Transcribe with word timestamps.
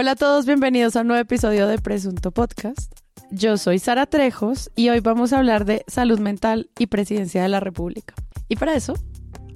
Hola 0.00 0.12
a 0.12 0.14
todos, 0.14 0.46
bienvenidos 0.46 0.94
a 0.94 1.00
un 1.00 1.08
nuevo 1.08 1.20
episodio 1.20 1.66
de 1.66 1.76
Presunto 1.76 2.30
Podcast. 2.30 2.92
Yo 3.32 3.56
soy 3.56 3.80
Sara 3.80 4.06
Trejos 4.06 4.70
y 4.76 4.90
hoy 4.90 5.00
vamos 5.00 5.32
a 5.32 5.38
hablar 5.38 5.64
de 5.64 5.84
salud 5.88 6.20
mental 6.20 6.70
y 6.78 6.86
presidencia 6.86 7.42
de 7.42 7.48
la 7.48 7.58
República. 7.58 8.14
Y 8.48 8.54
para 8.54 8.76
eso, 8.76 8.94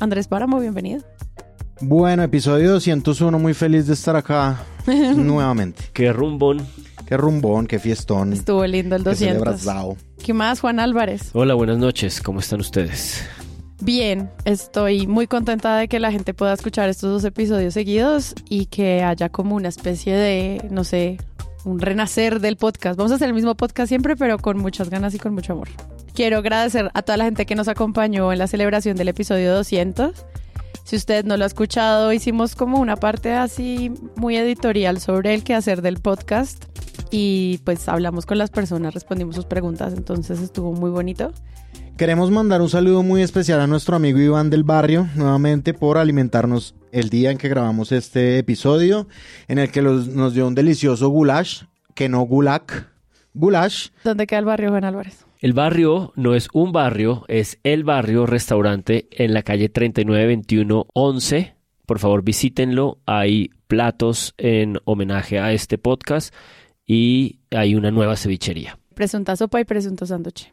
Andrés 0.00 0.26
Páramo, 0.26 0.58
bienvenido. 0.58 1.04
Bueno, 1.80 2.25
episodio 2.25 2.72
201, 2.72 3.39
muy 3.39 3.54
feliz 3.54 3.86
de 3.86 3.94
estar 3.94 4.16
acá 4.16 4.64
nuevamente. 5.14 5.84
Qué 5.93 6.12
rumbón. 6.12 6.66
Qué 7.06 7.16
rumbón, 7.16 7.68
qué 7.68 7.79
fiestón. 7.79 8.32
Estuvo 8.32 8.66
lindo 8.66 8.96
el 8.96 9.04
qué 9.04 9.11
200. 9.11 9.61
celebrado. 9.61 9.96
¿Qué 10.24 10.34
más, 10.34 10.59
Juan 10.59 10.80
Álvarez? 10.80 11.30
Hola, 11.34 11.54
buenas 11.54 11.79
noches. 11.79 12.20
¿Cómo 12.20 12.40
están 12.40 12.59
ustedes? 12.59 13.25
Bien, 13.85 14.31
estoy 14.45 15.09
muy 15.09 15.27
contenta 15.27 15.77
de 15.77 15.89
que 15.89 15.99
la 15.99 16.13
gente 16.13 16.35
pueda 16.35 16.53
escuchar 16.53 16.89
estos 16.89 17.11
dos 17.11 17.25
episodios 17.25 17.75
seguidos 17.75 18.32
y 18.49 18.67
que 18.67 19.03
haya 19.03 19.29
como 19.29 19.57
una 19.57 19.68
especie 19.68 20.14
de, 20.14 20.68
no 20.71 20.85
sé, 20.85 21.18
un 21.64 21.81
renacer 21.81 22.39
del 22.39 22.57
podcast. 22.57 22.96
Vamos 22.96 23.11
a 23.11 23.17
hacer 23.17 23.26
el 23.26 23.35
mismo 23.35 23.57
podcast 23.57 23.89
siempre, 23.89 24.14
pero 24.14 24.39
con 24.39 24.59
muchas 24.59 24.89
ganas 24.89 25.14
y 25.14 25.18
con 25.18 25.35
mucho 25.35 25.54
amor. 25.54 25.68
Quiero 26.14 26.39
agradecer 26.39 26.93
a 26.95 27.03
toda 27.03 27.17
la 27.17 27.25
gente 27.25 27.45
que 27.45 27.57
nos 27.57 27.67
acompañó 27.67 28.32
en 28.32 28.39
la 28.39 28.46
celebración 28.46 28.96
del 28.96 29.09
episodio 29.09 29.53
200. 29.53 30.26
Si 30.85 30.95
usted 30.95 31.25
no 31.25 31.37
lo 31.37 31.43
ha 31.43 31.49
escuchado, 31.49 32.12
hicimos 32.12 32.55
como 32.55 32.78
una 32.78 32.95
parte 32.95 33.33
así 33.33 33.92
muy 34.14 34.37
editorial 34.37 35.01
sobre 35.01 35.34
el 35.34 35.42
quehacer 35.42 35.83
del 35.83 35.98
podcast 35.98 36.67
y 37.11 37.59
pues 37.64 37.89
hablamos 37.89 38.27
con 38.27 38.39
las 38.39 38.51
personas, 38.51 38.95
respondimos 38.95 39.34
sus 39.34 39.45
preguntas, 39.45 39.92
entonces 39.92 40.41
estuvo 40.41 40.73
muy 40.73 40.91
bonito. 40.91 41.33
Queremos 41.97 42.31
mandar 42.31 42.61
un 42.62 42.69
saludo 42.69 43.03
muy 43.03 43.23
especial 43.23 43.61
a 43.61 43.67
nuestro 43.67 43.95
amigo 43.95 44.19
Iván 44.19 44.51
del 44.51 44.64
Barrio, 44.64 45.09
nuevamente 45.15 45.73
por 45.75 45.99
alimentarnos 45.99 46.75
el 46.91 47.11
día 47.11 47.31
en 47.31 47.39
que 47.39 47.49
grabamos 47.49 47.93
este 47.93 48.39
episodio, 48.39 49.07
en 49.47 49.59
el 49.59 49.71
que 49.71 49.83
los- 49.83 50.09
nos 50.09 50.34
dio 50.34 50.47
un 50.49 50.55
delicioso 50.55 51.09
goulash, 51.11 51.62
que 51.95 52.09
no 52.09 52.23
gulag, 52.23 52.89
goulash. 53.34 53.89
¿Dónde 54.05 54.27
queda 54.27 54.41
el 54.41 54.45
barrio, 54.47 54.71
Juan 54.71 54.84
Álvarez? 54.84 55.27
El 55.39 55.53
barrio 55.53 56.12
no 56.17 56.34
es 56.34 56.49
un 56.53 56.73
barrio, 56.73 57.25
es 57.29 57.59
el 57.62 57.84
barrio 57.84 58.27
restaurante 58.27 59.06
en 59.12 59.33
la 59.34 59.43
calle 59.43 59.69
392111. 59.69 61.55
Por 61.87 61.99
favor, 61.99 62.23
visítenlo. 62.25 62.99
Hay 63.06 63.51
platos 63.69 64.34
en 64.39 64.79
homenaje 64.84 65.39
a 65.39 65.53
este 65.53 65.79
podcast 65.79 66.34
y 66.87 67.41
hay 67.51 67.75
una 67.75 67.91
nueva 67.91 68.17
cevichería. 68.17 68.79
Presunta 68.95 69.37
sopa 69.37 69.61
y 69.61 69.65
presunto 69.65 70.06
sándwich. 70.06 70.53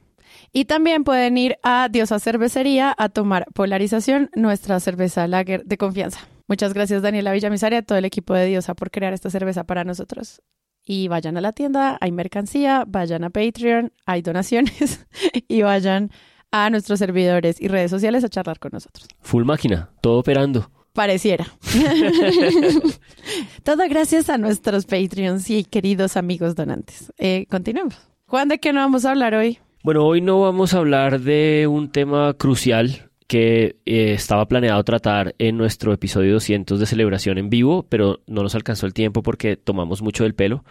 Y 0.52 0.66
también 0.66 1.04
pueden 1.04 1.38
ir 1.38 1.58
a 1.64 1.90
Diosa 1.90 2.20
Cervecería 2.20 2.94
a 2.98 3.10
tomar 3.10 3.46
Polarización, 3.54 4.30
nuestra 4.36 4.80
cerveza 4.80 5.28
lager 5.28 5.64
de 5.66 5.78
confianza. 5.78 6.20
Muchas 6.48 6.74
gracias 6.74 7.04
Daniela 7.04 7.32
Villamizar 7.32 7.74
y 7.74 7.76
a 7.76 7.84
todo 7.84 7.98
el 7.98 8.06
equipo 8.06 8.34
de 8.34 8.46
Diosa 8.46 8.74
por 8.74 8.90
crear 8.90 9.14
esta 9.14 9.30
cerveza 9.30 9.66
para 9.66 9.84
nosotros. 9.84 10.42
Y 10.84 11.08
vayan 11.08 11.38
a 11.38 11.42
la 11.42 11.54
tienda, 11.54 11.98
hay 12.02 12.12
mercancía, 12.12 12.84
vayan 12.88 13.24
a 13.24 13.30
Patreon, 13.30 13.94
hay 14.06 14.24
donaciones 14.24 15.06
y 15.48 15.62
vayan 15.62 16.10
a 16.52 16.72
nuestros 16.72 16.98
servidores 16.98 17.62
y 17.62 17.68
redes 17.68 17.92
sociales 17.92 18.24
a 18.24 18.30
charlar 18.30 18.58
con 18.58 18.72
nosotros. 18.74 19.08
Full 19.22 19.44
máquina, 19.44 19.92
todo 20.02 20.20
operando. 20.20 20.72
Pareciera. 20.94 21.46
Todo 23.64 23.84
gracias 23.88 24.30
a 24.30 24.40
nuestros 24.40 24.86
Patreons 24.86 25.50
y 25.50 25.64
queridos 25.64 26.18
amigos 26.18 26.56
donantes. 26.56 27.14
Eh, 27.20 27.46
continuemos. 27.50 27.96
Juan, 28.26 28.50
¿de 28.50 28.60
qué 28.60 28.74
no 28.74 28.80
vamos 28.80 29.06
a 29.06 29.12
hablar 29.12 29.36
hoy? 29.36 29.60
Bueno, 29.90 30.06
hoy 30.06 30.22
no 30.22 30.40
vamos 30.40 30.76
a 30.76 30.78
hablar 30.78 31.20
de 31.20 31.66
un 31.66 31.92
tema 31.92 32.36
crucial 32.36 33.10
que 33.26 33.78
eh, 33.88 34.14
estaba 34.14 34.48
planeado 34.48 34.84
tratar 34.84 35.34
en 35.40 35.58
nuestro 35.58 35.94
episodio 35.94 36.34
200 36.34 36.80
de 36.80 36.86
celebración 36.86 37.40
en 37.40 37.50
vivo, 37.50 37.88
pero 37.90 38.20
no 38.28 38.44
nos 38.44 38.54
alcanzó 38.54 38.86
el 38.86 38.94
tiempo 38.94 39.24
porque 39.24 39.58
tomamos 39.58 40.04
mucho 40.04 40.26
del 40.26 40.36
pelo. 40.36 40.64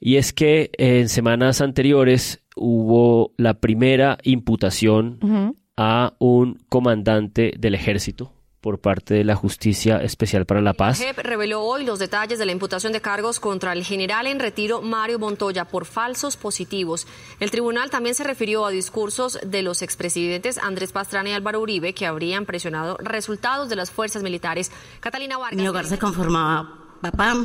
Y 0.00 0.16
es 0.16 0.32
que 0.32 0.70
en 0.78 1.10
semanas 1.10 1.60
anteriores 1.60 2.42
hubo 2.56 3.34
la 3.36 3.60
primera 3.60 4.16
imputación 4.22 5.54
a 5.76 6.14
un 6.18 6.58
comandante 6.70 7.52
del 7.58 7.74
ejército 7.74 8.32
por 8.60 8.80
parte 8.80 9.14
de 9.14 9.24
la 9.24 9.36
Justicia 9.36 9.98
Especial 9.98 10.46
para 10.46 10.60
la 10.60 10.72
Paz. 10.72 10.98
JEP 10.98 11.18
reveló 11.18 11.62
hoy 11.62 11.84
los 11.84 11.98
detalles 11.98 12.38
de 12.38 12.46
la 12.46 12.52
imputación 12.52 12.92
de 12.92 13.00
cargos 13.00 13.38
contra 13.40 13.72
el 13.72 13.84
general 13.84 14.26
en 14.26 14.40
retiro 14.40 14.82
Mario 14.82 15.18
Montoya 15.18 15.66
por 15.66 15.84
falsos 15.84 16.36
positivos. 16.36 17.06
El 17.40 17.50
tribunal 17.50 17.90
también 17.90 18.14
se 18.14 18.24
refirió 18.24 18.66
a 18.66 18.70
discursos 18.70 19.38
de 19.44 19.62
los 19.62 19.82
expresidentes 19.82 20.58
Andrés 20.58 20.92
Pastrana 20.92 21.30
y 21.30 21.32
Álvaro 21.32 21.60
Uribe 21.60 21.94
que 21.94 22.06
habrían 22.06 22.46
presionado 22.46 22.96
resultados 22.98 23.68
de 23.68 23.76
las 23.76 23.90
fuerzas 23.90 24.22
militares. 24.22 24.72
Catalina 25.00 25.38
Vargas. 25.38 25.60
Mi 25.60 25.68
hogar 25.68 25.86
se 25.86 25.98
conformaba 25.98 26.98
papá, 27.00 27.36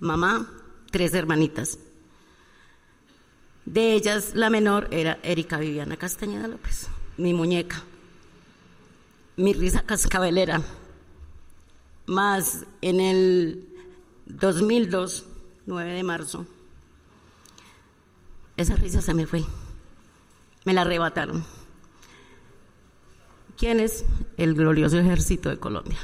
mamá, 0.00 0.46
tres 0.90 1.14
hermanitas. 1.14 1.78
De 3.64 3.92
ellas, 3.92 4.32
la 4.34 4.48
menor 4.48 4.88
era 4.90 5.18
Erika 5.22 5.58
Viviana 5.58 5.98
Castañeda 5.98 6.48
López, 6.48 6.88
mi 7.18 7.34
muñeca, 7.34 7.82
mi 9.38 9.54
risa 9.54 9.82
cascabelera. 9.82 10.60
Más 12.06 12.66
en 12.82 13.00
el 13.00 13.68
2002, 14.26 15.26
9 15.66 15.92
de 15.92 16.02
marzo, 16.02 16.46
esa 18.56 18.74
risa 18.76 19.00
se 19.00 19.14
me 19.14 19.26
fue. 19.26 19.44
Me 20.64 20.74
la 20.74 20.82
arrebataron. 20.82 21.44
¿Quién 23.56 23.80
es? 23.80 24.04
El 24.36 24.54
glorioso 24.54 24.98
ejército 24.98 25.48
de 25.48 25.58
Colombia. 25.58 25.98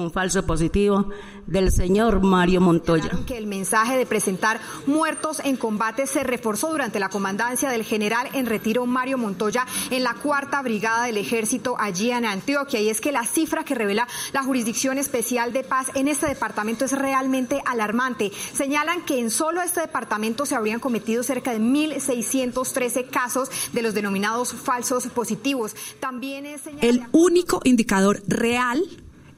Un 0.00 0.10
falso 0.10 0.44
positivo 0.46 1.10
del 1.46 1.70
señor 1.70 2.20
Mario 2.22 2.60
Montoya. 2.62 3.10
Que 3.26 3.36
el 3.36 3.46
mensaje 3.46 3.98
de 3.98 4.06
presentar 4.06 4.60
muertos 4.86 5.40
en 5.44 5.56
combate 5.56 6.06
se 6.06 6.22
reforzó 6.22 6.70
durante 6.70 6.98
la 7.00 7.10
comandancia 7.10 7.68
del 7.68 7.84
general 7.84 8.28
en 8.32 8.46
retiro 8.46 8.86
Mario 8.86 9.18
Montoya 9.18 9.66
en 9.90 10.02
la 10.02 10.14
cuarta 10.14 10.62
brigada 10.62 11.04
del 11.04 11.18
ejército 11.18 11.76
allí 11.78 12.10
en 12.10 12.24
Antioquia. 12.24 12.80
Y 12.80 12.88
es 12.88 13.00
que 13.00 13.12
la 13.12 13.24
cifra 13.26 13.64
que 13.64 13.74
revela 13.74 14.08
la 14.32 14.42
Jurisdicción 14.42 14.96
Especial 14.96 15.52
de 15.52 15.64
Paz 15.64 15.88
en 15.94 16.08
este 16.08 16.26
departamento 16.26 16.84
es 16.84 16.92
realmente 16.92 17.62
alarmante. 17.66 18.32
Señalan 18.54 19.02
que 19.04 19.18
en 19.20 19.30
solo 19.30 19.60
este 19.60 19.80
departamento 19.80 20.46
se 20.46 20.54
habrían 20.54 20.80
cometido 20.80 21.22
cerca 21.22 21.52
de 21.52 21.60
1.613 21.60 23.10
casos 23.10 23.50
de 23.72 23.82
los 23.82 23.92
denominados 23.92 24.52
falsos 24.54 25.06
positivos. 25.08 25.74
También 26.00 26.46
es 26.46 26.62
señalado- 26.62 26.88
El 26.88 27.02
único 27.12 27.60
indicador 27.64 28.22
real 28.26 28.82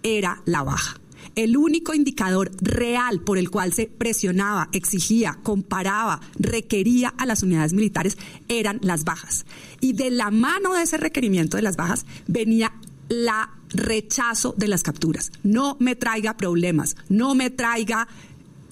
era 0.03 0.43
la 0.45 0.63
baja. 0.63 0.99
El 1.35 1.57
único 1.57 1.95
indicador 1.95 2.51
real 2.61 3.21
por 3.21 3.39
el 3.39 3.51
cual 3.51 3.73
se 3.73 3.87
presionaba, 3.87 4.69
exigía, 4.73 5.39
comparaba, 5.43 6.21
requería 6.39 7.09
a 7.17 7.25
las 7.25 7.43
unidades 7.43 7.73
militares 7.73 8.19
eran 8.49 8.79
las 8.83 9.05
bajas. 9.05 9.47
Y 9.81 9.95
de 9.95 10.11
la 10.11 10.31
mano 10.31 10.75
de 10.75 10.83
ese 10.83 10.99
requerimiento 10.99 11.57
de 11.57 11.62
las 11.62 11.77
bajas 11.77 12.05
venía 12.27 12.73
la 13.09 13.51
rechazo 13.71 14.55
de 14.57 14.69
las 14.69 14.83
capturas. 14.83 15.33
No 15.43 15.77
me 15.81 15.97
traiga 15.97 16.37
problemas, 16.37 16.97
no 17.09 17.35
me 17.35 17.51
traiga 17.51 18.09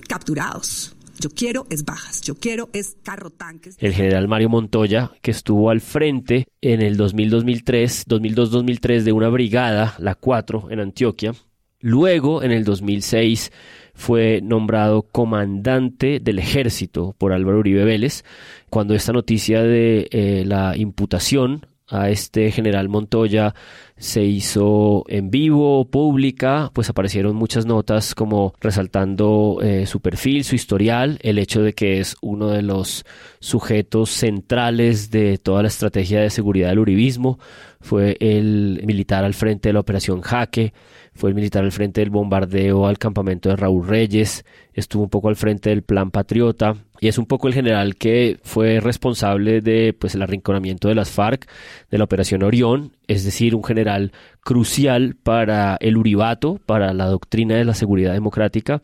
capturados. 0.06 0.96
Yo 1.20 1.28
quiero 1.28 1.66
es 1.68 1.84
bajas, 1.84 2.22
yo 2.22 2.34
quiero 2.34 2.70
es 2.72 2.96
carro 3.02 3.28
tanques. 3.28 3.76
el 3.78 3.92
general 3.92 4.26
Mario 4.26 4.48
Montoya, 4.48 5.12
que 5.20 5.30
estuvo 5.30 5.68
al 5.68 5.82
frente 5.82 6.46
en 6.62 6.80
el 6.80 6.96
2000-2003, 6.96 8.06
2002-2003 8.06 9.02
de 9.02 9.12
una 9.12 9.28
brigada, 9.28 9.94
la 9.98 10.14
4, 10.14 10.68
en 10.70 10.80
Antioquia. 10.80 11.34
Luego, 11.80 12.42
en 12.42 12.52
el 12.52 12.64
2006, 12.64 13.52
fue 13.92 14.40
nombrado 14.42 15.02
comandante 15.02 16.20
del 16.20 16.38
ejército 16.38 17.14
por 17.18 17.34
Álvaro 17.34 17.58
Uribe 17.58 17.84
Vélez. 17.84 18.24
Cuando 18.70 18.94
esta 18.94 19.12
noticia 19.12 19.62
de 19.62 20.08
eh, 20.10 20.44
la 20.46 20.74
imputación 20.74 21.66
a 21.90 22.08
este 22.08 22.50
general 22.52 22.88
Montoya 22.88 23.54
se 23.96 24.22
hizo 24.24 25.04
en 25.08 25.30
vivo, 25.30 25.84
pública, 25.84 26.70
pues 26.72 26.88
aparecieron 26.88 27.36
muchas 27.36 27.66
notas 27.66 28.14
como 28.14 28.54
resaltando 28.60 29.58
eh, 29.62 29.84
su 29.86 30.00
perfil, 30.00 30.44
su 30.44 30.54
historial, 30.54 31.18
el 31.22 31.38
hecho 31.38 31.62
de 31.62 31.74
que 31.74 32.00
es 32.00 32.16
uno 32.22 32.48
de 32.48 32.62
los 32.62 33.04
sujetos 33.40 34.10
centrales 34.10 35.10
de 35.10 35.36
toda 35.36 35.62
la 35.62 35.68
estrategia 35.68 36.20
de 36.20 36.30
seguridad 36.30 36.70
del 36.70 36.78
uribismo, 36.78 37.38
fue 37.80 38.16
el 38.20 38.80
militar 38.86 39.24
al 39.24 39.34
frente 39.34 39.68
de 39.68 39.74
la 39.74 39.80
operación 39.80 40.22
Jaque, 40.22 40.72
fue 41.14 41.28
el 41.28 41.34
militar 41.34 41.64
al 41.64 41.72
frente 41.72 42.00
del 42.00 42.10
bombardeo 42.10 42.86
al 42.86 42.98
campamento 42.98 43.50
de 43.50 43.56
Raúl 43.56 43.86
Reyes, 43.86 44.46
estuvo 44.72 45.02
un 45.02 45.10
poco 45.10 45.28
al 45.28 45.36
frente 45.36 45.68
del 45.68 45.82
Plan 45.82 46.10
Patriota 46.10 46.76
y 47.00 47.08
es 47.08 47.18
un 47.18 47.26
poco 47.26 47.48
el 47.48 47.54
general 47.54 47.96
que 47.96 48.38
fue 48.42 48.78
responsable 48.78 49.60
de 49.62 49.94
pues 49.98 50.14
el 50.14 50.22
arrinconamiento 50.22 50.88
de 50.88 50.94
las 50.94 51.10
FARC, 51.10 51.48
de 51.90 51.98
la 51.98 52.04
operación 52.04 52.42
Orión, 52.42 52.92
es 53.08 53.24
decir, 53.24 53.54
un 53.54 53.64
general 53.64 54.12
crucial 54.40 55.16
para 55.20 55.76
el 55.80 55.96
Uribato, 55.96 56.60
para 56.66 56.92
la 56.92 57.06
doctrina 57.06 57.56
de 57.56 57.64
la 57.64 57.74
seguridad 57.74 58.12
democrática 58.12 58.82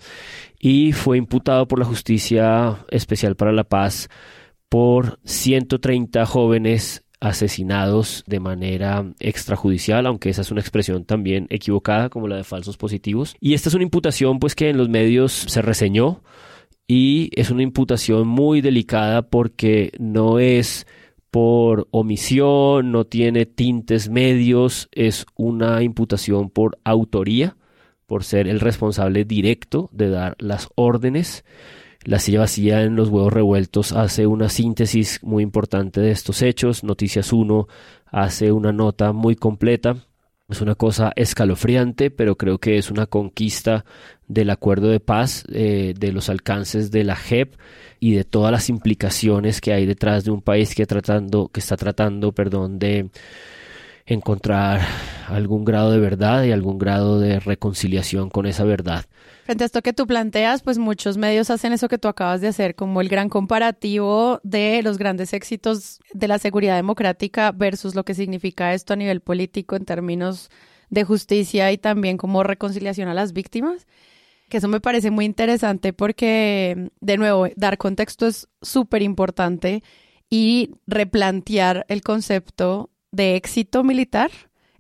y 0.59 0.93
fue 0.93 1.19
imputado 1.19 1.69
por 1.69 1.79
la 1.79 1.85
Justicia 1.85 2.79
Especial 2.91 3.37
para 3.37 3.53
la 3.53 3.65
Paz 3.65 4.09
por 4.69 5.19
130 5.25 6.27
jóvenes 6.27 7.05
asesinados 7.21 8.25
de 8.27 8.41
manera 8.41 9.05
extrajudicial, 9.21 10.07
aunque 10.07 10.31
esa 10.31 10.43
es 10.43 10.51
una 10.51 10.61
expresión 10.61 11.05
también 11.05 11.47
equivocada 11.51 12.09
como 12.09 12.29
la 12.29 12.37
de 12.37 12.45
falsos 12.45 12.77
positivos. 12.77 13.37
Y 13.41 13.55
esta 13.55 13.69
es 13.69 13.75
una 13.75 13.85
imputación 13.85 14.39
pues 14.39 14.55
que 14.55 14.71
en 14.71 14.77
los 14.77 14.89
medios 14.89 15.33
se 15.33 15.63
reseñó 15.63 16.23
y 16.87 17.31
es 17.35 17.51
una 17.51 17.63
imputación 17.63 18.29
muy 18.29 18.61
delicada 18.61 19.23
porque 19.23 19.93
no 19.99 20.39
es 20.39 20.87
por 21.31 21.89
omisión, 21.91 22.93
no 22.93 23.05
tiene 23.05 23.47
tintes 23.47 24.09
medios, 24.09 24.89
es 24.93 25.27
una 25.35 25.83
imputación 25.83 26.51
por 26.51 26.79
autoría, 26.85 27.57
por 28.07 28.25
ser 28.25 28.49
el 28.49 28.61
responsable 28.61 29.25
directo 29.25 29.91
de 29.93 30.11
dar 30.11 30.37
las 30.39 30.69
órdenes 30.77 31.45
la 32.07 32.21
silla 32.21 32.39
vacía 32.39 32.83
en 32.83 32.95
los 32.95 33.09
huevos 33.09 33.33
revueltos 33.33 33.91
hace 33.91 34.29
una 34.29 34.49
síntesis 34.49 35.19
muy 35.25 35.43
importante 35.43 36.01
de 36.01 36.13
estos 36.13 36.41
hechos. 36.41 36.85
Noticias 36.85 37.33
1 37.33 37.67
hace 38.07 38.53
una 38.53 38.73
nota 38.73 39.13
muy 39.13 39.35
completa. 39.35 39.97
Es 40.49 40.61
una 40.61 40.77
cosa 40.77 41.13
escalofriante, 41.17 42.13
pero 42.13 42.37
creo 42.37 42.59
que 42.59 42.79
es 42.79 42.93
una 42.93 43.07
conquista 43.07 43.85
del 44.29 44.51
acuerdo 44.51 44.89
de 44.89 45.01
paz, 45.01 45.45
eh, 45.53 45.93
de 45.99 46.13
los 46.13 46.29
alcances 46.29 46.93
de 46.93 47.03
la 47.03 47.17
JEP 47.17 47.57
y 47.99 48.15
de 48.15 48.23
todas 48.23 48.53
las 48.53 48.69
implicaciones 48.69 49.61
que 49.61 49.73
hay 49.73 49.87
detrás 49.87 50.25
de 50.25 50.31
un 50.31 50.43
país 50.43 50.77
que, 50.77 50.87
tratando, 50.87 51.49
que 51.49 51.59
está 51.59 51.77
tratando 51.77 52.31
perdón, 52.31 52.79
de 52.79 53.11
encontrar 54.07 54.83
algún 55.27 55.65
grado 55.65 55.91
de 55.91 55.99
verdad 55.99 56.45
y 56.45 56.53
algún 56.53 56.79
grado 56.79 57.19
de 57.19 57.41
reconciliación 57.41 58.31
con 58.31 58.47
esa 58.47 58.63
verdad. 58.63 59.07
Frente 59.47 59.63
a 59.63 59.67
esto 59.67 59.81
que 59.81 59.93
tú 59.93 60.09
planteas, 60.09 60.61
pues 60.63 60.77
muchos 60.77 61.19
medios 61.19 61.51
hacen 61.51 61.73
eso 61.73 61.87
que 61.87 61.99
tú 61.99 62.09
acabas 62.09 62.41
de 62.41 62.49
hacer, 62.49 62.75
como 62.75 63.01
el 63.01 63.09
gran 63.09 63.29
comparativo 63.29 64.41
de 64.43 64.83
los 64.83 64.99
grandes 64.99 65.33
éxitos 65.33 66.01
de 66.13 66.27
la 66.27 66.41
seguridad 66.41 66.75
democrática 66.75 67.53
versus 67.53 67.95
lo 67.95 68.05
que 68.05 68.15
significa 68.15 68.75
esto 68.75 68.95
a 68.95 68.97
nivel 68.97 69.21
político 69.21 69.77
en 69.77 69.85
términos 69.85 70.51
de 70.91 71.05
justicia 71.05 71.71
y 71.71 71.79
también 71.79 72.17
como 72.17 72.43
reconciliación 72.43 73.09
a 73.09 73.15
las 73.15 73.33
víctimas. 73.33 73.87
Que 74.49 74.57
eso 74.57 74.67
me 74.67 74.81
parece 74.81 75.13
muy 75.13 75.25
interesante 75.25 75.93
porque, 75.93 76.91
de 77.01 77.17
nuevo, 77.17 77.47
dar 77.55 77.79
contexto 77.79 78.27
es 78.27 78.49
súper 78.63 79.03
importante 79.03 79.85
y 80.29 80.73
replantear 80.89 81.87
el 81.89 82.03
concepto 82.03 82.91
de 83.13 83.37
éxito 83.37 83.85
militar 83.85 84.33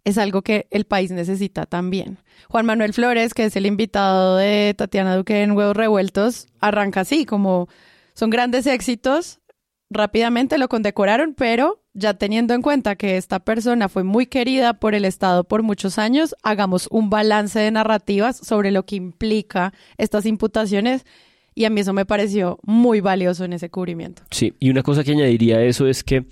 es 0.06 0.18
algo 0.18 0.42
que 0.42 0.68
el 0.70 0.84
país 0.84 1.10
necesita 1.10 1.66
también. 1.66 2.18
Juan 2.48 2.64
Manuel 2.64 2.94
Flores, 2.94 3.34
que 3.34 3.44
es 3.44 3.56
el 3.56 3.66
invitado 3.66 4.36
de 4.36 4.72
Tatiana 4.78 5.16
Duque 5.16 5.42
en 5.42 5.50
Huevos 5.50 5.76
Revueltos, 5.76 6.46
arranca 6.60 7.00
así, 7.00 7.26
como 7.26 7.68
son 8.14 8.30
grandes 8.30 8.68
éxitos, 8.68 9.40
rápidamente 9.90 10.58
lo 10.58 10.68
condecoraron, 10.68 11.34
pero 11.34 11.82
ya 11.92 12.14
teniendo 12.14 12.54
en 12.54 12.62
cuenta 12.62 12.94
que 12.94 13.16
esta 13.16 13.40
persona 13.40 13.88
fue 13.88 14.04
muy 14.04 14.26
querida 14.26 14.74
por 14.74 14.94
el 14.94 15.04
Estado 15.04 15.42
por 15.42 15.64
muchos 15.64 15.98
años, 15.98 16.36
hagamos 16.44 16.86
un 16.92 17.10
balance 17.10 17.58
de 17.58 17.72
narrativas 17.72 18.36
sobre 18.36 18.70
lo 18.70 18.86
que 18.86 18.94
implica 18.94 19.74
estas 19.98 20.24
imputaciones 20.24 21.04
y 21.52 21.64
a 21.64 21.70
mí 21.70 21.80
eso 21.80 21.92
me 21.92 22.06
pareció 22.06 22.60
muy 22.62 23.00
valioso 23.00 23.44
en 23.44 23.54
ese 23.54 23.70
cubrimiento. 23.70 24.22
Sí, 24.30 24.54
y 24.60 24.70
una 24.70 24.84
cosa 24.84 25.02
que 25.02 25.10
añadiría 25.10 25.56
a 25.56 25.62
eso 25.64 25.88
es 25.88 26.04
que 26.04 26.26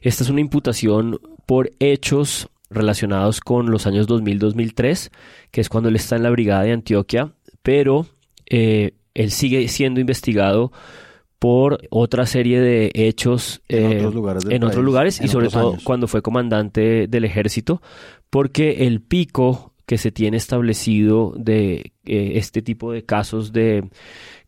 esta 0.00 0.22
es 0.22 0.30
una 0.30 0.42
imputación 0.42 1.18
por 1.44 1.72
hechos 1.80 2.48
relacionados 2.70 3.40
con 3.40 3.70
los 3.70 3.86
años 3.86 4.08
2000-2003, 4.08 5.10
que 5.50 5.60
es 5.60 5.68
cuando 5.68 5.88
él 5.88 5.96
está 5.96 6.16
en 6.16 6.22
la 6.22 6.30
brigada 6.30 6.62
de 6.62 6.72
Antioquia, 6.72 7.32
pero 7.62 8.06
eh, 8.46 8.92
él 9.14 9.30
sigue 9.30 9.66
siendo 9.68 10.00
investigado 10.00 10.72
por 11.38 11.78
otra 11.90 12.26
serie 12.26 12.60
de 12.60 12.90
hechos 12.94 13.62
en 13.68 14.06
otros 14.06 14.44
eh, 14.50 14.82
lugares, 14.82 15.20
y 15.20 15.28
sobre 15.28 15.48
todo 15.48 15.76
cuando 15.84 16.08
fue 16.08 16.22
comandante 16.22 17.06
del 17.08 17.24
ejército, 17.24 17.82
porque 18.30 18.86
el 18.86 19.02
pico 19.02 19.74
que 19.86 19.98
se 19.98 20.10
tiene 20.10 20.36
establecido 20.36 21.32
de 21.36 21.92
eh, 22.04 22.32
este 22.34 22.62
tipo 22.62 22.92
de 22.92 23.04
casos 23.04 23.52
de 23.52 23.88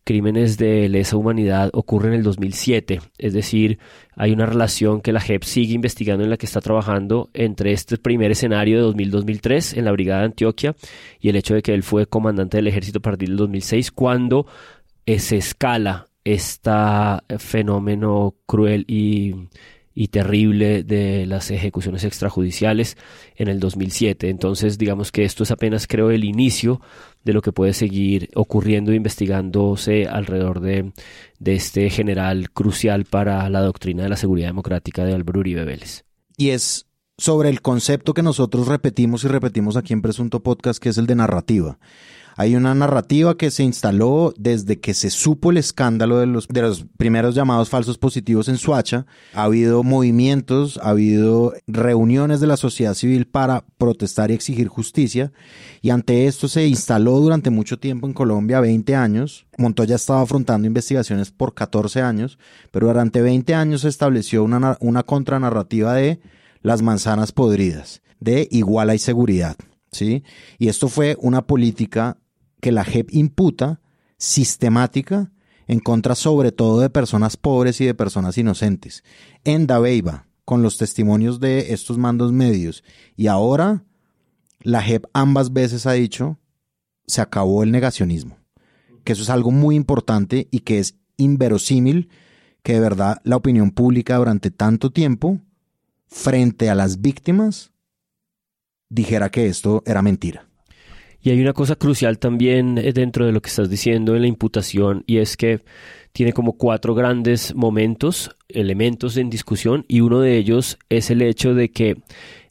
crímenes 0.09 0.57
de 0.57 0.89
lesa 0.89 1.17
humanidad 1.17 1.69
ocurre 1.71 2.07
en 2.07 2.15
el 2.15 2.23
2007, 2.23 2.99
es 3.19 3.31
decir, 3.31 3.77
hay 4.15 4.31
una 4.31 4.47
relación 4.47 5.01
que 5.01 5.13
la 5.13 5.21
JEP 5.21 5.43
sigue 5.43 5.75
investigando 5.75 6.23
en 6.23 6.31
la 6.31 6.37
que 6.37 6.47
está 6.47 6.61
trabajando 6.61 7.29
entre 7.35 7.73
este 7.73 7.95
primer 7.99 8.31
escenario 8.31 8.79
de 8.79 8.91
2000-2003 8.91 9.77
en 9.77 9.85
la 9.85 9.91
Brigada 9.91 10.21
de 10.21 10.25
Antioquia 10.25 10.75
y 11.19 11.29
el 11.29 11.35
hecho 11.35 11.53
de 11.53 11.61
que 11.61 11.75
él 11.75 11.83
fue 11.83 12.07
comandante 12.07 12.57
del 12.57 12.65
ejército 12.65 12.97
a 12.97 13.01
partir 13.03 13.29
del 13.29 13.37
2006 13.37 13.91
cuando 13.91 14.47
se 15.05 15.37
escala 15.37 16.07
este 16.23 16.71
fenómeno 17.37 18.33
cruel 18.47 18.85
y 18.87 19.35
y 19.99 20.07
terrible 20.07 20.83
de 20.83 21.25
las 21.25 21.51
ejecuciones 21.51 22.05
extrajudiciales 22.05 22.95
en 23.35 23.49
el 23.49 23.59
2007. 23.59 24.29
Entonces, 24.29 24.77
digamos 24.77 25.11
que 25.11 25.25
esto 25.25 25.43
es 25.43 25.51
apenas, 25.51 25.87
creo, 25.87 26.09
el 26.09 26.23
inicio 26.23 26.79
de 27.25 27.33
lo 27.33 27.41
que 27.41 27.51
puede 27.51 27.73
seguir 27.73 28.29
ocurriendo 28.33 28.93
e 28.93 28.95
investigándose 28.95 30.07
alrededor 30.07 30.61
de, 30.61 30.93
de 31.39 31.53
este 31.53 31.89
general 31.89 32.49
crucial 32.51 33.03
para 33.03 33.49
la 33.49 33.59
doctrina 33.59 34.03
de 34.03 34.09
la 34.09 34.15
seguridad 34.15 34.47
democrática 34.47 35.03
de 35.03 35.15
Álvaro 35.15 35.41
Uribe. 35.41 35.77
Y 36.37 36.51
es 36.51 36.87
sobre 37.17 37.49
el 37.49 37.61
concepto 37.61 38.13
que 38.13 38.23
nosotros 38.23 38.69
repetimos 38.69 39.25
y 39.25 39.27
repetimos 39.27 39.75
aquí 39.75 39.91
en 39.91 40.01
Presunto 40.01 40.41
Podcast, 40.41 40.81
que 40.81 40.87
es 40.87 40.97
el 40.97 41.07
de 41.07 41.15
narrativa. 41.15 41.77
Hay 42.39 42.55
una 42.55 42.73
narrativa 42.73 43.35
que 43.35 43.51
se 43.51 43.63
instaló 43.63 44.33
desde 44.37 44.79
que 44.79 44.93
se 44.93 45.09
supo 45.09 45.51
el 45.51 45.57
escándalo 45.57 46.19
de 46.19 46.25
los, 46.25 46.47
de 46.47 46.61
los 46.61 46.85
primeros 46.95 47.35
llamados 47.35 47.67
falsos 47.67 47.97
positivos 47.97 48.47
en 48.47 48.55
Suacha. 48.55 49.05
Ha 49.33 49.43
habido 49.43 49.83
movimientos, 49.83 50.79
ha 50.81 50.91
habido 50.91 51.51
reuniones 51.67 52.39
de 52.39 52.47
la 52.47 52.55
sociedad 52.55 52.93
civil 52.93 53.27
para 53.27 53.65
protestar 53.77 54.31
y 54.31 54.35
exigir 54.35 54.69
justicia. 54.69 55.33
Y 55.81 55.89
ante 55.89 56.27
esto 56.27 56.47
se 56.47 56.65
instaló 56.65 57.19
durante 57.19 57.49
mucho 57.49 57.77
tiempo 57.77 58.07
en 58.07 58.13
Colombia, 58.13 58.61
20 58.61 58.95
años. 58.95 59.45
Montoya 59.57 59.97
estaba 59.97 60.21
afrontando 60.21 60.65
investigaciones 60.65 61.31
por 61.31 61.53
14 61.53 62.01
años, 62.01 62.39
pero 62.71 62.87
durante 62.87 63.21
20 63.21 63.53
años 63.53 63.81
se 63.81 63.89
estableció 63.89 64.45
una, 64.45 64.77
una 64.79 65.03
contranarrativa 65.03 65.93
de 65.93 66.21
las 66.61 66.81
manzanas 66.81 67.33
podridas, 67.33 68.01
de 68.21 68.47
igual 68.49 68.91
hay 68.91 68.99
seguridad. 68.99 69.57
¿sí? 69.91 70.23
Y 70.57 70.69
esto 70.69 70.87
fue 70.87 71.17
una 71.19 71.45
política 71.45 72.17
que 72.61 72.71
la 72.71 72.83
JEP 72.83 73.13
imputa 73.13 73.81
sistemática 74.17 75.31
en 75.67 75.79
contra 75.79 76.15
sobre 76.15 76.51
todo 76.51 76.79
de 76.79 76.89
personas 76.89 77.37
pobres 77.37 77.79
y 77.79 77.85
de 77.85 77.93
personas 77.93 78.37
inocentes. 78.37 79.03
En 79.43 79.67
Dabeiba, 79.67 80.27
con 80.43 80.63
los 80.63 80.77
testimonios 80.77 81.39
de 81.39 81.73
estos 81.73 81.99
mandos 81.99 82.31
medios. 82.31 82.83
Y 83.15 83.27
ahora 83.27 83.83
la 84.61 84.81
JEP 84.81 85.05
ambas 85.13 85.53
veces 85.53 85.85
ha 85.85 85.91
dicho, 85.91 86.39
se 87.05 87.21
acabó 87.21 87.61
el 87.61 87.71
negacionismo. 87.71 88.39
Que 89.03 89.13
eso 89.13 89.21
es 89.21 89.29
algo 89.29 89.51
muy 89.51 89.75
importante 89.75 90.47
y 90.49 90.61
que 90.61 90.79
es 90.79 90.95
inverosímil 91.17 92.09
que 92.63 92.73
de 92.73 92.79
verdad 92.79 93.21
la 93.23 93.35
opinión 93.35 93.71
pública 93.71 94.17
durante 94.17 94.51
tanto 94.51 94.91
tiempo, 94.91 95.39
frente 96.07 96.69
a 96.69 96.75
las 96.75 96.99
víctimas, 96.99 97.71
dijera 98.89 99.29
que 99.29 99.47
esto 99.47 99.83
era 99.85 100.01
mentira. 100.01 100.48
Y 101.21 101.31
hay 101.31 101.41
una 101.41 101.53
cosa 101.53 101.75
crucial 101.75 102.17
también 102.17 102.77
eh, 102.77 102.93
dentro 102.93 103.25
de 103.25 103.31
lo 103.31 103.41
que 103.41 103.49
estás 103.49 103.69
diciendo 103.69 104.15
en 104.15 104.21
la 104.21 104.27
imputación 104.27 105.03
y 105.05 105.17
es 105.17 105.37
que 105.37 105.61
tiene 106.11 106.33
como 106.33 106.57
cuatro 106.57 106.95
grandes 106.95 107.53
momentos, 107.55 108.35
elementos 108.47 109.17
en 109.17 109.29
discusión 109.29 109.85
y 109.87 110.01
uno 110.01 110.21
de 110.21 110.37
ellos 110.37 110.77
es 110.89 111.09
el 111.09 111.21
hecho 111.21 111.53
de 111.53 111.71
que 111.71 111.97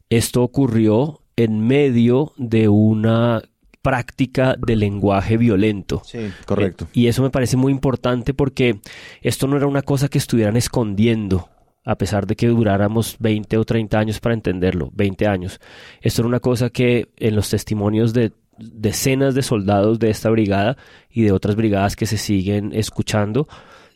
esto 0.09 0.43
ocurrió 0.43 1.21
en 1.35 1.65
medio 1.65 2.33
de 2.37 2.69
una 2.69 3.41
práctica 3.81 4.55
de 4.57 4.75
lenguaje 4.75 5.37
violento. 5.37 6.01
Sí, 6.05 6.31
correcto. 6.45 6.87
Y 6.93 7.07
eso 7.07 7.21
me 7.21 7.29
parece 7.29 7.57
muy 7.57 7.71
importante 7.71 8.33
porque 8.33 8.79
esto 9.21 9.47
no 9.47 9.57
era 9.57 9.67
una 9.67 9.81
cosa 9.81 10.09
que 10.09 10.17
estuvieran 10.17 10.57
escondiendo 10.57 11.49
a 11.85 11.95
pesar 11.95 12.27
de 12.27 12.35
que 12.35 12.47
duráramos 12.47 13.15
20 13.19 13.57
o 13.57 13.65
30 13.65 13.97
años 13.97 14.19
para 14.19 14.35
entenderlo, 14.35 14.91
20 14.93 15.27
años. 15.27 15.59
Esto 16.01 16.21
era 16.21 16.27
una 16.27 16.39
cosa 16.39 16.69
que 16.69 17.09
en 17.17 17.35
los 17.35 17.49
testimonios 17.49 18.13
de 18.13 18.31
decenas 18.59 19.35
de 19.35 19.41
soldados 19.41 19.99
de 19.99 20.09
esta 20.09 20.29
brigada 20.29 20.77
y 21.09 21.23
de 21.23 21.31
otras 21.31 21.55
brigadas 21.55 21.95
que 21.95 22.05
se 22.05 22.17
siguen 22.17 22.71
escuchando, 22.73 23.47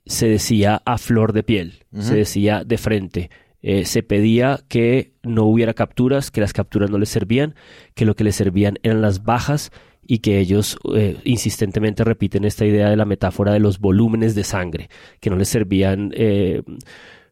se 0.05 0.27
decía 0.27 0.81
a 0.85 0.97
flor 0.97 1.33
de 1.33 1.43
piel, 1.43 1.85
se 1.97 2.15
decía 2.15 2.63
de 2.63 2.77
frente. 2.77 3.29
Eh, 3.61 3.85
se 3.85 4.03
pedía 4.03 4.59
que 4.67 5.13
no 5.23 5.45
hubiera 5.45 5.73
capturas, 5.73 6.31
que 6.31 6.41
las 6.41 6.51
capturas 6.51 6.89
no 6.89 6.97
les 6.97 7.07
servían, 7.07 7.55
que 7.95 8.05
lo 8.05 8.13
que 8.13 8.25
les 8.25 8.35
servían 8.35 8.77
eran 8.83 9.01
las 9.01 9.23
bajas 9.23 9.71
y 10.05 10.19
que 10.19 10.39
ellos 10.39 10.77
eh, 10.95 11.17
insistentemente 11.23 12.03
repiten 12.03 12.43
esta 12.43 12.65
idea 12.65 12.89
de 12.89 12.97
la 12.97 13.05
metáfora 13.05 13.53
de 13.53 13.59
los 13.59 13.79
volúmenes 13.79 14.35
de 14.35 14.43
sangre, 14.43 14.89
que 15.21 15.29
no 15.29 15.37
les 15.37 15.47
servían 15.47 16.11
eh, 16.13 16.61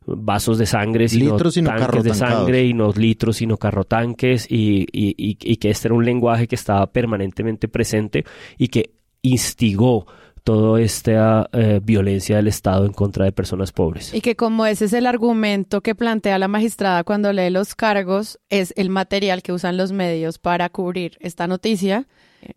vasos 0.05 0.57
de 0.57 0.65
sangre, 0.65 1.07
sino 1.07 1.33
litros, 1.33 1.55
tanques 1.55 2.03
de 2.03 2.13
sangre 2.13 2.63
y 2.65 2.73
no 2.73 2.91
litros, 2.91 3.37
sino 3.37 3.57
carrotanques 3.57 4.49
y, 4.49 4.87
y, 4.91 5.15
y, 5.17 5.55
que 5.57 5.69
este 5.69 5.87
era 5.87 5.95
un 5.95 6.05
lenguaje 6.05 6.47
que 6.47 6.55
estaba 6.55 6.87
permanentemente 6.87 7.67
presente 7.67 8.25
y 8.57 8.69
que 8.69 8.95
instigó 9.21 10.07
toda 10.43 10.81
esta 10.81 11.49
eh, 11.53 11.79
violencia 11.83 12.37
del 12.37 12.47
Estado 12.47 12.85
en 12.85 12.93
contra 12.93 13.25
de 13.25 13.31
personas 13.31 13.71
pobres. 13.71 14.13
Y 14.13 14.21
que 14.21 14.35
como 14.35 14.65
ese 14.65 14.85
es 14.85 14.93
el 14.93 15.05
argumento 15.05 15.81
que 15.81 15.93
plantea 15.93 16.39
la 16.39 16.47
magistrada 16.47 17.03
cuando 17.03 17.31
lee 17.31 17.51
los 17.51 17.75
cargos, 17.75 18.39
es 18.49 18.73
el 18.75 18.89
material 18.89 19.43
que 19.43 19.53
usan 19.53 19.77
los 19.77 19.91
medios 19.91 20.39
para 20.39 20.69
cubrir 20.69 21.17
esta 21.19 21.45
noticia. 21.45 22.07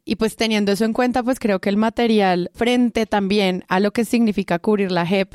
Y 0.06 0.16
pues 0.16 0.36
teniendo 0.36 0.72
eso 0.72 0.86
en 0.86 0.94
cuenta, 0.94 1.22
pues 1.22 1.38
creo 1.38 1.60
que 1.60 1.68
el 1.68 1.76
material 1.76 2.50
frente 2.54 3.04
también 3.04 3.64
a 3.68 3.80
lo 3.80 3.92
que 3.92 4.06
significa 4.06 4.58
cubrir 4.58 4.90
la 4.90 5.04
JEP 5.04 5.34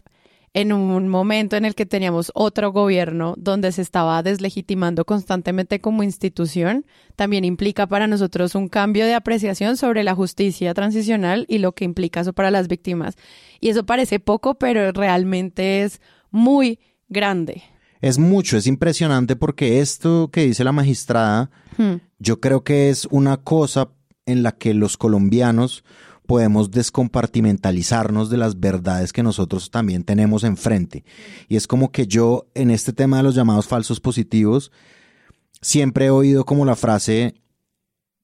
en 0.53 0.73
un 0.73 1.07
momento 1.07 1.55
en 1.55 1.65
el 1.65 1.75
que 1.75 1.85
teníamos 1.85 2.31
otro 2.33 2.71
gobierno 2.71 3.35
donde 3.37 3.71
se 3.71 3.81
estaba 3.81 4.23
deslegitimando 4.23 5.05
constantemente 5.05 5.79
como 5.79 6.03
institución, 6.03 6.85
también 7.15 7.45
implica 7.45 7.87
para 7.87 8.07
nosotros 8.07 8.55
un 8.55 8.67
cambio 8.67 9.05
de 9.05 9.13
apreciación 9.13 9.77
sobre 9.77 10.03
la 10.03 10.15
justicia 10.15 10.73
transicional 10.73 11.45
y 11.47 11.59
lo 11.59 11.73
que 11.73 11.85
implica 11.85 12.21
eso 12.21 12.33
para 12.33 12.51
las 12.51 12.67
víctimas. 12.67 13.15
Y 13.59 13.69
eso 13.69 13.85
parece 13.85 14.19
poco, 14.19 14.55
pero 14.55 14.91
realmente 14.91 15.83
es 15.83 16.01
muy 16.31 16.79
grande. 17.07 17.63
Es 18.01 18.17
mucho, 18.17 18.57
es 18.57 18.65
impresionante 18.65 19.35
porque 19.35 19.81
esto 19.81 20.29
que 20.31 20.45
dice 20.45 20.63
la 20.63 20.71
magistrada, 20.71 21.51
Hmm. 21.79 22.01
yo 22.19 22.41
creo 22.41 22.65
que 22.65 22.89
es 22.89 23.07
una 23.09 23.37
cosa 23.37 23.91
en 24.25 24.43
la 24.43 24.51
que 24.51 24.73
los 24.73 24.97
colombianos 24.97 25.85
podemos 26.29 26.69
descompartimentalizarnos 26.69 28.29
de 28.29 28.37
las 28.37 28.59
verdades 28.59 29.11
que 29.11 29.23
nosotros 29.23 29.71
también 29.71 30.03
tenemos 30.03 30.43
enfrente. 30.43 31.03
Y 31.47 31.55
es 31.55 31.65
como 31.65 31.91
que 31.91 32.05
yo 32.05 32.45
en 32.53 32.69
este 32.69 32.93
tema 32.93 33.17
de 33.17 33.23
los 33.23 33.33
llamados 33.33 33.65
falsos 33.65 33.99
positivos, 33.99 34.71
siempre 35.59 36.05
he 36.05 36.09
oído 36.11 36.45
como 36.45 36.65
la 36.65 36.75
frase, 36.75 37.33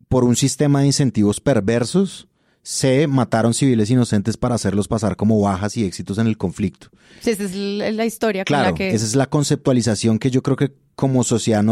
por 0.08 0.24
un 0.24 0.36
sistema 0.36 0.82
de 0.82 0.86
incentivos 0.86 1.40
perversos, 1.40 2.28
se 2.62 3.08
mataron 3.08 3.56
civiles 3.56 3.90
inocentes 3.90 4.38
para 4.38 4.54
hacerlos 4.54 4.88
pasar 4.88 5.16
como 5.16 5.42
bajas 5.42 5.76
y 5.76 5.84
éxitos 5.84 6.20
en 6.20 6.28
el 6.28 6.38
conflicto. 6.38 6.90
Sí, 7.22 7.32
esa 7.32 7.46
es 7.46 7.56
la 7.56 8.06
historia 8.06 8.44
con 8.44 8.54
Claro, 8.54 8.70
la 8.70 8.76
que... 8.76 8.90
esa 8.90 9.04
es 9.04 9.16
la 9.16 9.26
conceptualización 9.32 10.20
que 10.20 10.30
yo 10.30 10.44
creo 10.44 10.58
que 10.58 10.76
como 10.94 11.24
sociedad, 11.24 11.66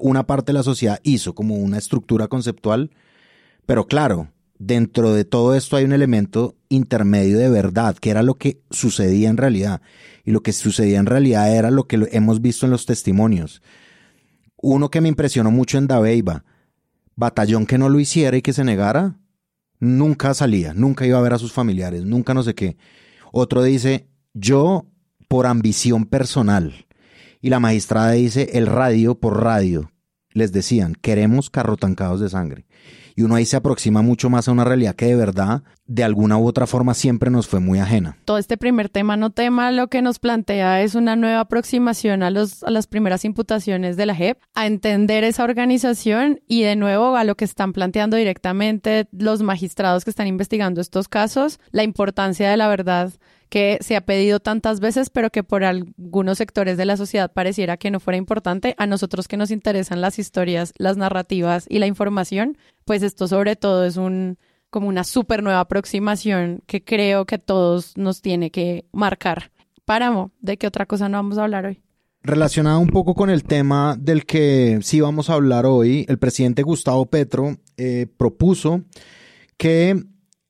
una 0.00 0.26
parte 0.28 0.52
de 0.52 0.58
la 0.58 0.62
sociedad 0.62 1.00
hizo 1.02 1.34
como 1.34 1.56
una 1.56 1.78
estructura 1.78 2.28
conceptual, 2.28 2.92
pero 3.66 3.88
claro, 3.88 4.28
dentro 4.58 5.12
de 5.12 5.24
todo 5.24 5.54
esto 5.54 5.76
hay 5.76 5.84
un 5.84 5.92
elemento 5.92 6.56
intermedio 6.68 7.38
de 7.38 7.48
verdad, 7.48 7.96
que 7.96 8.10
era 8.10 8.22
lo 8.22 8.34
que 8.34 8.60
sucedía 8.70 9.28
en 9.28 9.36
realidad. 9.36 9.80
Y 10.24 10.32
lo 10.32 10.42
que 10.42 10.52
sucedía 10.52 10.98
en 10.98 11.06
realidad 11.06 11.54
era 11.54 11.70
lo 11.70 11.86
que 11.86 12.08
hemos 12.12 12.40
visto 12.40 12.66
en 12.66 12.72
los 12.72 12.86
testimonios. 12.86 13.62
Uno 14.56 14.90
que 14.90 15.00
me 15.00 15.08
impresionó 15.08 15.50
mucho 15.50 15.78
en 15.78 15.86
Dabeiba, 15.86 16.44
batallón 17.14 17.66
que 17.66 17.78
no 17.78 17.88
lo 17.88 18.00
hiciera 18.00 18.36
y 18.36 18.42
que 18.42 18.52
se 18.52 18.64
negara, 18.64 19.18
nunca 19.78 20.34
salía, 20.34 20.74
nunca 20.74 21.06
iba 21.06 21.18
a 21.18 21.22
ver 21.22 21.34
a 21.34 21.38
sus 21.38 21.52
familiares, 21.52 22.04
nunca 22.04 22.34
no 22.34 22.42
sé 22.42 22.54
qué. 22.54 22.76
Otro 23.32 23.62
dice, 23.62 24.08
yo 24.34 24.86
por 25.28 25.46
ambición 25.46 26.06
personal. 26.06 26.86
Y 27.40 27.50
la 27.50 27.60
magistrada 27.60 28.12
dice, 28.12 28.50
el 28.54 28.66
radio 28.66 29.18
por 29.18 29.42
radio. 29.42 29.90
Les 30.36 30.52
decían, 30.52 30.94
queremos 31.00 31.48
carrotancados 31.48 32.20
de 32.20 32.28
sangre. 32.28 32.66
Y 33.14 33.22
uno 33.22 33.36
ahí 33.36 33.46
se 33.46 33.56
aproxima 33.56 34.02
mucho 34.02 34.28
más 34.28 34.48
a 34.48 34.52
una 34.52 34.64
realidad 34.64 34.94
que 34.94 35.06
de 35.06 35.16
verdad, 35.16 35.62
de 35.86 36.04
alguna 36.04 36.36
u 36.36 36.46
otra 36.46 36.66
forma, 36.66 36.92
siempre 36.92 37.30
nos 37.30 37.48
fue 37.48 37.58
muy 37.58 37.78
ajena. 37.78 38.18
todo 38.26 38.36
este 38.36 38.58
primer 38.58 38.90
tema 38.90 39.16
no 39.16 39.30
tema 39.30 39.72
lo 39.72 39.88
que 39.88 40.02
nos 40.02 40.18
plantea 40.18 40.82
es 40.82 40.94
una 40.94 41.16
nueva 41.16 41.40
aproximación 41.40 42.22
a, 42.22 42.30
los, 42.30 42.62
a 42.64 42.70
las 42.70 42.86
primeras 42.86 43.24
imputaciones 43.24 43.96
de 43.96 44.04
la 44.04 44.14
JEP, 44.14 44.38
a 44.54 44.66
entender 44.66 45.24
esa 45.24 45.44
organización 45.44 46.40
y 46.46 46.64
de 46.64 46.76
nuevo 46.76 47.16
a 47.16 47.24
lo 47.24 47.34
que 47.34 47.46
están 47.46 47.72
planteando 47.72 48.18
directamente 48.18 49.08
los 49.12 49.40
magistrados 49.40 50.04
que 50.04 50.10
están 50.10 50.26
investigando 50.26 50.82
estos 50.82 51.08
casos, 51.08 51.60
la 51.70 51.82
importancia 51.82 52.50
de 52.50 52.58
la 52.58 52.68
verdad 52.68 53.10
que 53.48 53.78
se 53.80 53.96
ha 53.96 54.00
pedido 54.00 54.40
tantas 54.40 54.80
veces, 54.80 55.10
pero 55.10 55.30
que 55.30 55.44
por 55.44 55.64
algunos 55.64 56.38
sectores 56.38 56.76
de 56.76 56.84
la 56.84 56.96
sociedad 56.96 57.32
pareciera 57.32 57.76
que 57.76 57.90
no 57.90 58.00
fuera 58.00 58.16
importante. 58.16 58.74
A 58.78 58.86
nosotros 58.86 59.28
que 59.28 59.36
nos 59.36 59.50
interesan 59.50 60.00
las 60.00 60.18
historias, 60.18 60.72
las 60.78 60.96
narrativas 60.96 61.66
y 61.68 61.78
la 61.78 61.86
información, 61.86 62.58
pues 62.84 63.02
esto 63.02 63.28
sobre 63.28 63.56
todo 63.56 63.84
es 63.84 63.96
un 63.96 64.38
como 64.70 64.88
una 64.88 65.04
súper 65.04 65.42
nueva 65.42 65.60
aproximación 65.60 66.60
que 66.66 66.84
creo 66.84 67.24
que 67.24 67.38
todos 67.38 67.96
nos 67.96 68.20
tiene 68.20 68.50
que 68.50 68.84
marcar. 68.92 69.52
Páramo, 69.84 70.32
¿de 70.40 70.58
qué 70.58 70.66
otra 70.66 70.86
cosa 70.86 71.08
no 71.08 71.18
vamos 71.18 71.38
a 71.38 71.44
hablar 71.44 71.66
hoy? 71.66 71.80
Relacionado 72.22 72.80
un 72.80 72.88
poco 72.88 73.14
con 73.14 73.30
el 73.30 73.44
tema 73.44 73.96
del 73.98 74.26
que 74.26 74.80
sí 74.82 75.00
vamos 75.00 75.30
a 75.30 75.34
hablar 75.34 75.64
hoy, 75.64 76.04
el 76.08 76.18
presidente 76.18 76.64
Gustavo 76.64 77.06
Petro 77.06 77.56
eh, 77.76 78.08
propuso 78.16 78.82
que 79.56 80.02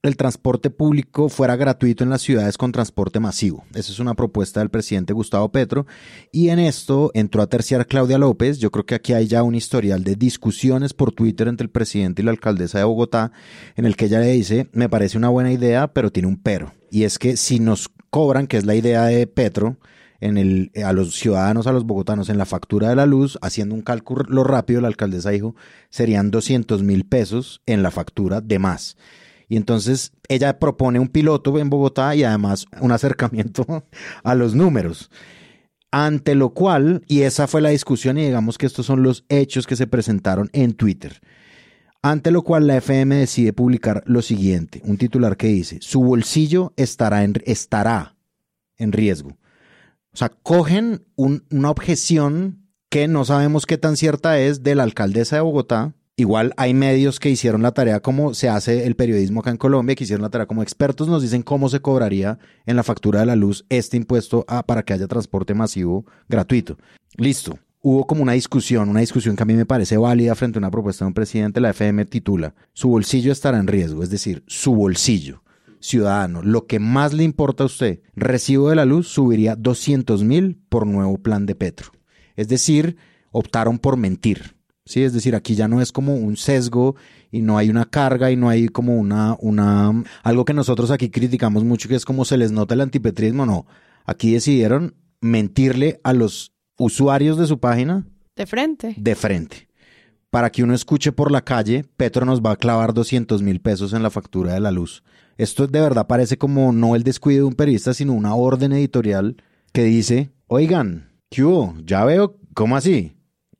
el 0.06 0.16
transporte 0.16 0.70
público 0.70 1.28
fuera 1.28 1.56
gratuito 1.56 2.04
en 2.04 2.10
las 2.10 2.22
ciudades 2.22 2.56
con 2.56 2.72
transporte 2.72 3.20
masivo. 3.20 3.64
Esa 3.74 3.92
es 3.92 3.98
una 3.98 4.14
propuesta 4.14 4.60
del 4.60 4.70
presidente 4.70 5.12
Gustavo 5.12 5.50
Petro. 5.50 5.86
Y 6.32 6.48
en 6.48 6.58
esto 6.58 7.10
entró 7.14 7.42
a 7.42 7.46
terciar 7.46 7.86
Claudia 7.86 8.18
López. 8.18 8.58
Yo 8.58 8.70
creo 8.70 8.86
que 8.86 8.94
aquí 8.94 9.12
hay 9.12 9.26
ya 9.26 9.42
un 9.42 9.54
historial 9.54 10.04
de 10.04 10.16
discusiones 10.16 10.94
por 10.94 11.12
Twitter 11.12 11.48
entre 11.48 11.64
el 11.64 11.70
presidente 11.70 12.22
y 12.22 12.24
la 12.24 12.30
alcaldesa 12.30 12.78
de 12.78 12.84
Bogotá, 12.84 13.32
en 13.76 13.84
el 13.84 13.96
que 13.96 14.06
ella 14.06 14.20
le 14.20 14.32
dice, 14.32 14.68
me 14.72 14.88
parece 14.88 15.18
una 15.18 15.28
buena 15.28 15.52
idea, 15.52 15.92
pero 15.92 16.10
tiene 16.10 16.28
un 16.28 16.36
pero. 16.36 16.72
Y 16.90 17.04
es 17.04 17.18
que 17.18 17.36
si 17.36 17.58
nos 17.60 17.90
cobran, 18.10 18.46
que 18.46 18.56
es 18.56 18.64
la 18.64 18.74
idea 18.74 19.04
de 19.04 19.26
Petro, 19.26 19.76
en 20.20 20.38
el, 20.38 20.70
a 20.84 20.92
los 20.92 21.14
ciudadanos, 21.14 21.66
a 21.66 21.72
los 21.72 21.84
bogotanos, 21.84 22.28
en 22.28 22.38
la 22.38 22.46
factura 22.46 22.88
de 22.88 22.96
la 22.96 23.06
luz, 23.06 23.38
haciendo 23.42 23.74
un 23.74 23.82
cálculo 23.82 24.44
rápido, 24.44 24.80
la 24.80 24.88
alcaldesa 24.88 25.30
dijo, 25.30 25.54
serían 25.90 26.30
200 26.30 26.82
mil 26.82 27.04
pesos 27.04 27.62
en 27.66 27.82
la 27.82 27.90
factura 27.90 28.40
de 28.40 28.58
más. 28.58 28.96
Y 29.48 29.56
entonces 29.56 30.12
ella 30.28 30.58
propone 30.58 30.98
un 30.98 31.08
piloto 31.08 31.56
en 31.58 31.70
Bogotá 31.70 32.14
y 32.16 32.24
además 32.24 32.66
un 32.80 32.92
acercamiento 32.92 33.84
a 34.24 34.34
los 34.34 34.54
números. 34.54 35.10
Ante 35.92 36.34
lo 36.34 36.50
cual, 36.50 37.02
y 37.06 37.22
esa 37.22 37.46
fue 37.46 37.60
la 37.62 37.70
discusión, 37.70 38.18
y 38.18 38.24
digamos 38.24 38.58
que 38.58 38.66
estos 38.66 38.86
son 38.86 39.02
los 39.02 39.24
hechos 39.28 39.66
que 39.66 39.76
se 39.76 39.86
presentaron 39.86 40.50
en 40.52 40.74
Twitter. 40.74 41.20
Ante 42.02 42.30
lo 42.30 42.42
cual 42.42 42.66
la 42.66 42.76
FM 42.76 43.14
decide 43.16 43.52
publicar 43.52 44.02
lo 44.06 44.20
siguiente, 44.20 44.82
un 44.84 44.96
titular 44.98 45.36
que 45.36 45.46
dice, 45.48 45.78
su 45.80 46.02
bolsillo 46.02 46.72
estará 46.76 47.24
en, 47.24 47.34
estará 47.46 48.16
en 48.76 48.92
riesgo. 48.92 49.30
O 50.12 50.16
sea, 50.16 50.28
cogen 50.28 51.06
un- 51.14 51.44
una 51.50 51.70
objeción 51.70 52.68
que 52.90 53.08
no 53.08 53.24
sabemos 53.24 53.64
qué 53.66 53.78
tan 53.78 53.96
cierta 53.96 54.38
es 54.38 54.62
de 54.62 54.74
la 54.74 54.82
alcaldesa 54.82 55.36
de 55.36 55.42
Bogotá. 55.42 55.94
Igual 56.18 56.54
hay 56.56 56.72
medios 56.72 57.20
que 57.20 57.28
hicieron 57.28 57.60
la 57.60 57.72
tarea 57.72 58.00
como 58.00 58.32
se 58.32 58.48
hace 58.48 58.86
el 58.86 58.96
periodismo 58.96 59.40
acá 59.40 59.50
en 59.50 59.58
Colombia, 59.58 59.94
que 59.94 60.04
hicieron 60.04 60.22
la 60.22 60.30
tarea 60.30 60.46
como 60.46 60.62
expertos, 60.62 61.08
nos 61.08 61.20
dicen 61.20 61.42
cómo 61.42 61.68
se 61.68 61.80
cobraría 61.80 62.38
en 62.64 62.76
la 62.76 62.82
factura 62.82 63.20
de 63.20 63.26
la 63.26 63.36
luz 63.36 63.66
este 63.68 63.98
impuesto 63.98 64.46
a- 64.48 64.62
para 64.62 64.82
que 64.82 64.94
haya 64.94 65.08
transporte 65.08 65.52
masivo 65.52 66.06
gratuito. 66.26 66.78
Listo. 67.18 67.58
Hubo 67.82 68.06
como 68.06 68.22
una 68.22 68.32
discusión, 68.32 68.88
una 68.88 69.00
discusión 69.00 69.36
que 69.36 69.42
a 69.42 69.46
mí 69.46 69.52
me 69.52 69.66
parece 69.66 69.98
válida 69.98 70.34
frente 70.34 70.56
a 70.58 70.60
una 70.60 70.70
propuesta 70.70 71.04
de 71.04 71.08
un 71.08 71.14
presidente. 71.14 71.60
La 71.60 71.70
FM 71.70 72.06
titula, 72.06 72.54
su 72.72 72.88
bolsillo 72.88 73.30
estará 73.30 73.58
en 73.58 73.66
riesgo, 73.66 74.02
es 74.02 74.08
decir, 74.08 74.42
su 74.46 74.74
bolsillo 74.74 75.42
ciudadano, 75.80 76.42
lo 76.42 76.66
que 76.66 76.80
más 76.80 77.12
le 77.12 77.24
importa 77.24 77.62
a 77.62 77.66
usted, 77.66 78.00
recibo 78.16 78.70
de 78.70 78.76
la 78.76 78.86
luz 78.86 79.06
subiría 79.06 79.54
200 79.54 80.24
mil 80.24 80.58
por 80.70 80.86
nuevo 80.86 81.18
plan 81.18 81.44
de 81.44 81.54
Petro. 81.54 81.92
Es 82.34 82.48
decir, 82.48 82.96
optaron 83.30 83.78
por 83.78 83.98
mentir. 83.98 84.55
Sí, 84.86 85.02
es 85.02 85.12
decir, 85.12 85.34
aquí 85.34 85.56
ya 85.56 85.66
no 85.66 85.80
es 85.82 85.90
como 85.90 86.14
un 86.14 86.36
sesgo 86.36 86.94
y 87.32 87.42
no 87.42 87.58
hay 87.58 87.70
una 87.70 87.84
carga 87.86 88.30
y 88.30 88.36
no 88.36 88.48
hay 88.48 88.68
como 88.68 88.96
una, 88.96 89.36
una, 89.40 90.04
algo 90.22 90.44
que 90.44 90.54
nosotros 90.54 90.92
aquí 90.92 91.10
criticamos 91.10 91.64
mucho 91.64 91.88
que 91.88 91.96
es 91.96 92.04
como 92.04 92.24
se 92.24 92.36
les 92.36 92.52
nota 92.52 92.74
el 92.74 92.80
antipetrismo. 92.80 93.44
No, 93.46 93.66
aquí 94.04 94.32
decidieron 94.32 94.94
mentirle 95.20 96.00
a 96.04 96.12
los 96.12 96.52
usuarios 96.78 97.36
de 97.36 97.48
su 97.48 97.58
página 97.58 98.06
De 98.36 98.46
frente. 98.46 98.94
de 98.96 99.14
frente. 99.16 99.68
Para 100.30 100.50
que 100.50 100.62
uno 100.62 100.72
escuche 100.74 101.10
por 101.10 101.32
la 101.32 101.42
calle, 101.42 101.84
Petro 101.96 102.24
nos 102.24 102.40
va 102.40 102.52
a 102.52 102.56
clavar 102.56 102.94
200 102.94 103.42
mil 103.42 103.60
pesos 103.60 103.92
en 103.92 104.02
la 104.04 104.10
factura 104.10 104.54
de 104.54 104.60
la 104.60 104.70
luz. 104.70 105.02
Esto 105.36 105.66
de 105.66 105.80
verdad 105.80 106.06
parece 106.06 106.38
como 106.38 106.72
no 106.72 106.94
el 106.94 107.02
descuido 107.02 107.40
de 107.40 107.48
un 107.48 107.54
periodista, 107.54 107.92
sino 107.92 108.12
una 108.12 108.34
orden 108.36 108.72
editorial 108.72 109.36
que 109.72 109.82
dice, 109.84 110.30
oigan, 110.46 111.10
¿qué 111.28 111.42
hubo? 111.42 111.74
Ya 111.84 112.04
veo, 112.04 112.38
¿cómo 112.54 112.76
así? 112.76 113.15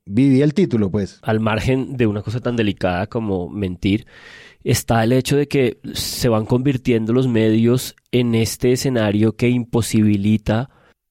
Viví 0.08 0.40
el 0.40 0.54
título, 0.54 0.88
pues. 0.88 1.18
al 1.22 1.40
margen 1.40 1.96
de 1.96 2.06
una 2.06 2.22
cosa 2.22 2.38
tan 2.38 2.54
delicada 2.54 3.08
como 3.08 3.48
mentir, 3.48 4.06
está 4.62 5.02
el 5.02 5.12
hecho 5.12 5.36
de 5.36 5.48
que 5.48 5.78
se 5.94 6.28
van 6.28 6.46
convirtiendo 6.46 7.12
los 7.12 7.26
medios 7.26 7.96
en 8.12 8.36
este 8.36 8.70
escenario 8.70 9.34
que 9.34 9.48
imposibilita 9.48 10.70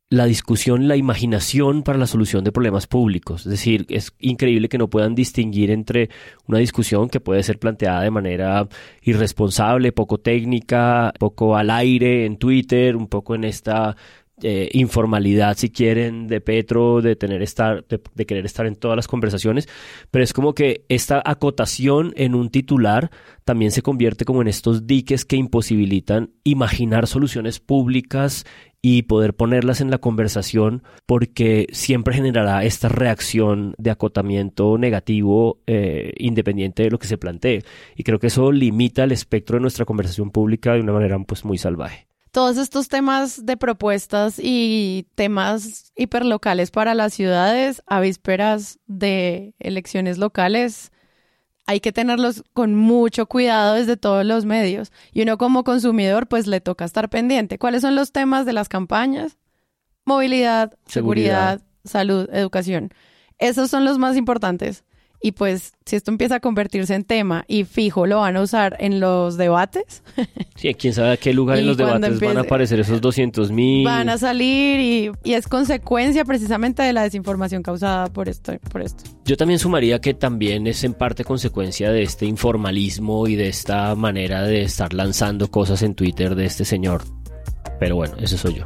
la 0.10 0.25
discusión, 0.25 0.88
la 0.88 0.96
imaginación 0.96 1.84
para 1.84 1.98
la 1.98 2.08
solución 2.08 2.46
de 2.46 2.54
problemas 2.54 2.88
públicos. 2.88 3.46
Es 3.46 3.52
decir, 3.52 3.86
es 3.90 4.14
increíble 4.20 4.70
que 4.70 4.78
no 4.78 4.90
puedan 4.90 5.14
distinguir 5.14 5.72
entre 5.72 6.10
una 6.48 6.60
discusión 6.60 7.10
que 7.10 7.20
puede 7.20 7.44
ser 7.44 7.60
planteada 7.60 8.02
de 8.02 8.12
manera 8.12 8.68
irresponsable, 9.02 9.92
poco 9.92 10.20
técnica, 10.20 11.12
poco 11.20 11.58
al 11.58 11.70
aire 11.70 12.25
en 12.25 12.38
Twitter, 12.38 12.96
un 12.96 13.08
poco 13.08 13.36
en 13.36 13.44
esta 13.44 13.98
eh, 14.44 14.70
informalidad, 14.74 15.56
si 15.56 15.70
quieren, 15.70 16.27
de 16.27 16.42
Petro, 16.42 17.01
de 17.01 17.15
tener 17.15 17.42
estar, 17.42 17.86
de, 17.88 18.25
querer 18.25 18.46
estar 18.46 18.65
en 18.65 18.75
todas 18.75 18.98
las 18.98 19.08
conversaciones, 19.08 19.70
pero 20.12 20.24
es 20.25 20.34
como 20.34 20.54
que 20.54 20.84
esta 20.89 21.22
acotación 21.24 22.13
en 22.18 22.36
un 22.36 22.50
titular 22.50 23.12
también 23.46 23.72
se 23.72 23.82
convierte 23.82 24.25
como 24.25 24.42
en 24.42 24.50
estos 24.50 24.88
diques 24.88 25.24
que 25.24 25.38
imposibilitan 25.38 26.32
imaginar 26.44 27.08
soluciones 27.08 27.62
públicas 27.62 28.46
y 28.82 29.04
poder 29.04 29.36
ponerlas 29.36 29.80
en 29.80 29.89
la 29.89 30.00
conversación 30.00 30.84
porque 31.06 31.68
siempre 31.72 32.13
generará 32.13 32.65
esta 32.65 32.89
reacción 32.89 33.74
de 33.77 33.92
acotamiento 33.92 34.77
negativo 34.77 35.62
eh, 35.65 36.12
independiente 36.18 36.84
de 36.84 36.92
lo 36.92 37.00
que 37.00 37.08
se 37.08 37.18
plantee. 37.18 37.63
Y 37.96 38.04
creo 38.04 38.20
que 38.20 38.27
eso 38.27 38.51
limita 38.51 39.06
el 39.06 39.12
espectro 39.12 39.56
de 39.56 39.62
nuestra 39.62 39.86
conversación 39.86 40.30
pública 40.30 40.74
de 40.74 40.82
una 40.82 40.94
manera 40.94 41.18
pues 41.20 41.46
muy 41.46 41.58
salvaje 41.58 42.05
todos 42.36 42.58
estos 42.58 42.89
temas 42.89 43.46
de 43.46 43.56
propuestas 43.56 44.39
y 44.44 45.08
temas 45.15 45.94
hiperlocales 45.96 46.70
para 46.70 46.94
las 46.94 47.13
ciudades 47.13 47.82
a 47.88 48.01
vísperas 48.01 48.77
de 48.88 49.54
elecciones 49.58 50.18
locales, 50.18 50.92
hay 51.65 51.80
que 51.80 51.94
tenerlos 51.94 52.44
con 52.51 52.75
mucho 52.75 53.27
cuidado 53.27 53.75
desde 53.75 53.96
todos 53.96 54.25
los 54.25 54.44
medios. 54.44 54.92
Y 55.13 55.22
uno 55.22 55.38
como 55.38 55.63
consumidor, 55.63 56.27
pues 56.27 56.46
le 56.46 56.60
toca 56.60 56.84
estar 56.84 57.10
pendiente. 57.10 57.58
¿Cuáles 57.58 57.84
son 57.84 57.96
los 57.96 58.12
temas 58.12 58.46
de 58.46 58.51
las 58.51 58.68
campañas? 58.68 59.38
Movilidad, 60.04 60.77
seguridad 60.88 61.62
salud, 61.86 62.27
educación. 62.34 62.92
Esos 63.38 63.70
son 63.70 63.86
los 63.86 63.98
más 63.98 64.18
importantes. 64.18 64.84
Y 65.25 65.32
pues 65.32 65.74
si 65.88 65.96
esto 65.96 66.12
empieza 66.12 66.36
a 66.36 66.39
convertirse 66.39 66.94
en 66.94 67.03
tema 67.03 67.46
y 67.48 67.63
fijo 67.63 68.05
lo 68.05 68.20
van 68.20 68.38
a 68.38 68.41
usar 68.41 68.77
en 68.79 69.00
los 69.00 69.38
debates. 69.38 70.03
Sí, 70.55 70.74
quién 70.74 70.94
sabe 70.94 71.12
a 71.12 71.17
qué 71.17 71.34
lugar 71.34 71.58
en 71.58 71.67
los 71.67 71.77
debates 71.77 72.20
van 72.20 72.38
a 72.38 72.41
aparecer 72.41 72.79
esos 72.79 73.01
200 73.01 73.51
mil. 73.51 73.84
Van 73.84 74.08
a 74.08 74.17
salir 74.17 74.79
y, 74.79 75.12
y, 75.24 75.34
es 75.34 75.48
consecuencia 75.48 76.24
precisamente 76.24 76.82
de 76.82 76.94
la 76.94 77.03
desinformación 77.03 77.62
causada 77.62 78.08
por 78.08 78.29
esto, 78.29 78.53
por 78.72 78.82
esto. 78.82 79.03
Yo 79.25 79.36
también 79.36 79.60
sumaría 79.60 80.00
que 80.00 80.13
también 80.13 80.65
es 80.67 80.84
en 80.84 80.94
parte 80.94 81.25
consecuencia 81.25 81.91
de 81.91 82.03
este 82.03 82.25
informalismo 82.25 83.27
y 83.27 83.36
de 83.36 83.50
esta 83.50 83.96
manera 83.96 84.44
de 84.44 84.62
estar 84.62 84.94
lanzando 84.94 85.50
cosas 85.51 85.82
en 85.82 85.96
Twitter 85.96 86.36
de 86.36 86.46
este 86.46 86.65
señor. 86.65 87.03
Pero 87.79 87.96
bueno, 87.96 88.15
eso 88.20 88.38
soy 88.38 88.55
yo. 88.55 88.63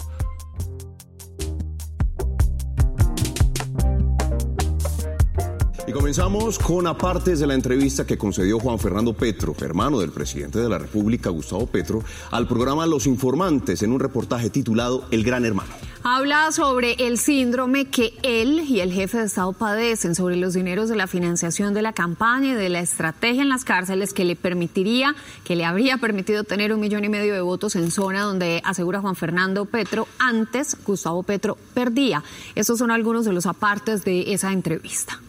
Y 5.90 5.92
comenzamos 5.92 6.60
con 6.60 6.86
apartes 6.86 7.40
de 7.40 7.48
la 7.48 7.56
entrevista 7.56 8.06
que 8.06 8.16
concedió 8.16 8.60
Juan 8.60 8.78
Fernando 8.78 9.14
Petro, 9.14 9.56
hermano 9.60 10.00
del 10.00 10.12
presidente 10.12 10.60
de 10.60 10.70
la 10.70 10.78
República, 10.78 11.32
Gustavo 11.32 11.66
Petro, 11.66 12.04
al 12.30 12.48
programa 12.48 12.86
Los 12.86 13.08
Informantes 13.08 13.82
en 13.82 13.92
un 13.92 14.00
reportaje 14.00 14.52
titulado 14.52 15.08
El 15.10 15.24
Gran 15.24 15.46
Hermano. 15.46 15.72
Habla 16.04 16.52
sobre 16.52 16.94
el 17.08 17.18
síndrome 17.18 17.86
que 17.86 18.14
él 18.22 18.66
y 18.70 18.82
el 18.82 18.94
jefe 18.94 19.18
de 19.18 19.26
Estado 19.26 19.52
padecen, 19.52 20.14
sobre 20.14 20.36
los 20.36 20.54
dineros 20.54 20.90
de 20.90 20.96
la 20.96 21.08
financiación 21.08 21.74
de 21.74 21.82
la 21.82 21.94
campaña 21.94 22.52
y 22.52 22.56
de 22.56 22.70
la 22.70 22.82
estrategia 22.82 23.42
en 23.42 23.50
las 23.50 23.66
cárceles 23.66 24.14
que 24.14 24.26
le 24.26 24.36
permitiría, 24.36 25.16
que 25.44 25.56
le 25.56 25.66
habría 25.66 25.98
permitido 25.98 26.44
tener 26.44 26.72
un 26.72 26.82
millón 26.82 27.04
y 27.04 27.10
medio 27.10 27.34
de 27.34 27.42
votos 27.42 27.76
en 27.76 27.90
zona 27.90 28.22
donde 28.22 28.62
asegura 28.64 29.02
Juan 29.02 29.16
Fernando 29.16 29.66
Petro, 29.66 30.08
antes 30.20 30.78
Gustavo 30.86 31.24
Petro 31.24 31.58
perdía. 31.74 32.24
Esos 32.54 32.78
son 32.78 32.92
algunos 32.92 33.26
de 33.26 33.34
los 33.34 33.48
apartes 33.48 34.06
de 34.06 34.34
esa 34.34 34.54
entrevista. 34.54 35.20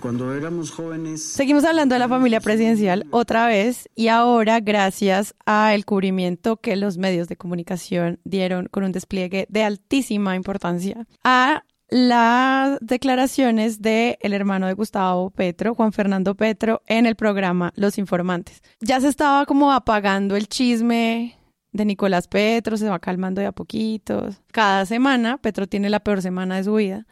Cuando 0.00 0.34
éramos 0.34 0.70
jóvenes. 0.70 1.22
Seguimos 1.22 1.64
hablando 1.64 1.94
de 1.94 1.98
la 1.98 2.08
familia 2.08 2.40
presidencial 2.40 3.06
otra 3.10 3.46
vez 3.46 3.88
y 3.94 4.08
ahora 4.08 4.60
gracias 4.60 5.34
al 5.44 5.84
cubrimiento 5.84 6.58
que 6.58 6.76
los 6.76 6.98
medios 6.98 7.28
de 7.28 7.36
comunicación 7.36 8.20
dieron 8.24 8.68
con 8.70 8.84
un 8.84 8.92
despliegue 8.92 9.46
de 9.48 9.64
altísima 9.64 10.36
importancia 10.36 11.06
a 11.24 11.64
las 11.88 12.78
declaraciones 12.80 13.80
del 13.80 14.16
el 14.20 14.32
hermano 14.32 14.66
de 14.66 14.74
Gustavo 14.74 15.30
Petro, 15.30 15.74
Juan 15.74 15.92
Fernando 15.92 16.34
Petro, 16.34 16.82
en 16.86 17.06
el 17.06 17.14
programa 17.14 17.72
Los 17.76 17.98
Informantes. 17.98 18.62
Ya 18.80 19.00
se 19.00 19.08
estaba 19.08 19.46
como 19.46 19.72
apagando 19.72 20.36
el 20.36 20.48
chisme 20.48 21.38
de 21.72 21.84
Nicolás 21.84 22.26
Petro, 22.26 22.76
se 22.76 22.88
va 22.88 22.98
calmando 22.98 23.40
de 23.40 23.46
a 23.46 23.52
poquitos. 23.52 24.42
Cada 24.50 24.84
semana, 24.86 25.38
Petro 25.38 25.66
tiene 25.66 25.90
la 25.90 26.00
peor 26.00 26.22
semana 26.22 26.56
de 26.56 26.64
su 26.64 26.74
vida. 26.74 27.06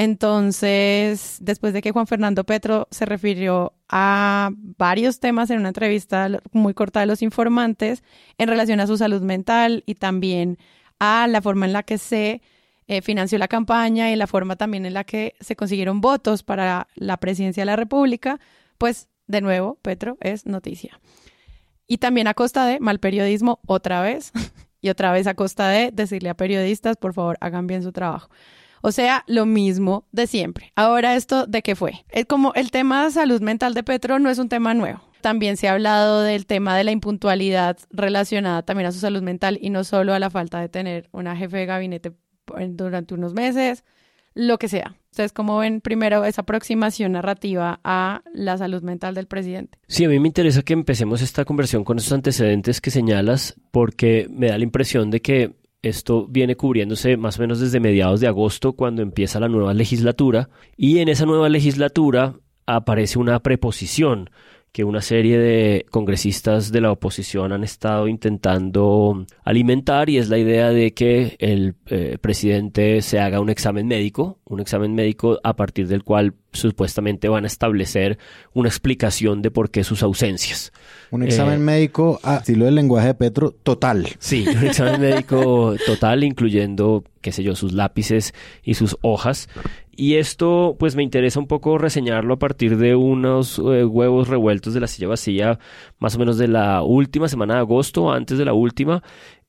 Entonces, 0.00 1.38
después 1.40 1.72
de 1.72 1.82
que 1.82 1.90
Juan 1.90 2.06
Fernando 2.06 2.44
Petro 2.44 2.86
se 2.92 3.04
refirió 3.04 3.72
a 3.88 4.50
varios 4.76 5.18
temas 5.18 5.50
en 5.50 5.58
una 5.58 5.70
entrevista 5.70 6.40
muy 6.52 6.72
corta 6.72 7.00
de 7.00 7.06
los 7.06 7.20
informantes 7.20 8.04
en 8.38 8.46
relación 8.48 8.78
a 8.78 8.86
su 8.86 8.96
salud 8.96 9.22
mental 9.22 9.82
y 9.86 9.96
también 9.96 10.56
a 11.00 11.26
la 11.26 11.42
forma 11.42 11.66
en 11.66 11.72
la 11.72 11.82
que 11.82 11.98
se 11.98 12.42
eh, 12.86 13.02
financió 13.02 13.38
la 13.38 13.48
campaña 13.48 14.12
y 14.12 14.14
la 14.14 14.28
forma 14.28 14.54
también 14.54 14.86
en 14.86 14.94
la 14.94 15.02
que 15.02 15.34
se 15.40 15.56
consiguieron 15.56 16.00
votos 16.00 16.44
para 16.44 16.86
la 16.94 17.16
presidencia 17.16 17.62
de 17.62 17.66
la 17.66 17.74
República, 17.74 18.38
pues 18.78 19.08
de 19.26 19.40
nuevo, 19.40 19.80
Petro 19.82 20.16
es 20.20 20.46
noticia. 20.46 21.00
Y 21.88 21.98
también 21.98 22.28
a 22.28 22.34
costa 22.34 22.66
de 22.66 22.78
mal 22.78 23.00
periodismo 23.00 23.58
otra 23.66 24.00
vez 24.00 24.30
y 24.80 24.90
otra 24.90 25.10
vez 25.10 25.26
a 25.26 25.34
costa 25.34 25.68
de 25.70 25.90
decirle 25.92 26.28
a 26.28 26.34
periodistas, 26.34 26.96
por 26.96 27.14
favor, 27.14 27.36
hagan 27.40 27.66
bien 27.66 27.82
su 27.82 27.90
trabajo. 27.90 28.30
O 28.82 28.92
sea, 28.92 29.24
lo 29.26 29.46
mismo 29.46 30.06
de 30.12 30.26
siempre. 30.26 30.72
Ahora 30.76 31.16
esto 31.16 31.46
de 31.46 31.62
qué 31.62 31.74
fue. 31.74 32.04
Es 32.10 32.26
como 32.26 32.52
el 32.54 32.70
tema 32.70 33.04
de 33.04 33.10
salud 33.10 33.40
mental 33.40 33.74
de 33.74 33.82
Petro 33.82 34.18
no 34.18 34.30
es 34.30 34.38
un 34.38 34.48
tema 34.48 34.74
nuevo. 34.74 35.00
También 35.20 35.56
se 35.56 35.68
ha 35.68 35.72
hablado 35.72 36.22
del 36.22 36.46
tema 36.46 36.76
de 36.76 36.84
la 36.84 36.92
impuntualidad 36.92 37.76
relacionada 37.90 38.62
también 38.62 38.86
a 38.86 38.92
su 38.92 39.00
salud 39.00 39.22
mental 39.22 39.58
y 39.60 39.70
no 39.70 39.84
solo 39.84 40.14
a 40.14 40.18
la 40.18 40.30
falta 40.30 40.60
de 40.60 40.68
tener 40.68 41.08
una 41.12 41.36
jefe 41.36 41.56
de 41.56 41.66
gabinete 41.66 42.12
durante 42.70 43.14
unos 43.14 43.34
meses, 43.34 43.84
lo 44.34 44.58
que 44.58 44.68
sea. 44.68 44.96
Ustedes 45.10 45.32
cómo 45.32 45.58
ven 45.58 45.80
primero 45.80 46.24
esa 46.24 46.42
aproximación 46.42 47.12
narrativa 47.12 47.80
a 47.82 48.22
la 48.32 48.56
salud 48.56 48.82
mental 48.82 49.14
del 49.14 49.26
presidente. 49.26 49.78
Sí, 49.88 50.04
a 50.04 50.08
mí 50.08 50.20
me 50.20 50.28
interesa 50.28 50.62
que 50.62 50.74
empecemos 50.74 51.22
esta 51.22 51.44
conversión 51.44 51.82
con 51.82 51.98
esos 51.98 52.12
antecedentes 52.12 52.80
que 52.80 52.92
señalas 52.92 53.56
porque 53.72 54.28
me 54.30 54.48
da 54.48 54.58
la 54.58 54.64
impresión 54.64 55.10
de 55.10 55.20
que 55.20 55.56
esto 55.82 56.26
viene 56.28 56.56
cubriéndose 56.56 57.16
más 57.16 57.38
o 57.38 57.42
menos 57.42 57.60
desde 57.60 57.80
mediados 57.80 58.20
de 58.20 58.26
agosto, 58.26 58.72
cuando 58.72 59.02
empieza 59.02 59.40
la 59.40 59.48
nueva 59.48 59.74
legislatura, 59.74 60.50
y 60.76 60.98
en 60.98 61.08
esa 61.08 61.26
nueva 61.26 61.48
legislatura 61.48 62.34
aparece 62.66 63.18
una 63.18 63.40
preposición 63.40 64.30
que 64.72 64.84
una 64.84 65.00
serie 65.00 65.38
de 65.38 65.86
congresistas 65.90 66.70
de 66.72 66.80
la 66.80 66.92
oposición 66.92 67.52
han 67.52 67.64
estado 67.64 68.08
intentando 68.08 69.26
alimentar 69.44 70.10
y 70.10 70.18
es 70.18 70.28
la 70.28 70.38
idea 70.38 70.70
de 70.70 70.92
que 70.92 71.36
el 71.38 71.74
eh, 71.86 72.18
presidente 72.20 73.02
se 73.02 73.18
haga 73.18 73.40
un 73.40 73.50
examen 73.50 73.86
médico, 73.86 74.38
un 74.44 74.60
examen 74.60 74.94
médico 74.94 75.40
a 75.42 75.56
partir 75.56 75.88
del 75.88 76.04
cual 76.04 76.34
supuestamente 76.52 77.28
van 77.28 77.44
a 77.44 77.46
establecer 77.46 78.18
una 78.52 78.68
explicación 78.68 79.42
de 79.42 79.50
por 79.50 79.70
qué 79.70 79.84
sus 79.84 80.02
ausencias. 80.02 80.72
Un 81.10 81.22
examen 81.22 81.60
eh, 81.60 81.64
médico 81.64 82.20
a 82.22 82.36
estilo 82.36 82.64
del 82.64 82.74
lenguaje 82.74 83.08
de 83.08 83.14
Petro 83.14 83.50
total. 83.50 84.08
Sí, 84.18 84.46
un 84.48 84.64
examen 84.64 85.00
médico 85.00 85.74
total, 85.86 86.24
incluyendo, 86.24 87.04
qué 87.20 87.32
sé 87.32 87.42
yo, 87.42 87.54
sus 87.54 87.72
lápices 87.72 88.34
y 88.62 88.74
sus 88.74 88.96
hojas. 89.02 89.48
Y 90.00 90.14
esto, 90.14 90.76
pues 90.78 90.94
me 90.94 91.02
interesa 91.02 91.40
un 91.40 91.48
poco 91.48 91.76
reseñarlo 91.76 92.34
a 92.34 92.38
partir 92.38 92.76
de 92.76 92.94
unos 92.94 93.58
eh, 93.58 93.84
huevos 93.84 94.28
revueltos 94.28 94.72
de 94.72 94.78
la 94.78 94.86
silla 94.86 95.08
vacía, 95.08 95.58
más 95.98 96.14
o 96.14 96.20
menos 96.20 96.38
de 96.38 96.46
la 96.46 96.82
última 96.84 97.26
semana 97.26 97.54
de 97.54 97.60
agosto, 97.60 98.12
antes 98.12 98.38
de 98.38 98.44
la 98.44 98.52
última, 98.52 99.02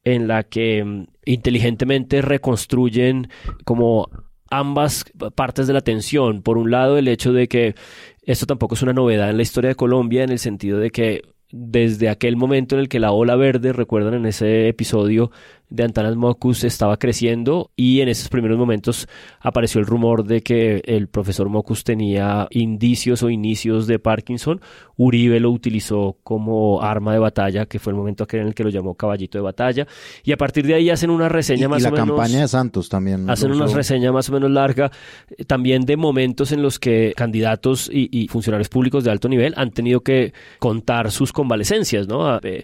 en 0.04 0.28
la 0.28 0.42
que 0.42 0.84
mm, 0.84 1.06
inteligentemente 1.26 2.24
reconstruyen 2.24 3.30
como 3.64 4.10
ambas 4.50 5.06
partes 5.36 5.68
de 5.68 5.74
la 5.74 5.82
tensión. 5.82 6.42
Por 6.42 6.58
un 6.58 6.72
lado, 6.72 6.98
el 6.98 7.10
hecho 7.10 7.32
de 7.32 7.48
que 7.48 7.76
esto 8.24 8.48
tampoco 8.48 8.74
es 8.74 8.82
una 8.82 8.94
novedad 8.94 9.30
en 9.30 9.38
la 9.38 9.44
historia 9.44 9.68
de 9.68 9.76
Colombia, 9.76 10.24
en 10.24 10.32
el 10.32 10.40
sentido 10.40 10.80
de 10.80 10.90
que 10.90 11.22
desde 11.52 12.10
aquel 12.10 12.38
momento 12.38 12.74
en 12.74 12.82
el 12.82 12.90
que 12.90 13.00
la 13.00 13.12
ola 13.12 13.36
verde, 13.36 13.72
recuerdan 13.72 14.16
en 14.16 14.26
ese 14.26 14.68
episodio, 14.68 15.30
de 15.70 15.84
Antanas 15.84 16.16
Mocus 16.16 16.64
estaba 16.64 16.98
creciendo 16.98 17.72
y 17.76 18.02
en 18.02 18.10
esos 18.10 18.30
primeros 18.30 18.58
momentos 18.58 19.08
apareció 19.40 19.80
el 19.80 19.86
rumor 19.86 20.26
de 20.26 20.42
que 20.42 20.82
el 20.86 21.08
profesor 21.08 21.50
Mocus 21.50 21.84
tenía 21.84 22.48
indicios 22.50 23.22
o 23.24 23.30
inicios 23.30 23.86
de 23.86 24.00
Parkinson. 24.00 24.62
Uribe 24.98 25.40
lo 25.40 25.52
utilizó 25.52 26.18
como 26.24 26.82
arma 26.82 27.14
de 27.14 27.20
batalla, 27.20 27.66
que 27.68 27.80
fue 27.80 27.92
el 27.92 27.98
momento 27.98 28.24
aquel 28.24 28.42
en 28.42 28.48
el 28.48 28.56
que 28.56 28.64
lo 28.64 28.70
llamó 28.70 28.96
caballito 28.96 29.38
de 29.38 29.44
batalla. 29.44 29.88
Y 30.24 30.32
a 30.32 30.38
partir 30.38 30.66
de 30.66 30.74
ahí 30.74 30.90
hacen 30.90 31.10
una 31.10 31.30
reseña 31.30 31.70
más 31.70 31.86
o 31.86 31.92
menos... 31.92 32.08
la 32.08 32.16
campaña 32.16 32.42
de 32.42 32.48
Santos 32.48 32.90
también. 32.90 33.30
Hacen 33.30 33.52
una 33.52 33.68
reseña 33.68 34.12
más 34.12 34.30
o 34.30 34.34
menos 34.34 34.52
larga, 34.52 34.92
eh, 35.38 35.46
también 35.46 35.86
de 35.86 35.96
momentos 35.96 36.52
en 36.52 36.62
los 36.62 36.80
que 36.80 37.14
candidatos 37.16 37.90
y, 37.92 38.28
funcionarios 38.28 38.70
públicos 38.70 39.04
de 39.04 39.12
alto 39.12 39.30
nivel 39.30 39.54
han 39.56 39.72
tenido 39.72 40.02
que 40.02 40.34
contar 40.60 41.12
sus 41.12 41.32
convalecencias, 41.32 42.08
¿no? 42.08 42.38
Eh, 42.44 42.64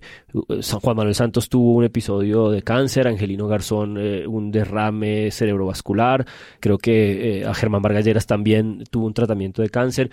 Juan 0.81 0.97
Manuel 0.97 1.15
Santos 1.15 1.47
tuvo 1.47 1.73
un 1.75 1.85
episodio 1.85 2.49
de 2.49 2.61
cáncer 2.61 2.94
Angelino 3.03 3.47
Garzón 3.47 3.97
eh, 3.99 4.25
un 4.27 4.51
derrame 4.51 5.31
cerebrovascular, 5.31 6.25
creo 6.60 6.77
que 6.77 7.39
eh, 7.39 7.45
a 7.45 7.53
Germán 7.53 7.81
Vargalleras 7.81 8.25
también 8.25 8.84
tuvo 8.89 9.05
un 9.05 9.13
tratamiento 9.13 9.62
de 9.62 9.69
cáncer. 9.69 10.12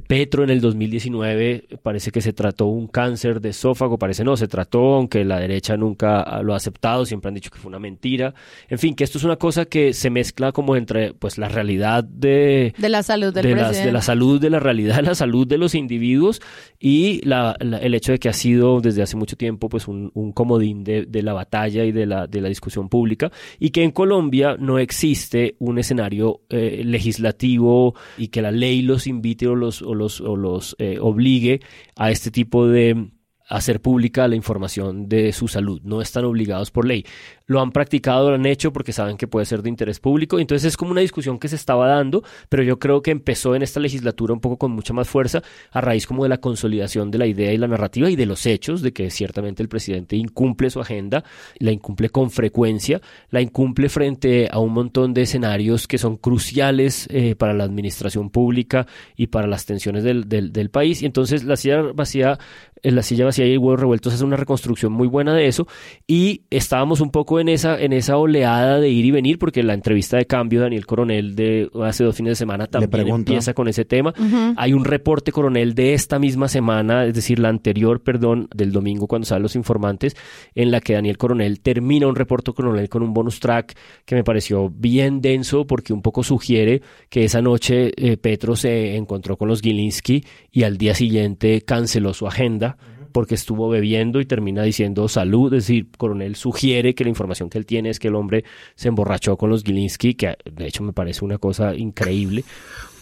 Petro 0.00 0.42
en 0.42 0.50
el 0.50 0.60
2019 0.60 1.64
parece 1.82 2.10
que 2.10 2.22
se 2.22 2.32
trató 2.32 2.66
un 2.66 2.86
cáncer 2.86 3.40
de 3.40 3.50
esófago, 3.50 3.98
parece 3.98 4.24
no, 4.24 4.36
se 4.36 4.48
trató, 4.48 4.94
aunque 4.94 5.24
la 5.24 5.38
derecha 5.38 5.76
nunca 5.76 6.40
lo 6.42 6.54
ha 6.54 6.56
aceptado, 6.56 7.04
siempre 7.04 7.28
han 7.28 7.34
dicho 7.34 7.50
que 7.50 7.58
fue 7.58 7.68
una 7.68 7.78
mentira. 7.78 8.34
En 8.68 8.78
fin, 8.78 8.94
que 8.94 9.04
esto 9.04 9.18
es 9.18 9.24
una 9.24 9.36
cosa 9.36 9.66
que 9.66 9.92
se 9.92 10.08
mezcla 10.08 10.52
como 10.52 10.76
entre 10.76 11.12
pues 11.12 11.36
la 11.36 11.48
realidad 11.48 12.04
de, 12.04 12.74
de 12.78 12.88
la 12.88 13.02
salud 13.02 13.34
del 13.34 13.44
de, 13.44 13.52
presidente. 13.52 13.86
de 13.86 13.92
la 13.92 14.02
salud, 14.02 14.40
de 14.40 14.50
la 14.50 14.60
realidad 14.60 14.96
de 14.96 15.02
la 15.02 15.14
salud 15.14 15.46
de 15.46 15.58
los 15.58 15.74
individuos 15.74 16.40
y 16.80 17.20
la, 17.26 17.56
la, 17.60 17.78
el 17.78 17.94
hecho 17.94 18.12
de 18.12 18.18
que 18.18 18.28
ha 18.28 18.32
sido 18.32 18.80
desde 18.80 19.02
hace 19.02 19.16
mucho 19.16 19.36
tiempo 19.36 19.68
pues 19.68 19.88
un, 19.88 20.10
un 20.14 20.32
comodín 20.32 20.84
de, 20.84 21.04
de, 21.04 21.22
la 21.22 21.34
batalla 21.34 21.84
y 21.84 21.92
de 21.92 22.06
la, 22.06 22.26
de 22.26 22.40
la 22.40 22.48
discusión 22.48 22.88
pública 22.88 23.30
y 23.58 23.70
que 23.70 23.82
en 23.82 23.90
Colombia 23.90 24.56
no 24.58 24.78
existe 24.78 25.56
un 25.58 25.78
escenario 25.78 26.40
eh, 26.48 26.82
legislativo 26.84 27.94
y 28.16 28.28
que 28.28 28.42
la 28.42 28.50
ley 28.50 28.82
los 28.82 29.06
invite 29.06 29.46
o 29.46 29.54
los 29.54 29.81
o 29.82 29.94
los, 29.94 30.20
o 30.20 30.36
los 30.36 30.76
eh, 30.78 30.98
obligue 31.00 31.60
a 31.96 32.10
este 32.10 32.30
tipo 32.30 32.66
de 32.66 33.10
hacer 33.56 33.80
pública 33.80 34.28
la 34.28 34.36
información 34.36 35.08
de 35.08 35.32
su 35.32 35.48
salud. 35.48 35.80
No 35.84 36.00
están 36.00 36.24
obligados 36.24 36.70
por 36.70 36.86
ley 36.86 37.04
lo 37.52 37.60
han 37.60 37.70
practicado, 37.70 38.30
lo 38.30 38.36
han 38.36 38.46
hecho 38.46 38.72
porque 38.72 38.92
saben 38.92 39.16
que 39.16 39.28
puede 39.28 39.46
ser 39.46 39.62
de 39.62 39.68
interés 39.68 40.00
público. 40.00 40.40
Entonces 40.40 40.68
es 40.68 40.76
como 40.76 40.90
una 40.90 41.00
discusión 41.02 41.38
que 41.38 41.48
se 41.48 41.56
estaba 41.56 41.86
dando, 41.86 42.24
pero 42.48 42.62
yo 42.62 42.78
creo 42.78 43.02
que 43.02 43.12
empezó 43.12 43.54
en 43.54 43.62
esta 43.62 43.78
legislatura 43.78 44.32
un 44.32 44.40
poco 44.40 44.58
con 44.58 44.72
mucha 44.72 44.92
más 44.92 45.08
fuerza 45.08 45.42
a 45.70 45.80
raíz 45.80 46.06
como 46.06 46.24
de 46.24 46.30
la 46.30 46.38
consolidación 46.38 47.10
de 47.10 47.18
la 47.18 47.26
idea 47.26 47.52
y 47.52 47.58
la 47.58 47.68
narrativa 47.68 48.10
y 48.10 48.16
de 48.16 48.26
los 48.26 48.46
hechos 48.46 48.82
de 48.82 48.92
que 48.92 49.10
ciertamente 49.10 49.62
el 49.62 49.68
presidente 49.68 50.16
incumple 50.16 50.70
su 50.70 50.80
agenda, 50.80 51.22
la 51.58 51.70
incumple 51.70 52.08
con 52.08 52.30
frecuencia, 52.30 53.00
la 53.30 53.40
incumple 53.40 53.88
frente 53.88 54.48
a 54.50 54.58
un 54.58 54.72
montón 54.72 55.14
de 55.14 55.22
escenarios 55.22 55.86
que 55.86 55.98
son 55.98 56.16
cruciales 56.16 57.06
eh, 57.10 57.36
para 57.36 57.52
la 57.52 57.64
administración 57.64 58.30
pública 58.30 58.86
y 59.16 59.26
para 59.26 59.46
las 59.46 59.66
tensiones 59.66 60.02
del, 60.02 60.28
del, 60.28 60.70
país. 60.70 61.02
Y 61.02 61.06
entonces 61.06 61.44
la 61.44 61.56
silla 61.56 61.82
vacía, 61.94 62.38
eh, 62.82 62.90
la 62.90 63.02
silla 63.02 63.24
vacía 63.24 63.46
y 63.46 63.56
huevos 63.56 63.78
revueltos 63.78 64.12
es 64.12 64.22
una 64.22 64.36
reconstrucción 64.36 64.92
muy 64.92 65.06
buena 65.06 65.34
de 65.34 65.46
eso 65.46 65.66
y 66.06 66.42
estábamos 66.50 67.00
un 67.00 67.10
poco 67.10 67.38
en 67.38 67.48
esa, 67.48 67.80
en 67.80 67.92
esa 67.92 68.16
oleada 68.16 68.80
de 68.80 68.88
ir 68.88 69.04
y 69.04 69.10
venir, 69.10 69.38
porque 69.38 69.62
la 69.62 69.74
entrevista 69.74 70.16
de 70.16 70.26
cambio 70.26 70.60
de 70.60 70.64
Daniel 70.64 70.86
Coronel 70.86 71.36
de 71.36 71.70
hace 71.82 72.04
dos 72.04 72.16
fines 72.16 72.32
de 72.32 72.36
semana 72.36 72.66
también 72.66 73.08
empieza 73.08 73.54
con 73.54 73.68
ese 73.68 73.84
tema. 73.84 74.12
Uh 74.18 74.22
-huh. 74.22 74.54
Hay 74.56 74.72
un 74.72 74.84
reporte 74.84 75.32
coronel 75.32 75.74
de 75.74 75.94
esta 75.94 76.18
misma 76.18 76.48
semana, 76.48 77.04
es 77.06 77.14
decir, 77.14 77.38
la 77.38 77.48
anterior, 77.48 78.02
perdón, 78.02 78.48
del 78.54 78.72
domingo 78.72 79.06
cuando 79.06 79.26
salen 79.26 79.42
los 79.42 79.56
informantes, 79.56 80.16
en 80.54 80.70
la 80.70 80.80
que 80.80 80.94
Daniel 80.94 81.18
Coronel 81.18 81.60
termina 81.60 82.06
un 82.08 82.16
reporte 82.16 82.52
coronel 82.52 82.88
con 82.88 83.02
un 83.02 83.14
bonus 83.14 83.40
track 83.40 83.76
que 84.04 84.14
me 84.14 84.24
pareció 84.24 84.70
bien 84.70 85.20
denso 85.20 85.66
porque 85.66 85.92
un 85.92 86.02
poco 86.02 86.22
sugiere 86.22 86.82
que 87.08 87.24
esa 87.24 87.40
noche 87.40 87.92
eh, 87.96 88.16
Petro 88.16 88.56
se 88.56 88.96
encontró 88.96 89.36
con 89.36 89.48
los 89.48 89.60
Gilinski 89.60 90.24
y 90.50 90.64
al 90.64 90.78
día 90.78 90.94
siguiente 90.94 91.62
canceló 91.62 92.12
su 92.12 92.26
agenda 92.26 92.71
porque 93.12 93.34
estuvo 93.34 93.68
bebiendo 93.68 94.20
y 94.20 94.26
termina 94.26 94.62
diciendo 94.62 95.08
salud, 95.08 95.52
es 95.54 95.66
decir, 95.66 95.88
coronel 95.96 96.36
sugiere 96.36 96.94
que 96.94 97.04
la 97.04 97.10
información 97.10 97.48
que 97.48 97.58
él 97.58 97.66
tiene 97.66 97.90
es 97.90 97.98
que 97.98 98.08
el 98.08 98.14
hombre 98.14 98.44
se 98.74 98.88
emborrachó 98.88 99.36
con 99.36 99.50
los 99.50 99.62
Gilinski, 99.62 100.14
que 100.14 100.36
de 100.50 100.66
hecho 100.66 100.82
me 100.82 100.92
parece 100.92 101.24
una 101.24 101.38
cosa 101.38 101.74
increíble. 101.74 102.44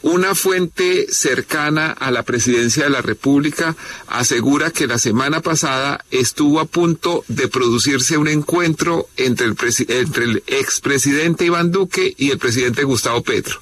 Una 0.03 0.35
fuente 0.35 1.09
cercana 1.11 1.91
a 1.91 2.11
la 2.11 2.23
presidencia 2.23 2.85
de 2.85 2.91
la 2.91 3.03
República 3.03 3.77
asegura 4.07 4.71
que 4.71 4.87
la 4.87 4.99
semana 4.99 5.43
pasada 5.43 6.03
estuvo 6.11 6.59
a 6.59 6.65
punto 6.65 7.23
de 7.29 7.49
producirse 7.49 8.17
un 8.17 8.29
encuentro 8.29 9.09
entre 9.19 9.47
el, 9.47 10.43
expresidente 10.47 11.45
Iván 11.45 11.71
Duque 11.71 12.15
y 12.17 12.31
el 12.31 12.39
presidente 12.39 12.85
Gustavo 12.85 13.23
Petro. 13.23 13.61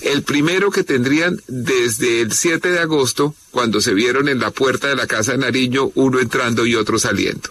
El 0.00 0.22
primero 0.22 0.70
que 0.70 0.84
tendrían 0.84 1.42
desde 1.48 2.22
el 2.22 2.32
7 2.32 2.70
de 2.70 2.78
agosto, 2.78 3.34
cuando 3.50 3.82
se 3.82 3.92
vieron 3.92 4.30
en 4.30 4.40
la 4.40 4.52
puerta 4.52 4.88
de 4.88 4.96
la 4.96 5.06
Casa 5.06 5.32
de 5.32 5.38
Nariño, 5.38 5.92
uno 5.96 6.18
entrando 6.18 6.64
y 6.64 6.76
otro 6.76 6.98
saliendo. 6.98 7.50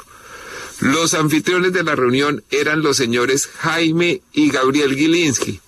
Los 0.79 1.13
anfitriones 1.13 1.71
de 1.71 1.83
la 1.83 1.95
reunión 1.95 2.43
eran 2.49 2.81
los 2.81 2.97
señores 2.97 3.47
Jaime 3.59 4.21
y 4.33 4.49
Gabriel 4.49 4.95
Gilinski. 4.95 5.61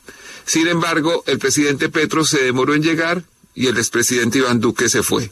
Sin 0.45 0.67
embargo, 0.67 1.23
el 1.27 1.39
presidente 1.39 1.89
Petro 1.89 2.25
se 2.25 2.43
demoró 2.43 2.73
en 2.73 2.83
llegar 2.83 3.23
y 3.55 3.67
el 3.67 3.77
expresidente 3.77 4.39
Iván 4.39 4.59
Duque 4.59 4.89
se 4.89 5.01
fue. 5.01 5.31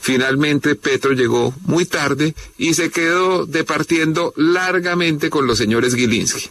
Finalmente, 0.00 0.74
Petro 0.74 1.12
llegó 1.12 1.54
muy 1.62 1.84
tarde 1.86 2.34
y 2.58 2.74
se 2.74 2.90
quedó 2.90 3.46
departiendo 3.46 4.32
largamente 4.36 5.30
con 5.30 5.46
los 5.46 5.58
señores 5.58 5.94
Gilinski. 5.94 6.50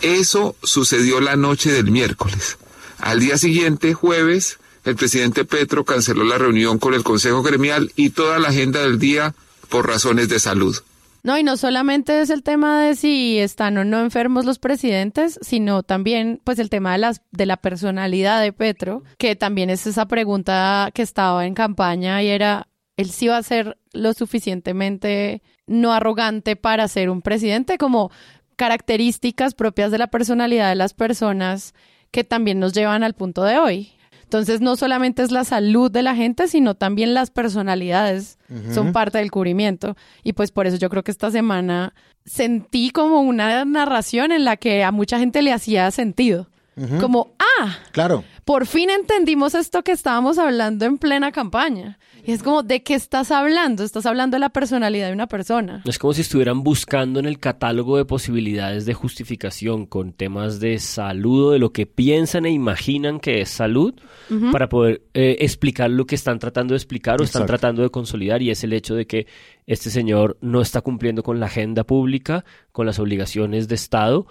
Eso 0.00 0.54
sucedió 0.62 1.20
la 1.20 1.34
noche 1.34 1.72
del 1.72 1.90
miércoles. 1.90 2.56
Al 2.98 3.20
día 3.20 3.36
siguiente, 3.36 3.94
jueves, 3.94 4.58
el 4.84 4.94
presidente 4.96 5.44
Petro 5.44 5.84
canceló 5.84 6.24
la 6.24 6.38
reunión 6.38 6.78
con 6.78 6.94
el 6.94 7.02
Consejo 7.02 7.42
Gremial 7.42 7.92
y 7.96 8.10
toda 8.10 8.38
la 8.38 8.48
agenda 8.48 8.80
del 8.80 8.98
día 8.98 9.34
por 9.68 9.86
razones 9.86 10.28
de 10.28 10.38
salud. 10.38 10.76
No, 11.22 11.36
y 11.36 11.42
no 11.42 11.56
solamente 11.56 12.20
es 12.20 12.30
el 12.30 12.42
tema 12.42 12.80
de 12.80 12.94
si 12.94 13.38
están 13.38 13.76
o 13.78 13.84
no 13.84 14.00
enfermos 14.00 14.44
los 14.44 14.58
presidentes, 14.58 15.38
sino 15.42 15.82
también 15.82 16.40
pues 16.44 16.58
el 16.58 16.70
tema 16.70 16.92
de 16.92 16.98
las 16.98 17.22
de 17.32 17.46
la 17.46 17.56
personalidad 17.56 18.40
de 18.40 18.52
Petro, 18.52 19.02
que 19.18 19.36
también 19.36 19.70
es 19.70 19.86
esa 19.86 20.06
pregunta 20.06 20.90
que 20.94 21.02
estaba 21.02 21.46
en 21.46 21.54
campaña 21.54 22.22
y 22.22 22.28
era 22.28 22.68
él 22.96 23.10
sí 23.10 23.28
va 23.28 23.36
a 23.36 23.42
ser 23.42 23.78
lo 23.92 24.12
suficientemente 24.12 25.42
no 25.66 25.92
arrogante 25.92 26.56
para 26.56 26.88
ser 26.88 27.10
un 27.10 27.22
presidente 27.22 27.78
como 27.78 28.10
características 28.56 29.54
propias 29.54 29.92
de 29.92 29.98
la 29.98 30.08
personalidad 30.08 30.68
de 30.68 30.74
las 30.74 30.94
personas 30.94 31.74
que 32.10 32.24
también 32.24 32.58
nos 32.58 32.72
llevan 32.72 33.04
al 33.04 33.14
punto 33.14 33.44
de 33.44 33.58
hoy. 33.58 33.92
Entonces, 34.28 34.60
no 34.60 34.76
solamente 34.76 35.22
es 35.22 35.30
la 35.30 35.42
salud 35.42 35.90
de 35.90 36.02
la 36.02 36.14
gente, 36.14 36.48
sino 36.48 36.74
también 36.74 37.14
las 37.14 37.30
personalidades 37.30 38.36
uh 38.50 38.56
-huh. 38.56 38.74
son 38.74 38.92
parte 38.92 39.16
del 39.16 39.30
cubrimiento. 39.30 39.96
Y 40.22 40.34
pues 40.34 40.52
por 40.52 40.66
eso 40.66 40.76
yo 40.76 40.90
creo 40.90 41.02
que 41.02 41.10
esta 41.10 41.30
semana 41.30 41.94
sentí 42.26 42.90
como 42.90 43.22
una 43.22 43.64
narración 43.64 44.30
en 44.30 44.44
la 44.44 44.58
que 44.58 44.84
a 44.84 44.92
mucha 44.92 45.18
gente 45.18 45.40
le 45.40 45.50
hacía 45.54 45.90
sentido. 45.90 46.46
Uh 46.76 46.82
-huh. 46.82 47.00
Como, 47.00 47.32
ah, 47.38 47.78
claro. 47.90 48.22
Por 48.48 48.64
fin 48.64 48.88
entendimos 48.88 49.54
esto 49.54 49.82
que 49.82 49.92
estábamos 49.92 50.38
hablando 50.38 50.86
en 50.86 50.96
plena 50.96 51.32
campaña. 51.32 51.98
Y 52.24 52.32
es 52.32 52.42
como, 52.42 52.62
¿de 52.62 52.82
qué 52.82 52.94
estás 52.94 53.30
hablando? 53.30 53.84
Estás 53.84 54.06
hablando 54.06 54.36
de 54.36 54.38
la 54.38 54.48
personalidad 54.48 55.08
de 55.08 55.12
una 55.12 55.26
persona. 55.26 55.82
Es 55.84 55.98
como 55.98 56.14
si 56.14 56.22
estuvieran 56.22 56.62
buscando 56.62 57.20
en 57.20 57.26
el 57.26 57.38
catálogo 57.38 57.98
de 57.98 58.06
posibilidades 58.06 58.86
de 58.86 58.94
justificación 58.94 59.84
con 59.84 60.14
temas 60.14 60.60
de 60.60 60.78
salud 60.78 61.48
o 61.48 61.50
de 61.50 61.58
lo 61.58 61.74
que 61.74 61.84
piensan 61.84 62.46
e 62.46 62.50
imaginan 62.50 63.20
que 63.20 63.42
es 63.42 63.50
salud 63.50 63.94
uh 64.30 64.34
-huh. 64.34 64.50
para 64.50 64.70
poder 64.70 65.02
eh, 65.12 65.36
explicar 65.40 65.90
lo 65.90 66.06
que 66.06 66.14
están 66.14 66.38
tratando 66.38 66.72
de 66.72 66.78
explicar 66.78 67.20
o 67.20 67.24
Exacto. 67.24 67.44
están 67.44 67.46
tratando 67.46 67.82
de 67.82 67.90
consolidar 67.90 68.40
y 68.40 68.50
es 68.50 68.64
el 68.64 68.72
hecho 68.72 68.94
de 68.94 69.06
que 69.06 69.26
este 69.66 69.90
señor 69.90 70.38
no 70.40 70.62
está 70.62 70.80
cumpliendo 70.80 71.22
con 71.22 71.38
la 71.38 71.46
agenda 71.46 71.84
pública, 71.84 72.46
con 72.72 72.86
las 72.86 72.98
obligaciones 72.98 73.68
de 73.68 73.74
Estado, 73.74 74.26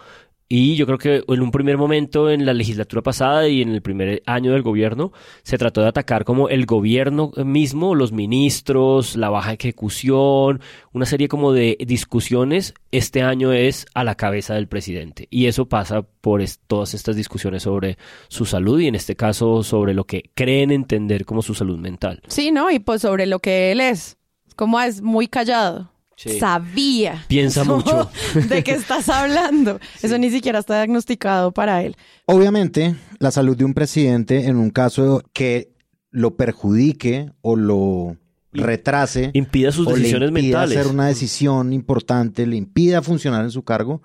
y 0.50 0.76
yo 0.76 0.86
creo 0.86 0.98
que 0.98 1.24
en 1.28 1.42
un 1.42 1.52
primer 1.52 1.78
momento 1.78 2.30
en 2.30 2.46
la 2.46 2.54
legislatura 2.54 3.02
pasada 3.02 3.48
y 3.48 3.62
en 3.62 3.70
el 3.70 3.82
primer 3.82 4.24
año 4.26 4.54
del 4.54 4.62
gobierno 4.62 5.12
se 5.44 5.58
trató 5.58 5.82
de 5.82 5.88
atacar 5.88 6.24
como 6.24 6.48
el 6.48 6.66
gobierno 6.66 7.32
mismo, 7.36 7.96
los 7.96 8.12
ministros, 8.12 9.18
la 9.18 9.30
baja 9.30 9.54
ejecución, 9.54 10.62
una 10.94 11.06
serie 11.06 11.28
como 11.28 11.52
de 11.52 11.78
discusiones. 11.86 12.74
Este 12.92 13.22
año 13.22 13.52
es 13.52 13.86
a 13.94 14.04
la 14.04 14.16
cabeza 14.16 14.54
del 14.54 14.68
presidente 14.68 15.28
y 15.30 15.48
eso 15.48 15.68
pasa 15.68 16.04
por 16.22 16.42
todas 16.68 16.94
estas 16.94 17.16
discusiones 17.16 17.64
sobre 17.64 17.98
su 18.28 18.46
salud 18.46 18.80
y 18.80 18.88
en 18.88 18.96
este 18.96 19.16
caso 19.16 19.64
sobre 19.64 19.94
lo 19.94 20.06
que 20.06 20.30
creen 20.34 20.72
entender 20.72 21.26
como 21.26 21.42
su 21.42 21.56
salud 21.56 21.78
mental. 21.78 22.22
Sí, 22.28 22.52
¿no? 22.52 22.72
Y 22.72 22.80
pues 22.80 23.02
sobre 23.02 23.26
lo 23.26 23.40
que 23.40 23.72
él 23.72 23.82
es, 23.82 24.18
como 24.56 24.80
es 24.80 25.02
muy 25.02 25.28
callado. 25.28 25.92
Sí. 26.18 26.40
Sabía. 26.40 27.24
Piensa 27.28 27.64
mucho. 27.64 28.10
¿De 28.50 28.64
qué 28.64 28.72
estás 28.72 29.08
hablando? 29.08 29.80
Sí. 29.98 30.08
Eso 30.08 30.18
ni 30.18 30.30
siquiera 30.30 30.60
está 30.60 30.76
diagnosticado 30.78 31.52
para 31.52 31.84
él. 31.84 31.96
Obviamente, 32.26 32.96
la 33.20 33.32
salud 33.32 33.56
de 33.56 33.66
un 33.66 33.74
presidente 33.74 34.46
en 34.46 34.58
un 34.58 34.70
caso 34.70 35.24
que 35.34 35.72
lo 36.12 36.36
perjudique 36.36 37.32
o 37.42 37.56
lo 37.56 38.18
retrase. 38.52 39.32
Impida 39.34 39.72
sus 39.72 39.88
o 39.88 39.92
decisiones 39.96 40.32
le 40.32 40.40
impida 40.40 40.60
mentales. 40.60 40.78
hacer 40.78 40.92
una 40.92 41.08
decisión 41.08 41.74
importante, 41.74 42.46
le 42.46 42.56
impida 42.58 43.02
funcionar 43.02 43.44
en 43.44 43.52
su 43.52 43.64
cargo. 43.64 44.02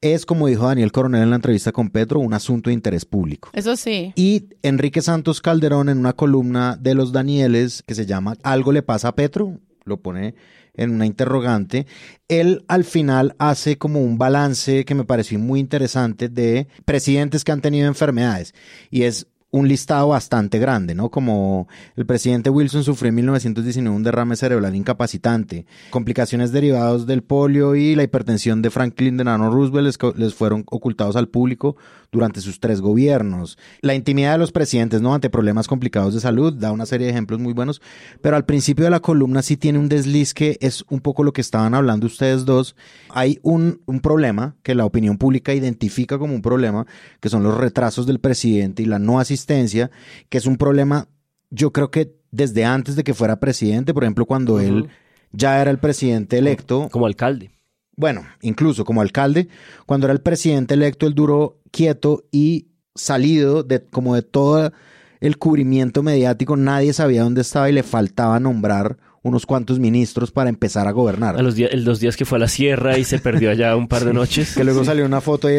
Es, 0.00 0.26
como 0.26 0.48
dijo 0.48 0.66
Daniel 0.66 0.92
Coronel 0.92 1.22
en 1.22 1.30
la 1.30 1.36
entrevista 1.36 1.72
con 1.72 1.88
Petro, 1.88 2.20
un 2.20 2.34
asunto 2.34 2.68
de 2.68 2.74
interés 2.74 3.06
público. 3.06 3.48
Eso 3.54 3.76
sí. 3.76 4.12
Y 4.16 4.48
Enrique 4.62 5.00
Santos 5.00 5.40
Calderón 5.40 5.88
en 5.88 5.98
una 5.98 6.12
columna 6.12 6.76
de 6.78 6.94
los 6.94 7.12
Danieles 7.12 7.82
que 7.86 7.94
se 7.94 8.04
llama 8.04 8.34
Algo 8.42 8.72
le 8.72 8.82
pasa 8.82 9.08
a 9.08 9.14
Petro, 9.14 9.60
lo 9.84 10.00
pone 10.00 10.34
en 10.74 10.90
una 10.90 11.06
interrogante, 11.06 11.86
él 12.28 12.64
al 12.68 12.84
final 12.84 13.34
hace 13.38 13.78
como 13.78 14.02
un 14.02 14.18
balance 14.18 14.84
que 14.84 14.94
me 14.94 15.04
pareció 15.04 15.38
muy 15.38 15.60
interesante 15.60 16.28
de 16.28 16.66
presidentes 16.84 17.44
que 17.44 17.52
han 17.52 17.60
tenido 17.60 17.86
enfermedades. 17.86 18.54
Y 18.90 19.02
es 19.04 19.26
un 19.54 19.68
listado 19.68 20.08
bastante 20.08 20.58
grande, 20.58 20.96
¿no? 20.96 21.10
Como 21.10 21.68
el 21.94 22.06
presidente 22.06 22.50
Wilson 22.50 22.82
sufrió 22.82 23.10
en 23.10 23.14
1919 23.14 23.96
un 23.96 24.02
derrame 24.02 24.34
cerebral 24.34 24.74
incapacitante, 24.74 25.64
complicaciones 25.90 26.50
derivadas 26.50 27.06
del 27.06 27.22
polio 27.22 27.76
y 27.76 27.94
la 27.94 28.02
hipertensión 28.02 28.62
de 28.62 28.70
Franklin 28.70 29.16
Delano 29.16 29.52
Roosevelt 29.52 29.96
les, 30.16 30.34
fueron 30.34 30.64
ocultados 30.66 31.14
al 31.14 31.28
público 31.28 31.76
durante 32.10 32.40
sus 32.40 32.58
tres 32.58 32.80
gobiernos. 32.80 33.56
La 33.80 33.94
intimidad 33.94 34.32
de 34.32 34.38
los 34.38 34.50
presidentes, 34.50 35.00
¿no? 35.00 35.14
Ante 35.14 35.30
problemas 35.30 35.68
complicados 35.68 36.14
de 36.14 36.20
salud, 36.20 36.52
da 36.52 36.72
una 36.72 36.84
serie 36.84 37.06
de 37.06 37.12
ejemplos 37.12 37.38
muy 37.38 37.52
buenos, 37.52 37.80
pero 38.22 38.34
al 38.34 38.46
principio 38.46 38.84
de 38.84 38.90
la 38.90 39.00
columna 39.00 39.40
sí 39.40 39.56
tiene 39.56 39.78
un 39.78 39.88
desliz 39.88 40.34
que 40.34 40.58
es 40.62 40.84
un 40.90 40.98
poco 40.98 41.22
lo 41.22 41.32
que 41.32 41.40
estaban 41.40 41.74
hablando 41.74 42.06
ustedes 42.06 42.44
dos. 42.44 42.74
Hay 43.10 43.38
un 43.42 43.78
problema 44.02 44.56
que 44.64 44.74
la 44.74 44.84
opinión 44.84 45.16
pública 45.16 45.54
identifica 45.54 46.18
como 46.18 46.34
un 46.34 46.42
problema, 46.42 46.88
que 47.20 47.28
son 47.28 47.44
los 47.44 47.56
retrasos 47.56 48.04
del 48.04 48.18
presidente 48.18 48.82
y 48.82 48.86
la 48.86 48.98
no 48.98 49.20
asistencia 49.20 49.43
que 49.46 50.38
es 50.38 50.46
un 50.46 50.56
problema, 50.56 51.08
yo 51.50 51.72
creo 51.72 51.90
que 51.90 52.14
desde 52.30 52.64
antes 52.64 52.96
de 52.96 53.04
que 53.04 53.14
fuera 53.14 53.40
presidente, 53.40 53.94
por 53.94 54.04
ejemplo, 54.04 54.26
cuando 54.26 54.60
él 54.60 54.88
ya 55.32 55.60
era 55.60 55.70
el 55.70 55.78
presidente 55.78 56.38
electo. 56.38 56.88
Como 56.90 57.06
alcalde. 57.06 57.50
Bueno, 57.96 58.24
incluso 58.42 58.84
como 58.84 59.02
alcalde, 59.02 59.48
cuando 59.86 60.06
era 60.06 60.12
el 60.12 60.20
presidente 60.20 60.74
electo, 60.74 61.06
él 61.06 61.14
duró 61.14 61.60
quieto 61.70 62.24
y 62.32 62.68
salido 62.94 63.62
de 63.62 63.84
como 63.84 64.14
de 64.14 64.22
todo 64.22 64.72
el 65.20 65.38
cubrimiento 65.38 66.02
mediático, 66.02 66.56
nadie 66.56 66.92
sabía 66.92 67.22
dónde 67.22 67.40
estaba 67.40 67.70
y 67.70 67.72
le 67.72 67.82
faltaba 67.82 68.38
nombrar 68.40 68.98
unos 69.24 69.46
cuantos 69.46 69.80
ministros 69.80 70.30
para 70.30 70.50
empezar 70.50 70.86
a 70.86 70.92
gobernar. 70.92 71.36
A 71.36 71.42
los, 71.42 71.54
días, 71.54 71.72
los 71.74 71.98
días 71.98 72.16
que 72.16 72.26
fue 72.26 72.36
a 72.36 72.40
la 72.40 72.48
sierra 72.48 72.98
y 72.98 73.04
se 73.04 73.18
perdió 73.18 73.50
allá 73.50 73.74
un 73.74 73.88
par 73.88 74.04
de 74.04 74.12
noches. 74.14 74.54
Que 74.54 74.64
luego 74.64 74.84
salió 74.84 75.04
una 75.06 75.22
foto 75.22 75.48
ahí 75.48 75.58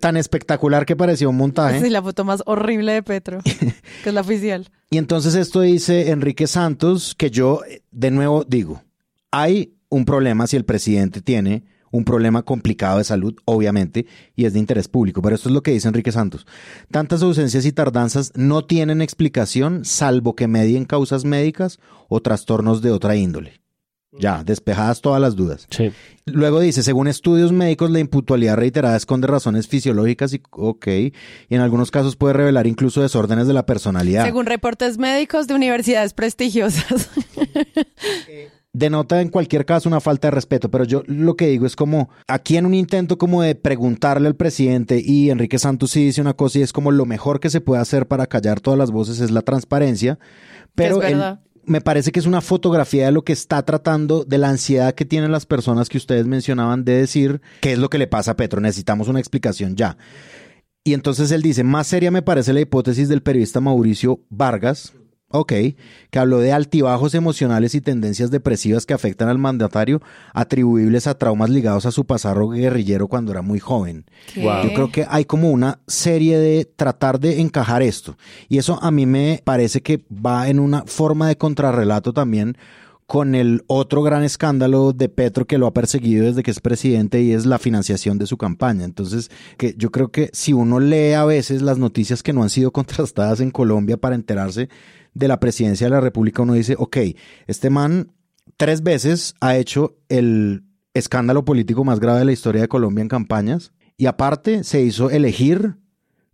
tan 0.00 0.16
espectacular 0.16 0.86
que 0.86 0.96
parecía 0.96 1.28
un 1.28 1.36
montaje. 1.36 1.80
Sí, 1.80 1.90
la 1.90 2.02
foto 2.02 2.24
más 2.24 2.42
horrible 2.46 2.92
de 2.92 3.02
Petro, 3.02 3.38
que 4.02 4.08
es 4.08 4.14
la 4.14 4.22
oficial. 4.22 4.70
Y 4.90 4.96
entonces 4.96 5.34
esto 5.34 5.60
dice 5.60 6.10
Enrique 6.10 6.46
Santos, 6.46 7.14
que 7.14 7.30
yo 7.30 7.60
de 7.90 8.10
nuevo 8.10 8.44
digo, 8.44 8.82
hay 9.30 9.74
un 9.90 10.06
problema 10.06 10.46
si 10.46 10.56
el 10.56 10.64
presidente 10.64 11.20
tiene 11.20 11.64
un 11.92 12.04
problema 12.04 12.42
complicado 12.42 12.98
de 12.98 13.04
salud, 13.04 13.36
obviamente, 13.44 14.06
y 14.34 14.46
es 14.46 14.54
de 14.54 14.58
interés 14.58 14.88
público. 14.88 15.22
Pero 15.22 15.36
esto 15.36 15.48
es 15.48 15.54
lo 15.54 15.62
que 15.62 15.70
dice 15.70 15.86
Enrique 15.86 16.10
Santos. 16.10 16.46
Tantas 16.90 17.22
ausencias 17.22 17.64
y 17.64 17.70
tardanzas 17.70 18.32
no 18.34 18.64
tienen 18.64 19.00
explicación 19.00 19.84
salvo 19.84 20.34
que 20.34 20.48
medien 20.48 20.84
causas 20.84 21.24
médicas 21.24 21.78
o 22.08 22.20
trastornos 22.20 22.82
de 22.82 22.90
otra 22.90 23.14
índole. 23.14 23.62
Ya, 24.18 24.44
despejadas 24.44 25.00
todas 25.00 25.20
las 25.22 25.36
dudas. 25.36 25.66
Sí. 25.70 25.90
Luego 26.26 26.60
dice, 26.60 26.82
según 26.82 27.08
estudios 27.08 27.50
médicos, 27.50 27.90
la 27.90 27.98
impuntualidad 27.98 28.56
reiterada 28.56 28.94
esconde 28.94 29.26
razones 29.26 29.68
fisiológicas 29.68 30.34
y, 30.34 30.42
ok, 30.50 30.86
y 30.86 31.12
en 31.48 31.60
algunos 31.60 31.90
casos 31.90 32.16
puede 32.16 32.34
revelar 32.34 32.66
incluso 32.66 33.00
desórdenes 33.00 33.46
de 33.46 33.54
la 33.54 33.64
personalidad. 33.64 34.24
Según 34.26 34.44
reportes 34.44 34.98
médicos 34.98 35.46
de 35.46 35.54
universidades 35.54 36.12
prestigiosas. 36.12 37.08
denota 38.72 39.20
en 39.20 39.28
cualquier 39.28 39.66
caso 39.66 39.88
una 39.88 40.00
falta 40.00 40.28
de 40.28 40.32
respeto, 40.32 40.70
pero 40.70 40.84
yo 40.84 41.02
lo 41.06 41.36
que 41.36 41.48
digo 41.48 41.66
es 41.66 41.76
como 41.76 42.08
aquí 42.26 42.56
en 42.56 42.66
un 42.66 42.74
intento 42.74 43.18
como 43.18 43.42
de 43.42 43.54
preguntarle 43.54 44.28
al 44.28 44.36
presidente 44.36 45.02
y 45.04 45.30
Enrique 45.30 45.58
Santos 45.58 45.90
sí 45.90 46.06
dice 46.06 46.20
una 46.20 46.34
cosa 46.34 46.58
y 46.58 46.62
es 46.62 46.72
como 46.72 46.90
lo 46.90 47.04
mejor 47.04 47.38
que 47.38 47.50
se 47.50 47.60
puede 47.60 47.82
hacer 47.82 48.08
para 48.08 48.26
callar 48.26 48.60
todas 48.60 48.78
las 48.78 48.90
voces 48.90 49.20
es 49.20 49.30
la 49.30 49.42
transparencia, 49.42 50.18
pero 50.74 51.00
me 51.64 51.80
parece 51.80 52.10
que 52.10 52.18
es 52.18 52.26
una 52.26 52.40
fotografía 52.40 53.06
de 53.06 53.12
lo 53.12 53.22
que 53.22 53.32
está 53.32 53.62
tratando, 53.62 54.24
de 54.24 54.38
la 54.38 54.48
ansiedad 54.48 54.94
que 54.94 55.04
tienen 55.04 55.30
las 55.30 55.46
personas 55.46 55.88
que 55.88 55.98
ustedes 55.98 56.26
mencionaban 56.26 56.84
de 56.84 56.94
decir 56.94 57.40
qué 57.60 57.72
es 57.72 57.78
lo 57.78 57.88
que 57.88 57.98
le 57.98 58.06
pasa 58.06 58.32
a 58.32 58.36
Petro, 58.36 58.60
necesitamos 58.60 59.08
una 59.08 59.20
explicación 59.20 59.76
ya. 59.76 59.96
Y 60.84 60.94
entonces 60.94 61.30
él 61.30 61.42
dice, 61.42 61.62
más 61.62 61.86
seria 61.86 62.10
me 62.10 62.22
parece 62.22 62.52
la 62.52 62.60
hipótesis 62.60 63.08
del 63.08 63.22
periodista 63.22 63.60
Mauricio 63.60 64.20
Vargas, 64.30 64.94
Ok, 65.32 65.52
que 66.10 66.18
habló 66.18 66.38
de 66.38 66.52
altibajos 66.52 67.14
emocionales 67.14 67.74
y 67.74 67.80
tendencias 67.80 68.30
depresivas 68.30 68.86
que 68.86 68.94
afectan 68.94 69.28
al 69.28 69.38
mandatario 69.38 70.00
atribuibles 70.34 71.06
a 71.06 71.14
traumas 71.14 71.50
ligados 71.50 71.86
a 71.86 71.90
su 71.90 72.04
pasado 72.04 72.48
guerrillero 72.48 73.08
cuando 73.08 73.32
era 73.32 73.42
muy 73.42 73.58
joven. 73.58 74.04
Yo 74.34 74.72
creo 74.74 74.92
que 74.92 75.06
hay 75.08 75.24
como 75.24 75.50
una 75.50 75.80
serie 75.86 76.38
de 76.38 76.64
tratar 76.64 77.18
de 77.18 77.40
encajar 77.40 77.82
esto. 77.82 78.16
Y 78.48 78.58
eso 78.58 78.78
a 78.82 78.90
mí 78.90 79.06
me 79.06 79.40
parece 79.44 79.82
que 79.82 80.04
va 80.10 80.48
en 80.48 80.60
una 80.60 80.84
forma 80.86 81.28
de 81.28 81.36
contrarrelato 81.36 82.12
también 82.12 82.56
con 83.12 83.34
el 83.34 83.62
otro 83.66 84.02
gran 84.02 84.22
escándalo 84.22 84.94
de 84.94 85.10
Petro 85.10 85.46
que 85.46 85.58
lo 85.58 85.66
ha 85.66 85.74
perseguido 85.74 86.24
desde 86.24 86.42
que 86.42 86.50
es 86.50 86.60
presidente 86.60 87.20
y 87.20 87.32
es 87.32 87.44
la 87.44 87.58
financiación 87.58 88.16
de 88.16 88.26
su 88.26 88.38
campaña. 88.38 88.86
Entonces, 88.86 89.30
que 89.58 89.74
yo 89.76 89.90
creo 89.90 90.08
que 90.08 90.30
si 90.32 90.54
uno 90.54 90.80
lee 90.80 91.12
a 91.12 91.26
veces 91.26 91.60
las 91.60 91.76
noticias 91.76 92.22
que 92.22 92.32
no 92.32 92.42
han 92.42 92.48
sido 92.48 92.72
contrastadas 92.72 93.40
en 93.40 93.50
Colombia 93.50 93.98
para 93.98 94.14
enterarse 94.14 94.70
de 95.14 95.28
la 95.28 95.40
presidencia 95.40 95.86
de 95.86 95.90
la 95.90 96.00
República, 96.00 96.42
uno 96.42 96.54
dice, 96.54 96.74
ok, 96.78 96.96
este 97.46 97.70
man 97.70 98.12
tres 98.56 98.82
veces 98.82 99.34
ha 99.40 99.56
hecho 99.56 99.96
el 100.08 100.64
escándalo 100.94 101.44
político 101.44 101.84
más 101.84 102.00
grave 102.00 102.20
de 102.20 102.24
la 102.26 102.32
historia 102.32 102.62
de 102.62 102.68
Colombia 102.68 103.02
en 103.02 103.08
campañas 103.08 103.72
y 103.96 104.06
aparte 104.06 104.64
se 104.64 104.82
hizo 104.82 105.10
elegir 105.10 105.76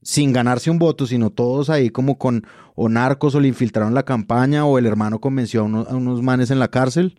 sin 0.02 0.32
ganarse 0.32 0.70
un 0.70 0.78
voto, 0.78 1.06
sino 1.06 1.30
todos 1.30 1.70
ahí 1.70 1.90
como 1.90 2.18
con 2.18 2.46
o 2.74 2.88
narcos 2.88 3.34
o 3.34 3.40
le 3.40 3.48
infiltraron 3.48 3.94
la 3.94 4.04
campaña 4.04 4.64
o 4.64 4.78
el 4.78 4.86
hermano 4.86 5.20
convenció 5.20 5.62
a, 5.62 5.64
unos 5.64 6.22
manes 6.22 6.50
en 6.50 6.58
la 6.58 6.68
cárcel. 6.68 7.16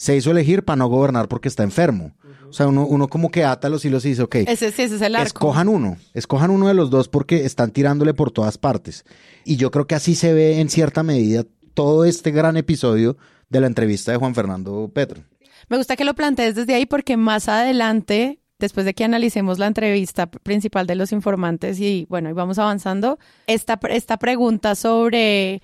Se 0.00 0.16
hizo 0.16 0.30
elegir 0.30 0.64
para 0.64 0.76
no 0.76 0.88
gobernar 0.88 1.28
porque 1.28 1.48
está 1.48 1.62
enfermo. 1.62 2.14
O 2.48 2.54
sea, 2.54 2.68
uno, 2.68 2.86
uno 2.86 3.08
como 3.08 3.30
que 3.30 3.44
ata 3.44 3.68
los 3.68 3.84
hilos 3.84 4.02
y 4.06 4.08
dice, 4.08 4.22
ok, 4.22 4.34
ese, 4.46 4.72
sí, 4.72 4.80
ese 4.80 4.96
es 4.96 5.02
el 5.02 5.14
arco. 5.14 5.26
escojan 5.26 5.68
uno, 5.68 5.98
escojan 6.14 6.50
uno 6.50 6.68
de 6.68 6.72
los 6.72 6.88
dos 6.88 7.10
porque 7.10 7.44
están 7.44 7.70
tirándole 7.70 8.14
por 8.14 8.30
todas 8.30 8.56
partes. 8.56 9.04
Y 9.44 9.56
yo 9.56 9.70
creo 9.70 9.86
que 9.86 9.94
así 9.94 10.14
se 10.14 10.32
ve 10.32 10.58
en 10.58 10.70
cierta 10.70 11.02
medida 11.02 11.44
todo 11.74 12.06
este 12.06 12.30
gran 12.30 12.56
episodio 12.56 13.18
de 13.50 13.60
la 13.60 13.66
entrevista 13.66 14.10
de 14.10 14.16
Juan 14.16 14.34
Fernando 14.34 14.90
Petro. 14.90 15.22
Me 15.68 15.76
gusta 15.76 15.96
que 15.96 16.06
lo 16.06 16.14
plantees 16.14 16.54
desde 16.54 16.72
ahí 16.72 16.86
porque 16.86 17.18
más 17.18 17.50
adelante, 17.50 18.40
después 18.58 18.86
de 18.86 18.94
que 18.94 19.04
analicemos 19.04 19.58
la 19.58 19.66
entrevista 19.66 20.30
principal 20.30 20.86
de 20.86 20.94
los 20.94 21.12
informantes 21.12 21.78
y 21.78 22.06
bueno, 22.08 22.30
y 22.30 22.32
vamos 22.32 22.58
avanzando, 22.58 23.18
esta, 23.46 23.78
esta 23.90 24.16
pregunta 24.16 24.76
sobre 24.76 25.60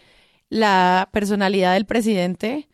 la 0.50 1.08
personalidad 1.10 1.72
del 1.72 1.86
presidente 1.86 2.68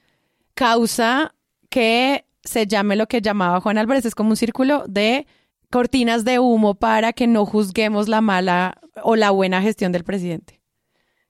causa 0.55 1.37
que 1.72 2.26
se 2.44 2.66
llame 2.66 2.96
lo 2.96 3.06
que 3.06 3.22
llamaba 3.22 3.62
Juan 3.62 3.78
Álvarez, 3.78 4.04
es 4.04 4.14
como 4.14 4.28
un 4.28 4.37
círculo 4.37 4.85
de 4.87 5.26
cortinas 5.70 6.22
de 6.22 6.38
humo 6.38 6.74
para 6.74 7.14
que 7.14 7.26
no 7.26 7.46
juzguemos 7.46 8.08
la 8.08 8.20
mala 8.20 8.78
o 9.02 9.16
la 9.16 9.30
buena 9.30 9.62
gestión 9.62 9.90
del 9.90 10.04
presidente. 10.04 10.61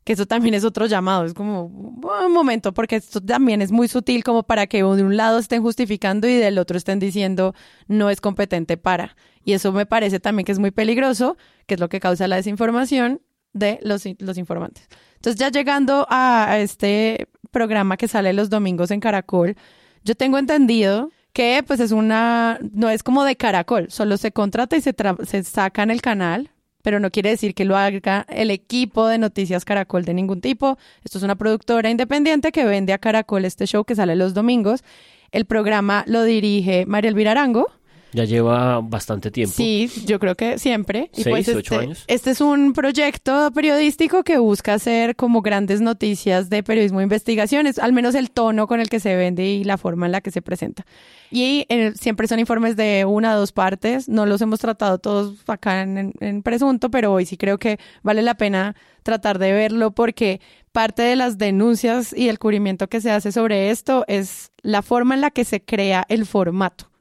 Que 0.03 0.15
eso 0.15 0.27
también 0.27 0.55
es 0.55 0.65
otro 0.65 0.87
llamado, 0.87 1.27
es 1.27 1.33
como 1.33 1.67
un 1.67 2.33
momento, 2.33 2.75
porque 2.75 2.97
esto 2.97 3.21
también 3.21 3.63
es 3.63 3.71
muy 3.71 3.87
sutil 3.87 4.25
como 4.25 4.43
para 4.43 4.67
que 4.67 4.79
de 4.79 4.83
un 5.05 5.17
lado 5.17 5.39
estén 5.39 5.63
justificando 5.63 6.27
y 6.27 6.35
del 6.35 6.59
otro 6.59 6.77
estén 6.77 6.99
diciendo 6.99 7.55
no 7.87 8.11
es 8.11 8.21
competente 8.21 8.77
para. 8.77 9.17
Y 9.45 9.53
eso 9.53 9.71
me 9.71 9.87
parece 9.87 10.19
también 10.19 10.45
que 10.45 10.51
es 10.51 10.59
muy 10.59 10.73
peligroso, 10.73 11.37
que 11.67 11.75
es 11.75 11.81
lo 11.81 11.89
que 11.89 12.01
causa 12.01 12.27
la 12.27 12.35
desinformación 12.35 13.23
de 13.53 13.79
los, 13.83 14.03
los 14.19 14.39
informantes. 14.39 14.89
Entonces 15.15 15.39
ya 15.39 15.51
llegando 15.51 16.05
a 16.11 16.59
este 16.59 17.29
programa 17.53 17.97
que 17.97 18.09
sale 18.09 18.33
los 18.33 18.51
domingos 18.51 18.91
en 18.91 18.99
Caracol, 18.99 19.55
yo 20.05 20.15
tengo 20.15 20.39
entendido 20.39 21.11
que 21.33 21.65
pues 21.67 21.81
es 21.81 21.93
una, 21.93 22.59
no 22.73 22.91
es 22.91 23.03
como 23.03 23.25
de 23.25 23.37
caracol, 23.37 23.91
solo 23.91 24.17
se 24.17 24.33
contrata 24.33 24.77
y 24.77 24.81
se, 24.81 24.95
se 25.25 25.45
saca 25.45 25.83
en 25.83 25.91
el 25.91 26.03
canal, 26.03 26.51
pero 26.83 27.01
no 27.01 27.11
quiere 27.11 27.31
decir 27.31 27.55
que 27.55 27.65
lo 27.65 27.77
haga 27.77 28.27
el 28.29 28.51
equipo 28.51 29.07
de 29.07 29.19
Noticias 29.19 29.65
Caracol 29.65 30.05
de 30.05 30.15
ningún 30.15 30.41
tipo. 30.41 30.79
Esto 31.05 31.19
es 31.19 31.25
una 31.25 31.37
productora 31.37 31.91
independiente 31.91 32.51
que 32.51 32.65
vende 32.65 32.93
a 32.93 32.99
Caracol 32.99 33.45
este 33.45 33.67
show 33.67 33.85
que 33.85 33.95
sale 33.95 34.17
los 34.17 34.35
domingos. 34.35 34.83
El 35.31 35.45
programa 35.47 36.05
lo 36.07 36.25
dirige 36.25 36.85
María 36.87 37.09
Elvira 37.09 37.31
Arango 37.31 37.73
ya 38.13 38.25
lleva 38.25 38.81
bastante 38.81 39.31
tiempo. 39.31 39.55
Sí, 39.57 39.91
yo 40.05 40.19
creo 40.19 40.35
que 40.35 40.59
siempre. 40.59 41.11
Y 41.17 41.23
Seis, 41.23 41.47
pues 41.47 41.49
ocho 41.49 41.75
este, 41.75 41.77
años. 41.77 42.05
Este 42.07 42.31
es 42.31 42.41
un 42.41 42.73
proyecto 42.73 43.51
periodístico 43.53 44.23
que 44.23 44.39
busca 44.39 44.75
hacer 44.75 45.17
como 45.17 45.41
grandes 45.41 45.81
noticias 45.81 46.51
de 46.51 46.63
periodismo 46.63 47.01
e 47.01 47.05
investigaciones, 47.05 47.79
al 47.79 47.93
menos 47.93 48.15
el 48.15 48.31
tono 48.31 48.67
con 48.67 48.81
el 48.81 48.89
que 48.89 49.01
se 49.01 49.17
vende 49.17 49.47
y 49.47 49.65
la 49.65 49.79
forma 49.79 50.07
en 50.07 50.13
la 50.13 50.21
que 50.21 50.31
se 50.31 50.43
presenta. 50.43 50.85
Y 51.31 51.65
eh, 51.71 51.93
siempre 51.99 52.29
son 52.29 52.39
informes 52.39 52.77
de 52.77 53.07
una 53.07 53.35
o 53.35 53.39
dos 53.39 53.53
partes. 53.53 54.09
No 54.09 54.27
los 54.27 54.41
hemos 54.43 54.61
tratado 54.61 54.99
todos 54.99 55.39
acá 55.47 55.83
en, 55.83 56.13
en 56.21 56.43
Presunto, 56.43 56.91
pero 56.91 57.13
hoy 57.13 57.25
sí 57.25 57.39
creo 57.39 57.59
que 57.59 57.79
vale 58.03 58.21
la 58.21 58.35
pena 58.35 58.77
tratar 59.03 59.39
de 59.39 59.53
verlo 59.53 59.93
porque 59.93 60.41
parte 60.73 61.03
de 61.03 61.17
las 61.17 61.39
denuncias 61.39 62.13
y 62.13 62.29
el 62.29 62.39
cubrimiento 62.39 62.89
que 62.89 63.01
se 63.01 63.11
hace 63.11 63.33
sobre 63.33 63.71
esto 63.71 64.05
es 64.07 64.53
la 64.63 64.83
forma 64.83 65.15
en 65.15 65.23
la 65.23 65.31
que 65.31 65.45
se 65.45 65.65
crea 65.65 66.05
el 66.09 66.27
formato 66.27 66.92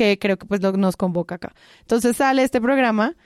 que 0.00 0.18
creo 0.18 0.38
que 0.38 0.46
pues 0.46 0.62
nos 0.62 0.96
convoca 0.96 1.34
acá. 1.34 1.52
Entonces 1.82 2.16
sale 2.16 2.42
este 2.42 2.58
programa 2.58 3.16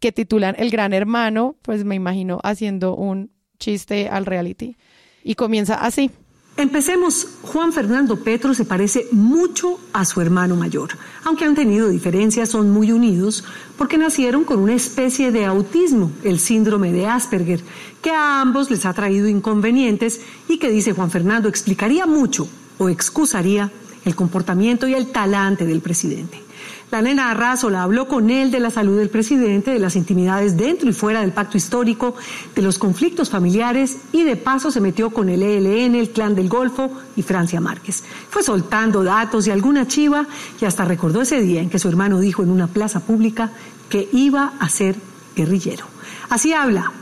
que 0.00 0.12
titulan 0.12 0.54
El 0.58 0.70
Gran 0.70 0.92
Hermano, 0.92 1.56
pues 1.62 1.82
me 1.86 1.94
imagino 1.94 2.40
haciendo 2.42 2.94
un 2.94 3.30
chiste 3.58 4.06
al 4.10 4.26
reality. 4.26 4.76
Y 5.24 5.34
comienza 5.34 5.76
así. 5.76 6.10
Empecemos, 6.58 7.26
Juan 7.40 7.72
Fernando 7.72 8.22
Petro 8.22 8.52
se 8.52 8.66
parece 8.66 9.06
mucho 9.12 9.80
a 9.94 10.04
su 10.04 10.20
hermano 10.20 10.56
mayor. 10.56 10.90
Aunque 11.24 11.46
han 11.46 11.54
tenido 11.54 11.88
diferencias, 11.88 12.50
son 12.50 12.68
muy 12.68 12.92
unidos 12.92 13.42
porque 13.78 13.96
nacieron 13.96 14.44
con 14.44 14.58
una 14.58 14.74
especie 14.74 15.32
de 15.32 15.46
autismo, 15.46 16.12
el 16.22 16.38
síndrome 16.38 16.92
de 16.92 17.06
Asperger, 17.06 17.62
que 18.02 18.10
a 18.10 18.42
ambos 18.42 18.70
les 18.70 18.84
ha 18.84 18.92
traído 18.92 19.26
inconvenientes 19.26 20.20
y 20.50 20.58
que, 20.58 20.68
dice 20.68 20.92
Juan 20.92 21.10
Fernando, 21.10 21.48
explicaría 21.48 22.04
mucho 22.04 22.46
o 22.76 22.90
excusaría 22.90 23.72
el 24.04 24.14
comportamiento 24.14 24.86
y 24.88 24.94
el 24.94 25.08
talante 25.08 25.66
del 25.66 25.80
presidente. 25.80 26.42
La 26.90 27.02
nena 27.02 27.30
Arrazola 27.30 27.84
habló 27.84 28.08
con 28.08 28.30
él 28.30 28.50
de 28.50 28.58
la 28.58 28.70
salud 28.70 28.98
del 28.98 29.10
presidente, 29.10 29.70
de 29.70 29.78
las 29.78 29.94
intimidades 29.94 30.56
dentro 30.56 30.88
y 30.90 30.92
fuera 30.92 31.20
del 31.20 31.32
pacto 31.32 31.56
histórico, 31.56 32.16
de 32.54 32.62
los 32.62 32.78
conflictos 32.78 33.30
familiares 33.30 33.98
y 34.10 34.24
de 34.24 34.34
paso 34.34 34.72
se 34.72 34.80
metió 34.80 35.10
con 35.10 35.28
el 35.28 35.42
ELN, 35.42 35.94
el 35.94 36.10
Clan 36.10 36.34
del 36.34 36.48
Golfo 36.48 36.90
y 37.14 37.22
Francia 37.22 37.60
Márquez. 37.60 38.02
Fue 38.28 38.42
soltando 38.42 39.04
datos 39.04 39.46
y 39.46 39.52
alguna 39.52 39.86
chiva 39.86 40.26
y 40.60 40.64
hasta 40.64 40.84
recordó 40.84 41.22
ese 41.22 41.40
día 41.40 41.60
en 41.60 41.70
que 41.70 41.78
su 41.78 41.88
hermano 41.88 42.18
dijo 42.18 42.42
en 42.42 42.50
una 42.50 42.66
plaza 42.66 43.00
pública 43.00 43.52
que 43.88 44.08
iba 44.12 44.54
a 44.58 44.68
ser 44.68 44.96
guerrillero. 45.36 45.86
Así 46.28 46.52
habla 46.52 46.92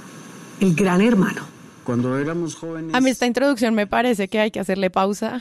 el 0.60 0.74
gran 0.74 1.00
hermano. 1.00 1.42
Cuando 1.82 2.18
éramos 2.18 2.56
jóvenes... 2.56 2.94
A 2.94 3.00
mí 3.00 3.08
esta 3.08 3.24
introducción 3.24 3.74
me 3.74 3.86
parece 3.86 4.28
que 4.28 4.38
hay 4.38 4.50
que 4.50 4.60
hacerle 4.60 4.90
pausa 4.90 5.40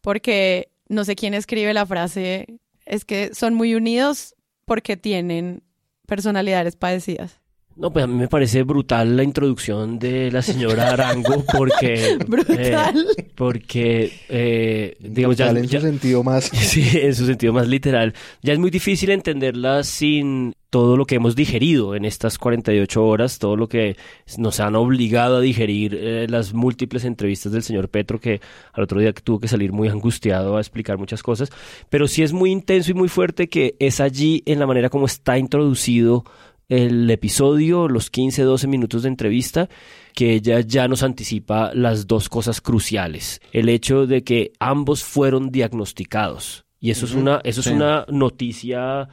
porque 0.00 0.68
no 0.90 1.04
sé 1.04 1.14
quién 1.14 1.34
escribe 1.34 1.72
la 1.72 1.86
frase 1.86 2.58
es 2.84 3.04
que 3.04 3.32
son 3.32 3.54
muy 3.54 3.74
unidos 3.74 4.34
porque 4.66 4.96
tienen 4.96 5.62
personalidades 6.06 6.76
parecidas. 6.76 7.39
No, 7.80 7.90
pues 7.90 8.04
a 8.04 8.06
mí 8.06 8.14
me 8.14 8.28
parece 8.28 8.62
brutal 8.62 9.16
la 9.16 9.22
introducción 9.24 9.98
de 9.98 10.30
la 10.30 10.42
señora 10.42 10.90
Arango 10.92 11.42
porque... 11.56 12.18
brutal. 12.28 13.06
Eh, 13.16 13.26
porque, 13.34 14.12
eh, 14.28 14.96
digamos, 15.00 15.38
Brutal 15.38 15.54
ya, 15.56 15.60
en 15.62 15.66
ya- 15.66 15.80
su 15.80 15.86
sentido 15.86 16.22
más. 16.22 16.44
Sí, 16.52 16.84
en 16.92 17.14
su 17.14 17.24
sentido 17.24 17.54
más 17.54 17.66
literal. 17.68 18.12
Ya 18.42 18.52
es 18.52 18.58
muy 18.58 18.70
difícil 18.70 19.08
entenderla 19.10 19.82
sin 19.82 20.54
todo 20.68 20.96
lo 20.98 21.06
que 21.06 21.14
hemos 21.16 21.34
digerido 21.34 21.96
en 21.96 22.04
estas 22.04 22.36
48 22.38 23.02
horas, 23.04 23.38
todo 23.38 23.56
lo 23.56 23.66
que 23.66 23.96
nos 24.36 24.60
han 24.60 24.76
obligado 24.76 25.38
a 25.38 25.40
digerir 25.40 25.94
eh, 25.98 26.26
las 26.28 26.52
múltiples 26.52 27.04
entrevistas 27.04 27.50
del 27.50 27.62
señor 27.62 27.88
Petro, 27.88 28.20
que 28.20 28.40
al 28.74 28.84
otro 28.84 29.00
día 29.00 29.12
tuvo 29.14 29.40
que 29.40 29.48
salir 29.48 29.72
muy 29.72 29.88
angustiado 29.88 30.58
a 30.58 30.60
explicar 30.60 30.98
muchas 30.98 31.22
cosas. 31.22 31.50
Pero 31.88 32.06
sí 32.06 32.22
es 32.22 32.32
muy 32.34 32.50
intenso 32.52 32.90
y 32.90 32.94
muy 32.94 33.08
fuerte 33.08 33.48
que 33.48 33.74
es 33.80 34.00
allí 34.00 34.42
en 34.44 34.58
la 34.60 34.66
manera 34.66 34.90
como 34.90 35.06
está 35.06 35.38
introducido 35.38 36.24
el 36.70 37.10
episodio, 37.10 37.88
los 37.88 38.08
15, 38.08 38.42
12 38.42 38.66
minutos 38.66 39.02
de 39.02 39.08
entrevista, 39.08 39.68
que 40.14 40.32
ella 40.34 40.60
ya 40.60 40.88
nos 40.88 41.02
anticipa 41.02 41.72
las 41.74 42.06
dos 42.06 42.28
cosas 42.30 42.60
cruciales. 42.62 43.40
El 43.52 43.68
hecho 43.68 44.06
de 44.06 44.24
que 44.24 44.52
ambos 44.60 45.04
fueron 45.04 45.50
diagnosticados. 45.50 46.64
Y 46.80 46.90
eso 46.90 47.04
es 47.04 47.12
una, 47.12 47.40
eso 47.44 47.62
sí. 47.62 47.68
es 47.70 47.74
una 47.76 48.06
noticia 48.08 49.08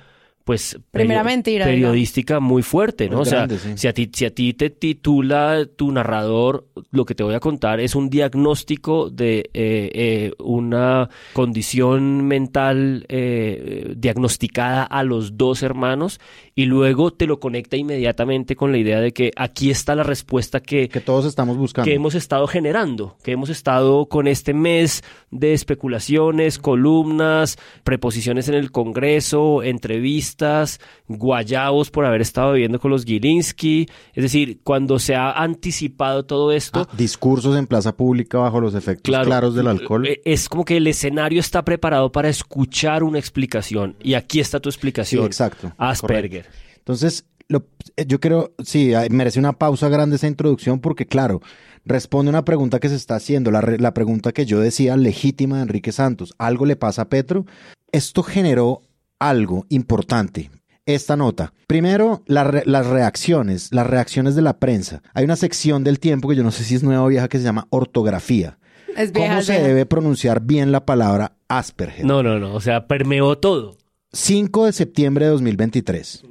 pues 0.46 0.80
Primera 0.92 1.24
perio- 1.24 1.26
mentira, 1.26 1.66
periodística 1.66 2.40
muy 2.40 2.64
fuerte, 2.64 3.10
¿no? 3.10 3.18
Muy 3.18 3.24
o 3.24 3.26
sea, 3.26 3.40
grande, 3.40 3.58
sí. 3.58 3.74
si 3.76 3.88
a 3.90 3.94
ti 3.94 4.10
si 4.14 4.24
a 4.24 4.34
ti 4.34 4.54
te 4.54 4.70
titula 4.70 5.66
tu 5.76 5.92
narrador, 5.92 6.68
lo 6.90 7.04
que 7.04 7.16
te 7.16 7.24
voy 7.24 7.34
a 7.34 7.42
contar 7.42 7.82
es 7.82 7.96
un 7.96 8.10
diagnóstico 8.10 9.10
de 9.10 9.40
eh, 9.40 9.92
eh, 9.94 10.32
una 10.40 11.10
condición 11.34 12.26
mental 12.26 13.06
eh, 13.10 13.94
diagnosticada 13.98 14.84
a 14.84 15.04
los 15.04 15.38
dos 15.38 15.64
hermanos 15.64 16.22
y 16.58 16.66
luego 16.66 17.14
te 17.14 17.28
lo 17.28 17.40
conecta 17.40 17.78
inmediatamente 17.78 18.56
con 18.56 18.72
la 18.72 18.80
idea 18.80 19.00
de 19.00 19.14
que 19.14 19.32
aquí 19.36 19.70
está 19.70 19.94
la 19.94 20.02
respuesta 20.02 20.60
que 20.60 20.90
Que 20.90 21.00
todos 21.02 21.24
estamos 21.26 21.56
buscando. 21.56 21.86
que 21.88 21.94
hemos 21.94 22.16
estado 22.16 22.48
generando, 22.48 23.16
que 23.24 23.32
hemos 23.32 23.50
estado 23.50 24.08
con 24.08 24.28
este 24.28 24.56
mes 24.56 25.04
de 25.30 25.54
especulaciones, 25.54 26.58
columnas, 26.58 27.58
preposiciones 27.84 28.50
en 28.50 28.56
el 28.56 28.72
Congreso, 28.72 29.62
entrevistas, 29.62 30.80
guayabos 31.08 31.92
por 31.92 32.06
haber 32.06 32.22
estado 32.22 32.54
viviendo 32.54 32.80
con 32.80 32.90
los 32.92 33.06
Gilinski. 33.06 33.88
Es 34.14 34.24
decir, 34.24 34.60
cuando 34.64 34.98
se 35.00 35.14
ha 35.16 35.32
anticipado 35.32 36.26
todo 36.26 36.52
esto, 36.52 36.88
Ah, 36.90 36.96
discursos 36.98 37.56
en 37.56 37.68
plaza 37.68 37.96
pública 37.96 38.40
bajo 38.40 38.60
los 38.60 38.74
efectos 38.74 39.04
Claro, 39.04 39.26
claros 39.26 39.54
del 39.56 39.68
alcohol. 39.68 40.08
eh, 40.08 40.22
Es 40.26 40.50
como 40.50 40.66
que 40.66 40.78
el 40.78 40.88
escenario 40.88 41.40
está 41.40 41.64
preparado 41.64 42.12
para 42.12 42.30
escuchar 42.30 43.04
una 43.04 43.20
explicación. 43.20 43.96
Y 44.02 44.16
aquí 44.16 44.40
está 44.40 44.60
tu 44.60 44.72
Sí, 44.72 44.76
explicación. 44.76 45.26
exacto. 45.26 45.72
Asperger. 45.78 46.44
correcto. 46.44 46.47
Entonces, 46.88 47.26
lo- 47.50 47.66
eh, 47.98 48.06
yo 48.08 48.22
creo, 48.22 48.54
sí, 48.64 48.94
merece 49.12 49.40
una 49.40 49.52
pausa 49.52 49.90
grande 49.90 50.16
esa 50.16 50.28
introducción 50.28 50.80
porque, 50.80 51.06
claro, 51.06 51.42
responde 51.84 52.30
una 52.30 52.46
pregunta 52.46 52.80
que 52.80 52.88
se 52.88 52.96
está 52.96 53.16
haciendo, 53.16 53.52
la, 53.52 53.60
re- 53.60 53.78
la 53.78 53.94
pregunta 53.94 54.32
que 54.32 54.46
yo 54.46 54.62
decía 54.62 54.96
legítima 54.96 55.58
de 55.58 55.64
Enrique 55.64 55.92
Santos. 55.92 56.34
¿Algo 56.38 56.66
le 56.66 56.78
pasa 56.78 57.02
a 57.02 57.10
Petro? 57.10 57.46
Esto 57.92 58.24
generó 58.24 58.84
algo 59.20 59.66
importante. 59.68 60.50
Esta 60.86 61.18
nota. 61.18 61.52
Primero, 61.68 62.24
la 62.26 62.46
re- 62.46 62.64
las 62.66 62.88
reacciones, 62.88 63.74
las 63.74 63.86
reacciones 63.86 64.36
de 64.36 64.42
la 64.44 64.58
prensa. 64.58 65.02
Hay 65.14 65.26
una 65.26 65.36
sección 65.36 65.84
del 65.84 66.00
tiempo 66.00 66.30
que 66.30 66.38
yo 66.38 66.44
no 66.44 66.52
sé 66.52 66.64
si 66.64 66.76
es 66.76 66.84
nueva 66.84 67.04
o 67.04 67.08
vieja 67.08 67.28
que 67.28 67.38
se 67.38 67.44
llama 67.44 67.68
ortografía. 67.70 68.60
Es 68.96 69.12
vieja, 69.12 69.28
¿Cómo 69.34 69.42
se 69.42 69.52
vieja. 69.52 69.68
debe 69.68 69.86
pronunciar 69.86 70.40
bien 70.42 70.72
la 70.72 70.86
palabra 70.86 71.34
Asperger? 71.50 72.06
No, 72.06 72.24
no, 72.24 72.40
no. 72.40 72.54
O 72.54 72.62
sea, 72.62 72.88
permeó 72.88 73.38
todo. 73.38 73.76
5 74.14 74.66
de 74.68 74.72
septiembre 74.72 75.26
de 75.26 75.32
2023 75.32 76.24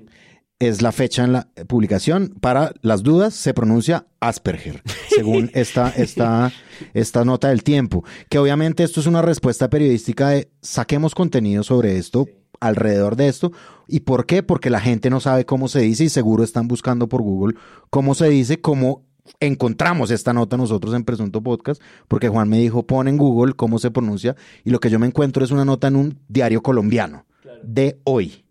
es 0.58 0.82
la 0.82 0.92
fecha 0.92 1.24
en 1.24 1.32
la 1.32 1.48
publicación. 1.66 2.34
Para 2.40 2.72
las 2.82 3.02
dudas, 3.02 3.34
se 3.34 3.54
pronuncia 3.54 4.06
Asperger, 4.20 4.82
según 5.08 5.50
esta, 5.54 5.90
esta, 5.90 6.52
esta 6.94 7.24
nota 7.24 7.48
del 7.48 7.62
tiempo. 7.62 8.04
Que 8.28 8.38
obviamente 8.38 8.82
esto 8.82 9.00
es 9.00 9.06
una 9.06 9.22
respuesta 9.22 9.68
periodística 9.68 10.30
de 10.30 10.50
saquemos 10.62 11.14
contenido 11.14 11.62
sobre 11.62 11.98
esto, 11.98 12.26
alrededor 12.60 13.16
de 13.16 13.28
esto. 13.28 13.52
¿Y 13.86 14.00
por 14.00 14.26
qué? 14.26 14.42
Porque 14.42 14.70
la 14.70 14.80
gente 14.80 15.10
no 15.10 15.20
sabe 15.20 15.44
cómo 15.44 15.68
se 15.68 15.80
dice 15.80 16.04
y 16.04 16.08
seguro 16.08 16.42
están 16.42 16.68
buscando 16.68 17.08
por 17.08 17.22
Google 17.22 17.56
cómo 17.90 18.14
se 18.14 18.28
dice, 18.28 18.60
cómo 18.60 19.04
encontramos 19.40 20.10
esta 20.10 20.32
nota 20.32 20.56
nosotros 20.56 20.94
en 20.94 21.04
Presunto 21.04 21.42
Podcast, 21.42 21.82
porque 22.08 22.28
Juan 22.28 22.48
me 22.48 22.58
dijo, 22.58 22.86
pon 22.86 23.08
en 23.08 23.16
Google 23.16 23.54
cómo 23.54 23.78
se 23.78 23.90
pronuncia, 23.90 24.36
y 24.64 24.70
lo 24.70 24.80
que 24.80 24.90
yo 24.90 24.98
me 24.98 25.06
encuentro 25.06 25.44
es 25.44 25.50
una 25.50 25.64
nota 25.64 25.88
en 25.88 25.96
un 25.96 26.18
diario 26.28 26.62
colombiano 26.62 27.26
de 27.62 27.98
hoy. 28.04 28.45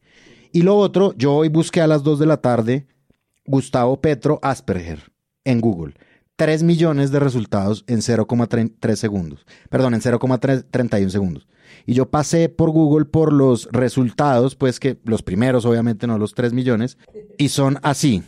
Y 0.56 0.62
lo 0.62 0.78
otro, 0.78 1.14
yo 1.18 1.34
hoy 1.34 1.50
busqué 1.50 1.82
a 1.82 1.88
las 1.88 2.02
2 2.04 2.18
de 2.18 2.26
la 2.28 2.38
tarde 2.38 2.88
Gustavo 3.46 4.00
Petro 4.00 4.40
Asperger 4.42 5.12
en 5.44 5.60
Google. 5.60 5.96
3 6.38 6.64
millones 6.64 7.12
de 7.12 7.20
resultados 7.20 7.84
en 7.88 7.98
0,3 7.98 8.96
segundos. 8.96 9.46
Perdón, 9.70 9.96
en 9.96 10.00
0,31 10.00 11.10
segundos. 11.10 11.46
Y 11.86 11.94
yo 11.94 12.10
pasé 12.10 12.48
por 12.48 12.70
Google 12.70 13.04
por 13.04 13.34
los 13.34 13.68
resultados, 13.74 14.56
pues 14.56 14.80
que 14.80 14.98
los 15.04 15.24
primeros, 15.24 15.66
obviamente 15.66 16.08
no 16.08 16.18
los 16.18 16.34
3 16.34 16.54
millones, 16.54 16.98
y 17.38 17.50
son 17.50 17.78
así. 17.84 18.24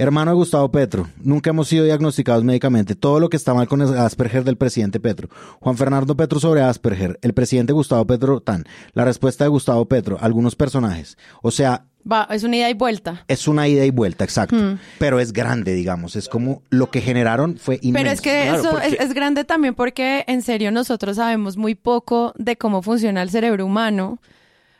Hermano 0.00 0.30
de 0.30 0.36
Gustavo 0.36 0.70
Petro, 0.70 1.08
nunca 1.22 1.50
hemos 1.50 1.66
sido 1.66 1.84
diagnosticados 1.84 2.44
médicamente. 2.44 2.94
Todo 2.94 3.18
lo 3.18 3.28
que 3.28 3.36
está 3.36 3.52
mal 3.52 3.66
con 3.66 3.82
el 3.82 3.98
Asperger 3.98 4.44
del 4.44 4.56
presidente 4.56 5.00
Petro. 5.00 5.28
Juan 5.58 5.76
Fernando 5.76 6.16
Petro 6.16 6.38
sobre 6.38 6.62
Asperger, 6.62 7.18
el 7.20 7.34
presidente 7.34 7.72
Gustavo 7.72 8.06
Petro 8.06 8.40
tan. 8.40 8.64
La 8.92 9.04
respuesta 9.04 9.42
de 9.44 9.48
Gustavo 9.48 9.86
Petro, 9.86 10.16
algunos 10.20 10.54
personajes. 10.54 11.18
O 11.42 11.50
sea, 11.50 11.84
Va, 12.10 12.28
es 12.30 12.44
una 12.44 12.56
ida 12.56 12.70
y 12.70 12.74
vuelta. 12.74 13.24
es 13.26 13.48
una 13.48 13.66
ida 13.66 13.84
y 13.84 13.90
vuelta, 13.90 14.22
exacto. 14.22 14.54
Hmm. 14.56 14.78
Pero 15.00 15.18
es 15.18 15.32
grande, 15.32 15.74
digamos. 15.74 16.14
Es 16.14 16.28
como 16.28 16.62
lo 16.70 16.90
que 16.90 17.00
generaron 17.00 17.58
fue 17.58 17.80
inmenso. 17.82 18.04
Pero 18.04 18.12
es 18.14 18.20
que 18.20 18.42
Claro, 18.44 18.60
eso 18.60 18.70
porque- 18.70 18.86
es, 18.86 19.00
es 19.00 19.14
grande 19.14 19.44
también 19.44 19.74
porque 19.74 20.24
en 20.28 20.42
serio 20.42 20.70
nosotros 20.70 21.16
sabemos 21.16 21.56
muy 21.56 21.74
poco 21.74 22.32
de 22.38 22.56
cómo 22.56 22.82
funciona 22.82 23.20
el 23.20 23.30
cerebro 23.30 23.66
humano, 23.66 24.20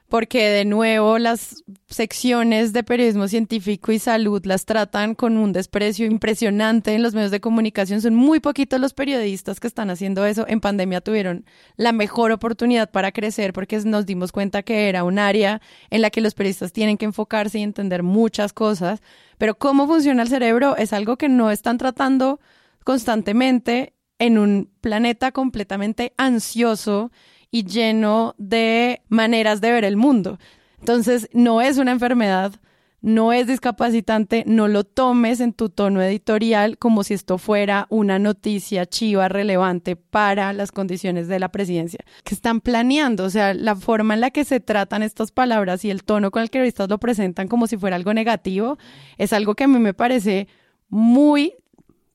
porque 0.08 0.48
de 0.48 0.64
nuevo 0.64 1.18
las 1.18 1.62
secciones 1.86 2.72
de 2.72 2.82
periodismo 2.82 3.28
científico 3.28 3.92
y 3.92 3.98
salud 3.98 4.44
las 4.46 4.64
tratan 4.64 5.14
con 5.14 5.36
un 5.36 5.52
desprecio 5.52 6.06
impresionante 6.06 6.94
en 6.94 7.02
los 7.02 7.14
medios 7.14 7.30
de 7.30 7.40
comunicación. 7.40 8.00
Son 8.00 8.14
muy 8.14 8.40
poquitos 8.40 8.80
los 8.80 8.94
periodistas 8.94 9.60
que 9.60 9.66
están 9.66 9.90
haciendo 9.90 10.24
eso. 10.24 10.46
En 10.48 10.60
pandemia 10.60 11.02
tuvieron 11.02 11.44
la 11.76 11.92
mejor 11.92 12.32
oportunidad 12.32 12.90
para 12.90 13.12
crecer 13.12 13.52
porque 13.52 13.78
nos 13.80 14.06
dimos 14.06 14.32
cuenta 14.32 14.62
que 14.62 14.88
era 14.88 15.04
un 15.04 15.18
área 15.18 15.60
en 15.90 16.00
la 16.00 16.10
que 16.10 16.22
los 16.22 16.34
periodistas 16.34 16.72
tienen 16.72 16.96
que 16.96 17.04
enfocarse 17.04 17.58
y 17.58 17.62
entender 17.62 18.02
muchas 18.02 18.54
cosas. 18.54 19.02
Pero 19.36 19.58
cómo 19.58 19.86
funciona 19.86 20.22
el 20.22 20.28
cerebro 20.28 20.74
es 20.78 20.94
algo 20.94 21.18
que 21.18 21.28
no 21.28 21.50
están 21.50 21.76
tratando 21.76 22.40
constantemente 22.82 23.92
en 24.18 24.38
un 24.38 24.70
planeta 24.80 25.32
completamente 25.32 26.14
ansioso 26.16 27.12
y 27.50 27.64
lleno 27.64 28.34
de 28.38 29.02
maneras 29.08 29.60
de 29.60 29.72
ver 29.72 29.84
el 29.84 29.96
mundo. 29.96 30.38
Entonces, 30.80 31.28
no 31.32 31.60
es 31.60 31.78
una 31.78 31.92
enfermedad, 31.92 32.52
no 33.00 33.32
es 33.32 33.46
discapacitante, 33.46 34.42
no 34.46 34.66
lo 34.66 34.84
tomes 34.84 35.40
en 35.40 35.52
tu 35.52 35.68
tono 35.68 36.02
editorial 36.02 36.78
como 36.78 37.04
si 37.04 37.14
esto 37.14 37.38
fuera 37.38 37.86
una 37.90 38.18
noticia 38.18 38.86
chiva 38.86 39.28
relevante 39.28 39.94
para 39.94 40.52
las 40.52 40.72
condiciones 40.72 41.28
de 41.28 41.38
la 41.38 41.50
presidencia 41.50 42.00
que 42.24 42.34
están 42.34 42.60
planeando, 42.60 43.24
o 43.24 43.30
sea, 43.30 43.54
la 43.54 43.76
forma 43.76 44.14
en 44.14 44.20
la 44.20 44.30
que 44.30 44.44
se 44.44 44.58
tratan 44.60 45.02
estas 45.02 45.30
palabras 45.30 45.84
y 45.84 45.90
el 45.90 46.02
tono 46.02 46.30
con 46.32 46.42
el 46.42 46.50
que 46.50 46.58
ahorita 46.58 46.88
lo 46.88 46.98
presentan 46.98 47.46
como 47.46 47.66
si 47.68 47.76
fuera 47.76 47.94
algo 47.96 48.12
negativo, 48.14 48.78
es 49.16 49.32
algo 49.32 49.54
que 49.54 49.64
a 49.64 49.68
mí 49.68 49.78
me 49.78 49.94
parece 49.94 50.48
muy 50.88 51.54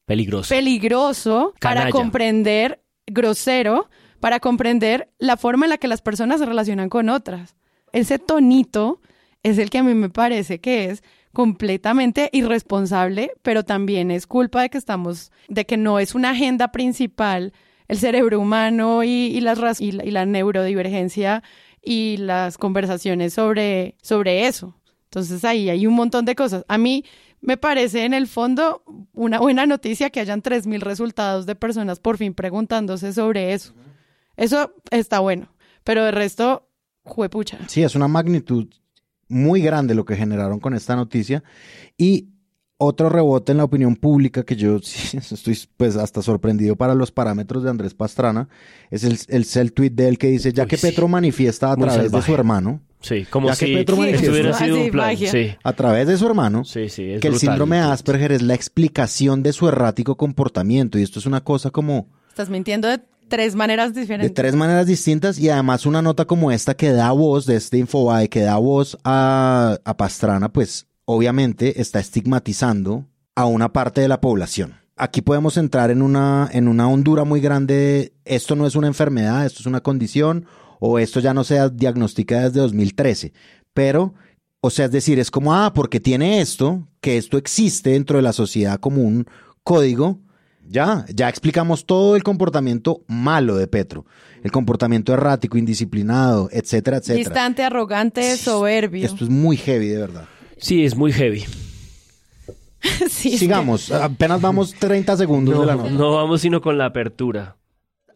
Peligroso. 0.06 0.50
peligroso 0.50 1.54
para 1.62 1.90
comprender 1.92 2.82
grosero 3.08 3.90
para 4.24 4.40
comprender 4.40 5.10
la 5.20 5.36
forma 5.36 5.66
en 5.66 5.72
la 5.72 5.78
que 5.78 5.90
las 5.90 6.02
personas 6.02 6.40
se 6.40 6.46
relacionan 6.46 6.88
con 6.88 7.10
otras. 7.10 7.58
Ese 7.92 8.20
tonito 8.20 9.02
es 9.44 9.58
el 9.58 9.70
que 9.70 9.80
a 9.80 9.84
mí 9.84 9.94
me 9.96 10.10
parece 10.10 10.62
que 10.62 10.86
es 10.86 11.04
completamente 11.34 12.30
irresponsable, 12.32 13.32
pero 13.42 13.66
también 13.66 14.12
es 14.12 14.26
culpa 14.26 14.62
de 14.62 14.70
que 14.70 14.78
estamos, 14.78 15.34
de 15.50 15.66
que 15.66 15.76
no 15.76 16.00
es 16.00 16.16
una 16.16 16.30
agenda 16.30 16.72
principal 16.72 17.52
el 17.90 17.98
cerebro 17.98 18.40
humano 18.40 19.04
y, 19.04 19.42
las, 19.42 19.82
y, 19.82 19.92
la, 19.92 20.06
y 20.06 20.12
la 20.12 20.26
neurodivergencia 20.26 21.44
y 21.82 22.16
las 22.16 22.58
conversaciones 22.58 23.34
sobre, 23.34 23.98
sobre 24.02 24.48
eso. 24.48 24.74
Entonces 25.08 25.44
ahí 25.44 25.70
hay 25.70 25.86
un 25.86 25.96
montón 25.96 26.24
de 26.24 26.36
cosas. 26.36 26.64
A 26.70 26.78
mí 26.78 27.04
me 27.42 27.58
parece 27.58 28.06
en 28.06 28.14
el 28.14 28.28
fondo 28.28 28.84
una 29.12 29.40
buena 29.40 29.66
noticia 29.66 30.12
que 30.12 30.22
hayan 30.22 30.42
3.000 30.42 30.80
resultados 30.80 31.46
de 31.46 31.56
personas 31.56 32.00
por 32.00 32.18
fin 32.18 32.34
preguntándose 32.34 33.12
sobre 33.12 33.52
eso. 33.52 33.74
Eso 34.38 34.74
está 34.92 35.20
bueno, 35.20 35.54
pero 35.84 36.04
de 36.04 36.12
resto, 36.12 36.70
juepucha. 37.04 37.60
Sí, 37.68 37.84
es 37.84 37.96
una 37.96 38.08
magnitud 38.08 38.68
muy 39.28 39.62
grande 39.62 39.96
lo 39.96 40.06
que 40.06 40.16
generaron 40.16 40.60
con 40.60 40.74
esta 40.74 40.96
noticia. 40.96 41.44
Y 41.98 42.30
otro 42.78 43.10
rebote 43.10 43.52
en 43.52 43.60
la 43.60 43.64
opinión 43.64 43.96
pública 43.96 44.44
que 44.44 44.56
yo 44.56 44.78
estoy 45.14 45.58
pues 45.78 45.96
hasta 45.96 46.22
sorprendido 46.22 46.76
para 46.76 46.96
los 46.96 47.12
parámetros 47.12 47.64
de 47.64 47.70
Andrés 47.70 47.94
Pastrana 47.94 48.50
es 48.90 49.04
el, 49.04 49.18
el, 49.30 49.46
el 49.54 49.74
tweet 49.74 49.92
de 49.92 50.08
él 50.10 50.18
que 50.18 50.28
dice 50.28 50.52
ya 50.52 50.66
que 50.66 50.78
Petro 50.78 51.08
manifiesta 51.08 51.72
a 51.72 51.78
través 51.78 52.12
de 52.12 52.22
su 52.22 52.34
hermano 52.34 52.82
Sí, 53.04 53.26
como 53.30 53.54
si 53.54 53.66
Petro 53.74 53.98
hubiera 53.98 54.54
sido 54.54 54.82
un 54.82 54.90
plan. 54.90 55.16
A 55.64 55.74
través 55.74 56.08
de 56.08 56.18
su 56.18 56.26
hermano, 56.26 56.64
que 56.64 57.28
el 57.28 57.38
síndrome 57.38 57.76
de 57.76 57.82
Asperger 57.82 58.32
es 58.32 58.42
la 58.42 58.54
explicación 58.54 59.44
de 59.44 59.52
su 59.52 59.68
errático 59.68 60.16
comportamiento. 60.16 60.98
Y 60.98 61.04
esto 61.04 61.20
es 61.20 61.26
una 61.26 61.44
cosa 61.44 61.70
como... 61.70 62.08
Estás 62.30 62.50
mintiendo 62.50 62.88
de 62.88 63.02
tres 63.28 63.56
maneras 63.56 63.94
diferentes. 63.94 64.30
De 64.30 64.34
tres 64.34 64.56
maneras 64.56 64.88
distintas 64.88 65.40
y 65.40 65.50
además 65.50 65.86
una 65.86 66.02
nota 66.02 66.26
como 66.26 66.52
esta 66.52 66.76
que 66.76 66.92
da 66.92 67.12
voz 67.12 67.46
de 67.46 67.56
este 67.56 67.78
Infobae, 67.78 68.30
que 68.30 68.42
da 68.42 68.58
voz 68.58 68.98
a, 69.04 69.78
a 69.84 69.98
Pastrana, 69.98 70.50
pues 70.50 70.88
obviamente 71.06 71.82
está 71.82 72.00
estigmatizando 72.00 73.06
a 73.36 73.46
una 73.46 73.74
parte 73.74 74.02
de 74.02 74.08
la 74.08 74.22
población. 74.22 74.76
Aquí 74.96 75.22
podemos 75.22 75.58
entrar 75.58 75.90
en 75.90 76.02
una, 76.02 76.50
en 76.52 76.68
una 76.68 76.88
hondura 76.88 77.24
muy 77.24 77.42
grande. 77.42 78.14
Esto 78.26 78.56
no 78.56 78.68
es 78.68 78.76
una 78.76 78.88
enfermedad, 78.88 79.46
esto 79.46 79.62
es 79.62 79.66
una 79.66 79.82
condición 79.82 80.46
o 80.80 81.00
esto 81.00 81.20
ya 81.20 81.34
no 81.34 81.44
se 81.44 81.70
diagnostica 81.72 82.42
desde 82.42 82.60
2013. 82.60 83.34
Pero, 83.74 84.14
o 84.62 84.70
sea, 84.70 84.86
es 84.86 84.92
decir, 84.92 85.18
es 85.18 85.32
como, 85.32 85.56
ah, 85.56 85.74
porque 85.74 86.00
tiene 86.00 86.42
esto, 86.42 86.88
que 87.02 87.18
esto 87.18 87.38
existe 87.38 87.92
dentro 87.92 88.18
de 88.18 88.24
la 88.24 88.34
sociedad 88.34 88.80
como 88.80 89.02
un 89.02 89.26
código, 89.64 90.20
ya, 90.68 91.06
ya 91.14 91.30
explicamos 91.30 91.86
todo 91.86 92.16
el 92.16 92.24
comportamiento 92.24 93.04
malo 93.08 93.56
de 93.56 93.68
Petro, 93.68 94.06
el 94.44 94.52
comportamiento 94.52 95.14
errático, 95.14 95.58
indisciplinado, 95.58 96.50
etcétera, 96.52 96.98
etcétera. 96.98 97.18
Distante, 97.18 97.64
arrogante, 97.64 98.38
soberbio. 98.38 99.06
Esto 99.06 99.24
es 99.24 99.30
muy 99.30 99.58
heavy, 99.58 99.88
de 99.88 99.98
verdad. 99.98 100.26
Sí, 100.58 100.86
es 100.86 100.96
muy 100.96 101.12
heavy. 101.12 101.46
Sigamos, 103.10 103.92
apenas 103.92 104.42
vamos 104.42 104.74
30 104.74 105.18
segundos 105.18 105.60
de 105.60 105.66
la 105.66 105.76
nota. 105.76 105.90
No 105.90 106.14
vamos 106.14 106.42
sino 106.42 106.62
con 106.62 106.78
la 106.78 106.86
apertura. 106.86 107.58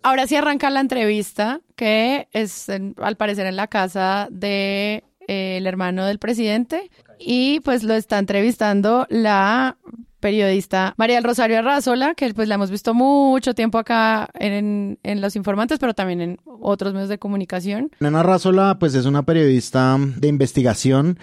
Ahora 0.03 0.27
sí 0.27 0.35
arranca 0.35 0.69
la 0.69 0.79
entrevista, 0.79 1.61
que 1.75 2.27
es 2.31 2.69
al 2.69 3.17
parecer 3.17 3.45
en 3.45 3.55
la 3.55 3.67
casa 3.67 4.27
de 4.31 5.03
eh, 5.27 5.57
el 5.57 5.67
hermano 5.67 6.05
del 6.05 6.19
presidente 6.19 6.89
y 7.19 7.59
pues 7.61 7.83
lo 7.83 7.93
está 7.93 8.19
entrevistando 8.19 9.05
la 9.09 9.77
periodista 10.19 10.93
María 10.97 11.15
del 11.15 11.23
Rosario 11.23 11.59
Arrazola, 11.59 12.15
que 12.15 12.33
pues 12.33 12.47
la 12.47 12.55
hemos 12.55 12.71
visto 12.71 12.93
mucho 12.93 13.53
tiempo 13.53 13.77
acá 13.77 14.29
en, 14.33 14.99
en, 15.03 15.21
Los 15.21 15.35
Informantes, 15.35 15.79
pero 15.79 15.93
también 15.93 16.21
en 16.21 16.37
otros 16.45 16.93
medios 16.93 17.09
de 17.09 17.19
comunicación. 17.19 17.91
Nena 17.99 18.21
Arrazola 18.21 18.77
pues 18.79 18.95
es 18.95 19.05
una 19.05 19.23
periodista 19.23 19.97
de 19.99 20.27
investigación 20.27 21.19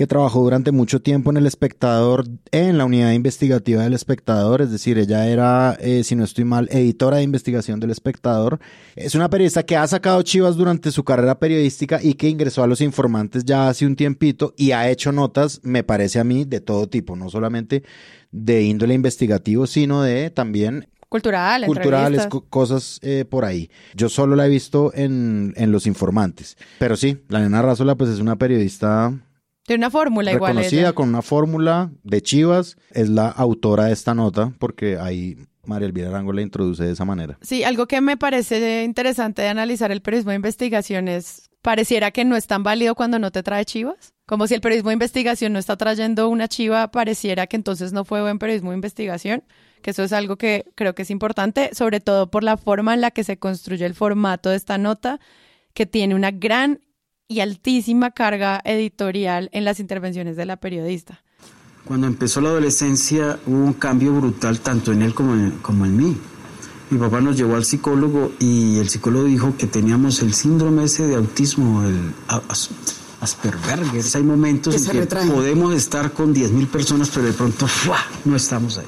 que 0.00 0.06
trabajó 0.06 0.40
durante 0.40 0.72
mucho 0.72 1.02
tiempo 1.02 1.30
en 1.30 1.36
El 1.36 1.46
Espectador, 1.46 2.24
en 2.52 2.78
la 2.78 2.86
unidad 2.86 3.12
investigativa 3.12 3.82
del 3.82 3.92
Espectador, 3.92 4.62
es 4.62 4.70
decir, 4.70 4.96
ella 4.96 5.26
era, 5.26 5.76
eh, 5.78 6.04
si 6.04 6.16
no 6.16 6.24
estoy 6.24 6.44
mal, 6.44 6.70
editora 6.72 7.18
de 7.18 7.22
investigación 7.22 7.80
del 7.80 7.90
Espectador. 7.90 8.60
Es 8.96 9.14
una 9.14 9.28
periodista 9.28 9.62
que 9.62 9.76
ha 9.76 9.86
sacado 9.86 10.22
chivas 10.22 10.56
durante 10.56 10.90
su 10.90 11.04
carrera 11.04 11.38
periodística 11.38 12.00
y 12.02 12.14
que 12.14 12.30
ingresó 12.30 12.62
a 12.62 12.66
Los 12.66 12.80
Informantes 12.80 13.44
ya 13.44 13.68
hace 13.68 13.84
un 13.84 13.94
tiempito 13.94 14.54
y 14.56 14.70
ha 14.70 14.88
hecho 14.88 15.12
notas, 15.12 15.60
me 15.64 15.84
parece 15.84 16.18
a 16.18 16.24
mí, 16.24 16.46
de 16.46 16.62
todo 16.62 16.88
tipo, 16.88 17.14
no 17.14 17.28
solamente 17.28 17.82
de 18.32 18.62
índole 18.62 18.94
investigativo, 18.94 19.66
sino 19.66 20.00
de 20.00 20.30
también 20.30 20.88
cultural, 21.10 21.66
culturales, 21.66 22.26
cosas 22.48 23.00
eh, 23.02 23.26
por 23.28 23.44
ahí. 23.44 23.68
Yo 23.94 24.08
solo 24.08 24.34
la 24.34 24.46
he 24.46 24.48
visto 24.48 24.92
en, 24.94 25.52
en 25.56 25.72
Los 25.72 25.86
Informantes. 25.86 26.56
Pero 26.78 26.96
sí, 26.96 27.18
la 27.28 27.40
nena 27.40 27.60
Razola 27.60 27.96
pues 27.96 28.08
es 28.08 28.20
una 28.20 28.36
periodista 28.36 29.12
de 29.70 29.76
una 29.76 29.90
fórmula 29.90 30.32
igual. 30.32 30.56
Reconocida 30.56 30.92
con 30.92 31.08
una 31.08 31.22
fórmula 31.22 31.92
de 32.02 32.20
Chivas, 32.22 32.76
es 32.90 33.08
la 33.08 33.28
autora 33.28 33.84
de 33.84 33.92
esta 33.92 34.14
nota, 34.14 34.52
porque 34.58 34.98
ahí 34.98 35.36
María 35.64 35.86
Elvira 35.86 36.08
Arango 36.08 36.32
la 36.32 36.42
introduce 36.42 36.82
de 36.82 36.92
esa 36.92 37.04
manera. 37.04 37.38
Sí, 37.40 37.62
algo 37.62 37.86
que 37.86 38.00
me 38.00 38.16
parece 38.16 38.82
interesante 38.82 39.42
de 39.42 39.48
analizar 39.48 39.92
el 39.92 40.02
periodismo 40.02 40.30
de 40.30 40.36
investigación 40.36 41.06
es, 41.06 41.50
pareciera 41.62 42.10
que 42.10 42.24
no 42.24 42.34
es 42.34 42.48
tan 42.48 42.64
válido 42.64 42.96
cuando 42.96 43.20
no 43.20 43.30
te 43.30 43.44
trae 43.44 43.64
chivas. 43.64 44.12
Como 44.26 44.48
si 44.48 44.54
el 44.54 44.60
periodismo 44.60 44.90
de 44.90 44.94
investigación 44.94 45.52
no 45.52 45.60
está 45.60 45.76
trayendo 45.76 46.28
una 46.28 46.48
chiva, 46.48 46.90
pareciera 46.90 47.46
que 47.46 47.54
entonces 47.54 47.92
no 47.92 48.04
fue 48.04 48.22
buen 48.22 48.40
periodismo 48.40 48.70
de 48.70 48.76
investigación, 48.76 49.44
que 49.82 49.92
eso 49.92 50.02
es 50.02 50.12
algo 50.12 50.34
que 50.34 50.64
creo 50.74 50.96
que 50.96 51.02
es 51.02 51.10
importante, 51.10 51.70
sobre 51.74 52.00
todo 52.00 52.28
por 52.28 52.42
la 52.42 52.56
forma 52.56 52.92
en 52.94 53.02
la 53.02 53.12
que 53.12 53.22
se 53.22 53.38
construye 53.38 53.86
el 53.86 53.94
formato 53.94 54.50
de 54.50 54.56
esta 54.56 54.78
nota, 54.78 55.20
que 55.74 55.86
tiene 55.86 56.16
una 56.16 56.32
gran 56.32 56.80
y 57.30 57.38
altísima 57.38 58.10
carga 58.10 58.60
editorial 58.64 59.50
en 59.52 59.64
las 59.64 59.78
intervenciones 59.78 60.36
de 60.36 60.46
la 60.46 60.56
periodista. 60.56 61.22
Cuando 61.84 62.08
empezó 62.08 62.40
la 62.40 62.48
adolescencia 62.48 63.38
hubo 63.46 63.64
un 63.66 63.72
cambio 63.72 64.12
brutal 64.12 64.58
tanto 64.58 64.90
en 64.92 65.02
él 65.02 65.14
como 65.14 65.34
en, 65.34 65.52
como 65.62 65.86
en 65.86 65.96
mí. 65.96 66.16
Mi 66.90 66.98
papá 66.98 67.20
nos 67.20 67.36
llevó 67.36 67.54
al 67.54 67.64
psicólogo 67.64 68.32
y 68.40 68.78
el 68.78 68.88
psicólogo 68.88 69.26
dijo 69.26 69.56
que 69.56 69.68
teníamos 69.68 70.22
el 70.22 70.34
síndrome 70.34 70.84
ese 70.84 71.06
de 71.06 71.14
autismo, 71.14 71.84
el 71.84 72.12
Asperger. 73.20 73.78
Hay 74.12 74.22
momentos 74.24 74.88
en 74.88 75.06
que 75.06 75.06
podemos 75.06 75.72
estar 75.72 76.12
con 76.12 76.34
10.000 76.34 76.66
personas, 76.66 77.10
pero 77.10 77.26
de 77.26 77.32
pronto 77.32 77.68
no 78.24 78.34
estamos 78.34 78.78
ahí, 78.78 78.86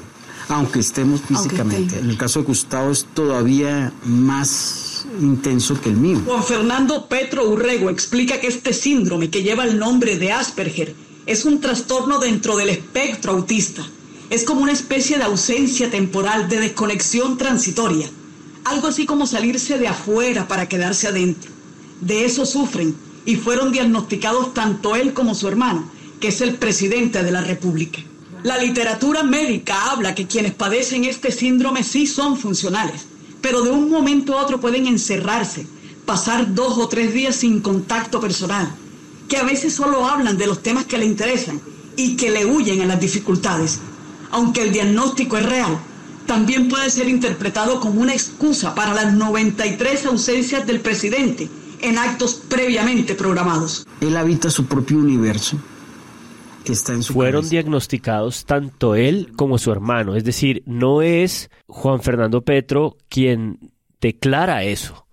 aunque 0.49 0.81
estemos 0.81 1.21
físicamente. 1.21 2.01
en 2.01 2.11
el 2.11 2.17
caso 2.17 2.41
de 2.41 2.47
Gustavo 2.47 2.91
es 2.91 3.05
todavía 3.05 3.93
más 4.05 4.82
intenso 5.21 5.81
que 5.81 5.91
el 5.91 5.97
mío. 5.97 6.23
Juan 6.25 6.43
Fernando 6.43 7.07
Petro 7.07 7.49
Urrego 7.49 7.91
explica 7.91 8.41
que 8.41 8.47
este 8.47 8.73
síndrome 8.73 9.31
que 9.31 9.43
lleva 9.43 9.65
el 9.65 9.79
nombre 9.79 10.19
de 10.19 10.33
Asperger 10.33 10.95
es 11.27 11.45
un 11.45 11.61
trastorno 11.61 12.19
dentro 12.19 12.57
del 12.57 12.71
espectro 12.71 13.33
autista. 13.33 13.87
Es 14.31 14.45
como 14.45 14.63
una 14.63 14.73
especie 14.73 15.19
de 15.19 15.25
ausencia 15.25 15.91
temporal, 15.91 16.49
de 16.49 16.61
desconexión 16.61 17.37
transitoria. 17.37 18.09
Algo 18.65 18.89
así 18.89 19.07
como 19.07 19.27
salirse 19.27 19.79
de 19.79 19.89
afuera 19.89 20.49
para 20.49 20.69
quedarse 20.69 21.09
adentro. 21.09 21.51
De 22.01 22.25
eso 22.25 22.47
sufren 22.47 22.97
y 23.25 23.37
fueron 23.37 23.73
diagnosticados 23.73 24.55
tanto 24.55 24.97
él 24.97 25.13
como 25.13 25.35
su 25.35 25.49
hermano, 25.49 25.91
que 26.21 26.29
es 26.29 26.41
el 26.41 26.55
presidente 26.55 27.23
de 27.23 27.31
la 27.31 27.43
República. 27.43 28.01
La 28.43 28.59
literatura 28.59 29.23
médica 29.23 29.91
habla 29.91 30.15
que 30.15 30.27
quienes 30.27 30.55
padecen 30.55 31.05
este 31.05 31.31
síndrome 31.31 31.85
sí 31.85 32.07
son 32.07 32.37
funcionales 32.37 33.07
pero 33.43 33.61
de 33.63 33.71
un 33.71 33.91
momento 33.91 34.39
a 34.39 34.43
otro 34.43 34.61
pueden 34.61 34.87
encerrarse, 34.87 35.67
pasar 36.07 36.55
dos 36.55 36.79
o 36.79 36.89
tres 36.89 37.13
días 37.13 37.37
sin 37.37 37.61
contacto 37.61 38.21
personal, 38.21 38.73
que 39.29 39.37
a 39.37 39.43
veces 39.43 39.75
solo 39.75 40.07
hablan 40.07 40.39
de 40.39 40.47
los 40.47 40.63
temas 40.63 40.87
que 40.87 40.97
le 40.97 41.05
interesan 41.05 41.61
y 41.97 42.17
que 42.17 42.31
le 42.31 42.47
huyen 42.47 42.81
a 42.81 42.87
las 42.87 43.01
dificultades. 43.01 43.81
Aunque 44.31 44.63
el 44.63 44.73
diagnóstico 44.73 45.37
es 45.37 45.45
real, 45.45 45.79
también 46.27 46.69
puede 46.69 46.89
ser 46.89 47.09
interpretado 47.09 47.81
como 47.81 48.01
una 48.01 48.15
excusa 48.15 48.75
para 48.75 48.95
las 48.95 49.13
93 49.13 50.07
ausencias 50.07 50.67
del 50.67 50.81
presidente 50.81 51.51
en 51.81 51.99
actos 51.99 52.41
previamente 52.49 53.15
programados. 53.15 53.85
Él 54.01 54.17
habita 54.17 54.49
su 54.51 54.67
propio 54.67 54.99
universo 54.99 55.59
fueron 57.09 57.49
diagnosticados 57.49 58.45
tanto 58.45 58.95
él 58.95 59.29
como 59.37 59.59
su 59.59 59.73
hermano. 59.73 60.17
Es 60.17 60.25
decir, 60.25 60.63
no 60.67 61.03
es 61.03 61.51
Juan 61.67 62.01
Fernando 62.03 62.43
Petro 62.43 62.97
quien 63.09 63.59
declara 64.01 64.65
eso. 64.65 65.07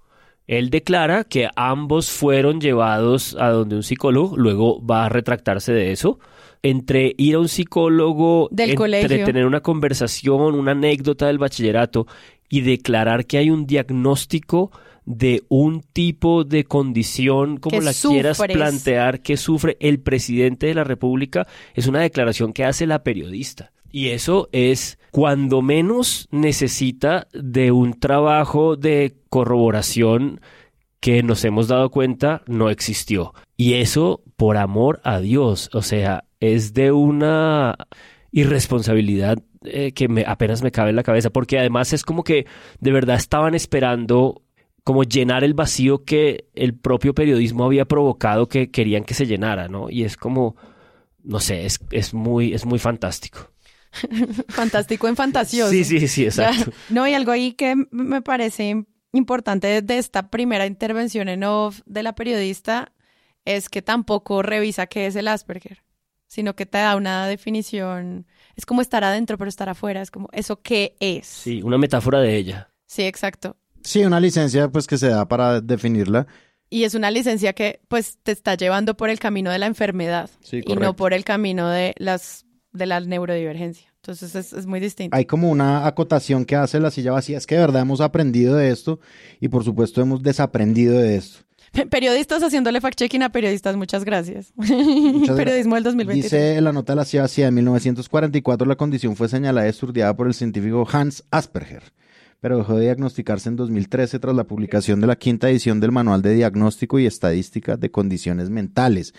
Él 0.48 0.72
declara 0.72 1.26
que 1.26 1.48
ambos 1.56 2.10
fueron 2.10 2.60
llevados 2.60 3.38
a 3.40 3.50
donde 3.50 3.76
un 3.76 3.84
psicólogo, 3.84 4.36
luego 4.36 4.84
va 4.84 5.06
a 5.06 5.10
retractarse 5.10 5.74
de 5.74 5.92
eso. 5.92 6.20
Entre 6.64 7.14
ir 7.18 7.36
a 7.36 7.40
un 7.40 7.48
psicólogo, 7.48 8.50
del 8.52 8.72
entre 8.72 9.24
tener 9.24 9.46
una 9.46 9.62
conversación, 9.62 10.56
una 10.56 10.72
anécdota 10.72 11.28
del 11.28 11.38
bachillerato 11.38 12.08
y 12.50 12.62
declarar 12.62 13.28
que 13.28 13.38
hay 13.38 13.52
un 13.52 13.68
diagnóstico 13.68 14.72
de 15.10 15.42
un 15.50 15.82
tipo 15.82 16.44
de 16.44 16.66
condición, 16.66 17.58
como 17.58 17.82
la 17.82 17.94
quieras 17.94 18.38
plantear, 18.38 19.22
que 19.22 19.38
sufre 19.38 19.76
el 19.80 20.00
presidente 20.00 20.68
de 20.68 20.76
la 20.76 20.84
República, 20.84 21.48
es 21.74 21.88
una 21.88 22.02
declaración 22.02 22.54
que 22.54 22.64
hace 22.64 22.86
la 22.86 23.04
periodista. 23.04 23.72
Y 23.92 24.10
eso 24.10 24.50
es 24.52 25.00
cuando 25.10 25.64
menos 25.64 26.28
necesita 26.30 27.28
de 27.34 27.72
un 27.72 28.00
trabajo 28.00 28.76
de 28.76 29.16
corroboración 29.30 30.42
que 31.00 31.24
nos 31.24 31.44
hemos 31.44 31.68
dado 31.68 31.90
cuenta 31.90 32.44
no 32.46 32.70
existió. 32.70 33.34
Y 33.58 33.74
eso 33.76 34.22
por 34.38 34.58
amor 34.58 35.02
a 35.04 35.20
Dios, 35.20 35.72
o 35.74 35.82
sea, 35.82 36.26
es 36.40 36.76
de 36.76 36.92
una 36.92 37.76
irresponsabilidad 38.32 39.40
eh, 39.64 39.92
que 39.92 40.08
me, 40.08 40.24
apenas 40.28 40.62
me 40.62 40.72
cabe 40.72 40.92
en 40.92 40.98
la 40.98 41.04
cabeza, 41.04 41.32
porque 41.32 41.58
además 41.58 41.94
es 41.94 42.04
como 42.04 42.24
que 42.24 42.46
de 42.80 42.92
verdad 42.92 43.16
estaban 43.16 43.56
esperando 43.56 44.44
como 44.90 45.04
llenar 45.04 45.44
el 45.44 45.54
vacío 45.54 46.04
que 46.04 46.50
el 46.56 46.74
propio 46.74 47.14
periodismo 47.14 47.64
había 47.64 47.86
provocado 47.86 48.50
que 48.50 48.72
querían 48.72 49.04
que 49.04 49.14
se 49.14 49.28
llenara, 49.28 49.68
¿no? 49.68 49.88
Y 49.92 50.04
es 50.04 50.18
como, 50.18 50.56
no 51.22 51.40
sé, 51.40 51.68
es, 51.68 51.80
es 51.92 52.16
muy, 52.16 52.56
es 52.56 52.66
muy 52.66 52.80
fantástico. 52.80 53.52
Fantástico 54.50 55.08
en 55.08 55.16
fantasioso. 55.16 55.70
Sí, 55.70 55.84
sí, 55.84 56.08
sí, 56.08 56.26
exacto. 56.26 56.72
No, 56.90 57.08
y 57.08 57.14
algo 57.14 57.32
ahí 57.32 57.54
que 57.54 57.76
me 57.92 58.24
parece 58.24 58.84
importante 59.14 59.84
de 59.84 59.98
esta 60.00 60.32
primera 60.32 60.66
intervención 60.66 61.30
en 61.30 61.44
off 61.44 61.82
de 61.86 62.02
la 62.02 62.16
periodista 62.16 62.92
es 63.46 63.70
que 63.70 63.84
tampoco 63.84 64.42
revisa 64.42 64.88
qué 64.88 65.06
es 65.06 65.16
el 65.16 65.28
Asperger, 65.28 65.84
sino 66.26 66.56
que 66.56 66.66
te 66.66 66.80
da 66.80 66.96
una 66.96 67.28
definición. 67.28 68.26
Es 68.56 68.66
como 68.66 68.82
estar 68.82 69.04
adentro, 69.04 69.38
pero 69.38 69.50
estar 69.50 69.70
afuera. 69.70 70.02
Es 70.02 70.10
como, 70.10 70.30
¿eso 70.32 70.64
qué 70.64 70.96
es? 71.00 71.28
Sí, 71.28 71.62
una 71.62 71.78
metáfora 71.78 72.22
de 72.22 72.36
ella. 72.36 72.72
Sí, 72.88 73.04
exacto. 73.04 73.56
Sí, 73.84 74.04
una 74.06 74.20
licencia 74.20 74.70
pues 74.70 74.88
que 74.88 74.98
se 74.98 75.08
da 75.10 75.28
para 75.28 75.62
definirla. 75.62 76.28
Y 76.70 76.84
es 76.84 76.94
una 76.94 77.10
licencia 77.12 77.54
que 77.54 77.82
pues 77.88 78.18
te 78.22 78.32
está 78.32 78.56
llevando 78.56 78.96
por 78.96 79.10
el 79.10 79.20
camino 79.20 79.50
de 79.52 79.58
la 79.58 79.66
enfermedad 79.66 80.30
Sí, 80.44 80.62
y 80.66 80.76
no 80.76 80.96
por 80.96 81.14
el 81.14 81.24
camino 81.24 81.68
de 81.70 81.96
las 81.98 82.46
de 82.74 82.86
la 82.86 83.00
neurodivergencia. 83.00 83.88
Entonces 83.96 84.36
es, 84.36 84.54
es 84.54 84.66
muy 84.66 84.80
distinto. 84.80 85.16
Hay 85.18 85.26
como 85.26 85.50
una 85.50 85.86
acotación 85.88 86.46
que 86.46 86.56
hace 86.56 86.80
la 86.80 86.92
silla 86.92 87.12
vacía. 87.12 87.38
Es 87.38 87.48
que 87.48 87.56
de 87.56 87.62
verdad 87.62 87.82
hemos 87.82 88.02
aprendido 88.02 88.56
de 88.56 88.70
esto 88.70 89.00
y 89.40 89.48
por 89.50 89.64
supuesto 89.64 90.02
hemos 90.02 90.22
desaprendido 90.22 90.98
de 91.00 91.16
esto. 91.18 91.40
Periodistas 91.90 92.42
haciéndole 92.42 92.82
fact-checking 92.82 93.22
a 93.24 93.30
periodistas, 93.30 93.76
muchas 93.76 94.04
gracias. 94.04 94.52
Muchas 94.56 95.36
Periodismo 95.38 95.76
del 95.76 95.84
gra- 95.84 95.88
2023. 95.88 96.24
Dice 96.32 96.56
en 96.56 96.64
la 96.64 96.72
nota 96.74 96.94
de 96.94 96.98
la 96.98 97.06
silla 97.06 97.24
vacía, 97.24 97.48
en 97.48 97.54
1944 97.56 98.68
la 98.68 98.76
condición 98.76 99.16
fue 99.16 99.28
señalada 99.30 99.68
y 99.68 99.70
estudiada 99.70 100.16
por 100.16 100.26
el 100.28 100.34
científico 100.34 100.88
Hans 100.92 101.24
Asperger, 101.30 101.84
pero 102.42 102.58
dejó 102.58 102.76
de 102.76 102.86
diagnosticarse 102.86 103.50
en 103.50 103.56
2013 103.56 104.20
tras 104.20 104.36
la 104.36 104.46
publicación 104.46 105.02
de 105.02 105.08
la 105.08 105.18
quinta 105.18 105.50
edición 105.50 105.80
del 105.80 105.92
Manual 105.92 106.22
de 106.22 106.34
Diagnóstico 106.34 107.00
y 107.00 107.06
Estadística 107.06 107.76
de 107.76 107.92
Condiciones 107.92 108.50
Mentales. 108.50 109.14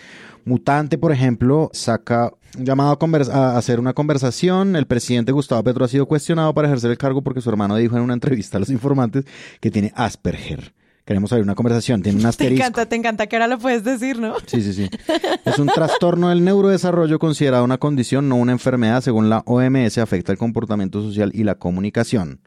Mutante, 0.44 0.96
por 0.96 1.12
ejemplo, 1.12 1.70
saca 1.72 2.32
un 2.58 2.64
llamado 2.64 2.98
a, 3.32 3.58
hacer 3.58 3.78
una 3.78 3.92
conversación. 3.92 4.74
El 4.74 4.86
presidente 4.86 5.32
Gustavo 5.32 5.62
Petro 5.62 5.84
ha 5.84 5.88
sido 5.88 6.06
cuestionado 6.06 6.54
para 6.54 6.68
ejercer 6.68 6.90
el 6.90 6.98
cargo 6.98 7.22
porque 7.22 7.40
su 7.40 7.50
hermano 7.50 7.76
dijo 7.76 7.96
en 7.96 8.02
una 8.02 8.14
entrevista 8.14 8.56
a 8.56 8.60
los 8.60 8.70
informantes 8.70 9.24
que 9.60 9.70
tiene 9.70 9.92
Asperger. 9.94 10.72
Queremos 11.04 11.32
abrir 11.32 11.44
una 11.44 11.54
conversación, 11.54 12.02
tiene 12.02 12.16
un 12.16 12.22
Te 12.22 12.28
asterisco. 12.28 12.64
encanta, 12.64 12.86
te 12.86 12.96
encanta 12.96 13.26
que 13.26 13.36
ahora 13.36 13.48
lo 13.48 13.58
puedes 13.58 13.84
decir, 13.84 14.18
¿no? 14.18 14.34
Sí, 14.46 14.62
sí, 14.62 14.72
sí. 14.72 14.88
Es 15.44 15.58
un 15.58 15.66
trastorno 15.66 16.28
del 16.28 16.44
neurodesarrollo 16.44 17.18
considerado 17.18 17.64
una 17.64 17.78
condición, 17.78 18.28
no 18.28 18.36
una 18.36 18.52
enfermedad. 18.52 19.02
Según 19.02 19.28
la 19.28 19.42
OMS, 19.44 19.98
afecta 19.98 20.32
el 20.32 20.38
comportamiento 20.38 21.02
social 21.02 21.32
y 21.34 21.44
la 21.44 21.56
comunicación. 21.56 22.40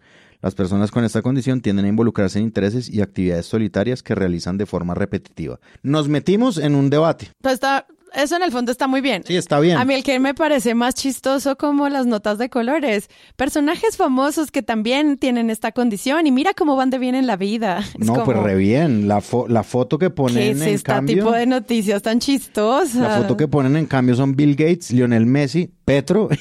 Las 0.44 0.54
personas 0.56 0.92
con 0.92 1.04
esta 1.06 1.22
condición 1.24 1.62
tienden 1.62 1.86
a 1.86 1.88
involucrarse 1.88 2.38
en 2.38 2.44
intereses 2.46 2.90
y 2.90 3.02
actividades 3.02 3.46
solitarias 3.48 4.04
que 4.04 4.14
realizan 4.14 4.58
de 4.58 4.66
forma 4.66 4.94
repetitiva. 4.94 5.60
Nos 5.82 6.08
metimos 6.10 6.58
en 6.58 6.76
un 6.76 6.90
debate. 6.90 7.32
Pues 7.42 7.54
está, 7.56 7.88
eso 8.14 8.36
en 8.36 8.44
el 8.44 8.52
fondo 8.52 8.70
está 8.72 8.86
muy 8.88 9.00
bien. 9.00 9.24
Sí, 9.26 9.38
está 9.38 9.62
bien. 9.62 9.78
A 9.78 9.86
mí 9.86 9.94
el 9.94 10.04
que 10.04 10.20
me 10.20 10.34
parece 10.34 10.76
más 10.76 10.96
chistoso 10.96 11.56
como 11.56 11.88
las 11.88 12.06
notas 12.08 12.38
de 12.40 12.50
colores. 12.50 13.08
Personajes 13.38 13.96
famosos 13.96 14.52
que 14.52 14.62
también 14.62 15.18
tienen 15.18 15.50
esta 15.50 15.72
condición 15.72 16.28
y 16.28 16.32
mira 16.32 16.54
cómo 16.54 16.76
van 16.76 16.90
de 16.90 17.00
bien 17.00 17.16
en 17.16 17.26
la 17.26 17.38
vida. 17.38 17.80
Es 17.98 18.06
no, 18.06 18.26
pues 18.26 18.38
re 18.38 18.56
bien. 18.56 19.08
La, 19.08 19.20
fo- 19.22 19.48
la 19.48 19.64
foto 19.64 19.98
que 19.98 20.08
¿Qué 20.08 20.10
ponen 20.12 20.38
es 20.58 20.62
en 20.62 20.68
este 20.68 20.84
cambio... 20.92 21.16
tipo 21.24 21.32
de 21.32 21.46
noticias 21.46 22.02
tan 22.02 22.20
chistosas? 22.20 22.96
La 22.96 23.18
foto 23.22 23.38
que 23.38 23.48
ponen 23.48 23.78
en 23.78 23.86
cambio 23.86 24.14
son 24.16 24.36
Bill 24.36 24.58
Gates, 24.58 24.92
Lionel 24.92 25.26
Messi, 25.26 25.72
Petro 25.86 26.28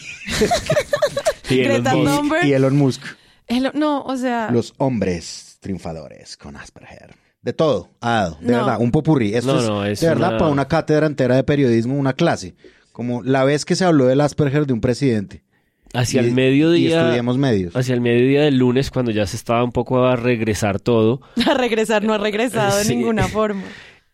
Y 1.50 1.61
Elon 1.61 1.82
Greta 1.82 1.94
Musk. 1.96 2.16
Thunberg. 2.16 2.46
y 2.46 2.53
Elon 2.53 2.76
Musk. 2.76 3.03
El- 3.47 3.70
no, 3.74 4.03
o 4.03 4.16
sea, 4.16 4.51
Los 4.51 4.74
hombres 4.78 5.59
triunfadores 5.61 6.36
con 6.36 6.57
Asperger. 6.57 7.14
De 7.43 7.53
todo, 7.53 7.88
ha 8.01 8.11
dado, 8.12 8.38
de 8.40 8.53
No. 8.53 8.59
verdad, 8.59 8.76
un 8.80 8.90
popurrí. 8.93 9.34
Esto 9.34 9.55
No, 9.55 9.61
es, 9.61 9.66
no, 9.68 9.84
es 9.84 10.01
de 10.01 10.07
verdad 10.09 10.28
una- 10.30 10.38
para 10.38 10.51
una 10.51 10.68
cátedra 10.68 11.07
entera 11.07 11.34
de 11.34 11.43
periodismo, 11.45 11.97
una 11.97 12.12
clase. 12.12 12.55
Como 12.93 13.22
la 13.22 13.43
vez 13.45 13.64
que 13.64 13.74
se 13.74 13.84
habló 13.84 14.07
del 14.07 14.20
Asperger 14.20 14.66
de 14.66 14.72
un 14.74 14.80
presidente. 14.80 15.43
Hacia 15.95 16.22
Y- 16.22 16.26
el 16.26 16.32
mediodía. 16.32 16.88
Y 16.88 16.93
estudiamos 16.93 17.38
medios. 17.38 17.74
Hacia 17.76 17.95
el 17.95 18.01
mediodía 18.01 18.43
del 18.43 18.59
lunes, 18.59 18.90
cuando 18.90 19.11
ya 19.11 19.26
se 19.26 19.36
estaba 19.36 19.62
un 19.64 19.72
poco 19.72 20.05
a 20.07 20.14
regresar 20.16 20.78
todo, 20.80 21.20
a 21.51 21.55
regresar 21.55 22.05
no 22.05 22.14
ha 22.14 22.18
regresado 22.18 22.76
de 22.78 22.84
Sí. 22.84 22.95
ninguna 22.97 23.26
forma. 23.28 23.62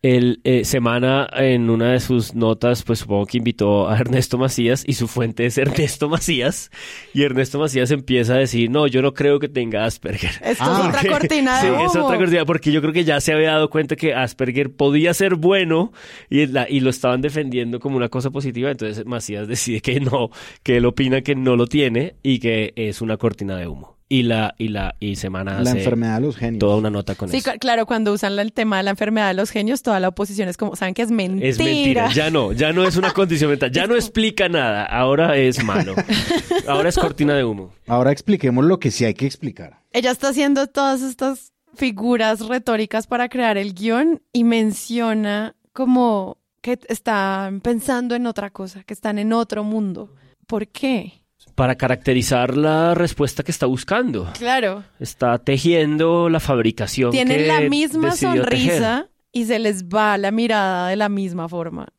El 0.01 0.39
eh, 0.45 0.63
Semana 0.63 1.27
en 1.33 1.69
una 1.69 1.91
de 1.91 1.99
sus 1.99 2.33
notas, 2.33 2.83
pues 2.83 2.99
supongo 2.99 3.25
que 3.25 3.37
invitó 3.37 3.89
a 3.89 3.97
Ernesto 3.99 4.37
Macías 4.37 4.83
y 4.87 4.93
su 4.93 5.07
fuente 5.09 5.45
es 5.45 5.57
Ernesto 5.57 6.07
Macías. 6.07 6.71
Y 7.13 7.23
Ernesto 7.23 7.59
Macías 7.59 7.91
empieza 7.91 8.35
a 8.35 8.37
decir, 8.37 8.69
no, 8.71 8.87
yo 8.87 9.01
no 9.01 9.13
creo 9.13 9.39
que 9.39 9.49
tenga 9.49 9.83
Asperger. 9.85 10.31
Esto 10.41 10.63
Ah, 10.63 10.79
es 10.83 10.87
otra 10.87 10.91
Porque- 10.91 11.07
cortina 11.09 11.61
de 11.61 11.67
Sí, 11.69 11.75
es 11.85 11.95
otra 11.97 12.17
cortina, 12.17 12.45
porque 12.45 12.71
yo 12.71 12.79
creo 12.81 12.93
que 12.93 13.03
ya 13.03 13.19
se 13.19 13.33
había 13.33 13.51
dado 13.51 13.69
cuenta 13.69 13.95
que 13.97 14.13
Asperger 14.13 14.71
podía 14.73 15.13
ser 15.13 15.35
bueno 15.35 15.91
y, 16.29 16.45
la- 16.47 16.69
y 16.69 16.79
lo 16.79 16.89
estaban 16.89 17.21
defendiendo 17.21 17.79
como 17.81 17.97
una 17.97 18.07
cosa 18.09 18.29
positiva. 18.31 18.71
Entonces 18.71 19.05
Macías 19.05 19.47
decide 19.49 19.81
que 19.81 19.99
no, 19.99 20.29
que 20.63 20.77
él 20.77 20.85
opina 20.85 21.21
que 21.21 21.35
no 21.35 21.57
lo 21.57 21.67
tiene 21.67 22.15
y 22.23 22.39
que 22.39 22.71
es 22.77 23.01
una 23.01 23.17
cortina 23.17 23.57
de 23.57 23.67
humo. 23.67 23.98
Y 24.11 24.23
la, 24.23 24.55
y 24.57 24.69
la, 24.69 24.95
y 24.99 25.17
Semana 25.17 25.61
La 25.61 25.69
hace 25.69 25.77
enfermedad 25.79 26.15
de 26.15 26.21
los 26.25 26.35
genios. 26.35 26.59
toda 26.59 26.77
una 26.77 26.89
nota 26.89 27.13
con 27.13 27.29
Sí, 27.29 27.37
eso. 27.37 27.51
cl- 27.51 27.59
claro, 27.59 27.85
cuando 27.85 28.11
usan 28.11 28.39
el 28.39 28.51
tema 28.53 28.77
de 28.77 28.83
la 28.83 28.89
enfermedad 28.89 29.27
de 29.27 29.35
los 29.35 29.51
genios, 29.51 29.83
toda 29.83 29.99
la 29.99 30.07
oposición 30.07 30.49
es 30.49 30.57
como, 30.57 30.75
¿saben 30.75 30.95
que 30.95 31.03
es 31.03 31.11
mentira? 31.11 31.47
Es 31.47 31.59
mentira, 31.59 32.11
ya 32.11 32.31
no, 32.31 32.51
ya 32.51 32.73
no 32.73 32.87
es 32.87 32.95
una 32.97 33.11
condición 33.11 33.51
mental, 33.51 33.71
ya 33.71 33.85
no 33.85 33.93
explica 33.95 34.49
nada, 34.49 34.83
ahora 34.83 35.37
es 35.37 35.63
malo, 35.63 35.93
ahora 36.67 36.89
es 36.89 36.97
cortina 36.97 37.35
de 37.35 37.43
humo. 37.43 37.71
Ahora 37.85 38.11
expliquemos 38.11 38.65
lo 38.65 38.79
que 38.79 38.89
sí 38.89 39.05
hay 39.05 39.13
que 39.13 39.27
explicar. 39.27 39.79
Ella 39.91 40.09
está 40.09 40.29
haciendo 40.29 40.65
todas 40.65 41.03
estas 41.03 41.53
figuras 41.75 42.39
retóricas 42.47 43.05
para 43.05 43.29
crear 43.29 43.57
el 43.59 43.75
guion 43.75 44.23
y 44.33 44.43
menciona 44.43 45.55
como 45.71 46.37
que 46.61 46.79
están 46.89 47.61
pensando 47.61 48.15
en 48.15 48.25
otra 48.25 48.49
cosa, 48.49 48.83
que 48.83 48.93
están 48.95 49.19
en 49.19 49.33
otro 49.33 49.63
mundo. 49.63 50.13
¿Por 50.47 50.67
qué? 50.67 51.18
Para 51.59 51.75
caracterizar 51.75 52.55
la 52.55 52.95
respuesta 52.95 53.43
que 53.43 53.51
está 53.51 53.65
buscando. 53.65 54.31
Claro, 54.37 54.85
Está 54.97 55.37
tejiendo 55.39 56.29
la 56.29 56.39
fabricación. 56.39 57.11
tienen 57.11 57.39
que 57.39 57.47
la 57.47 57.59
misma 57.59 58.11
tejer. 58.13 58.37
sonrisa 58.37 59.09
y 59.33 59.43
se 59.43 59.59
les 59.59 59.83
va 59.83 60.17
la 60.17 60.31
mirada 60.31 60.87
de 60.87 60.95
la 60.95 61.09
misma 61.09 61.49
forma. 61.49 61.89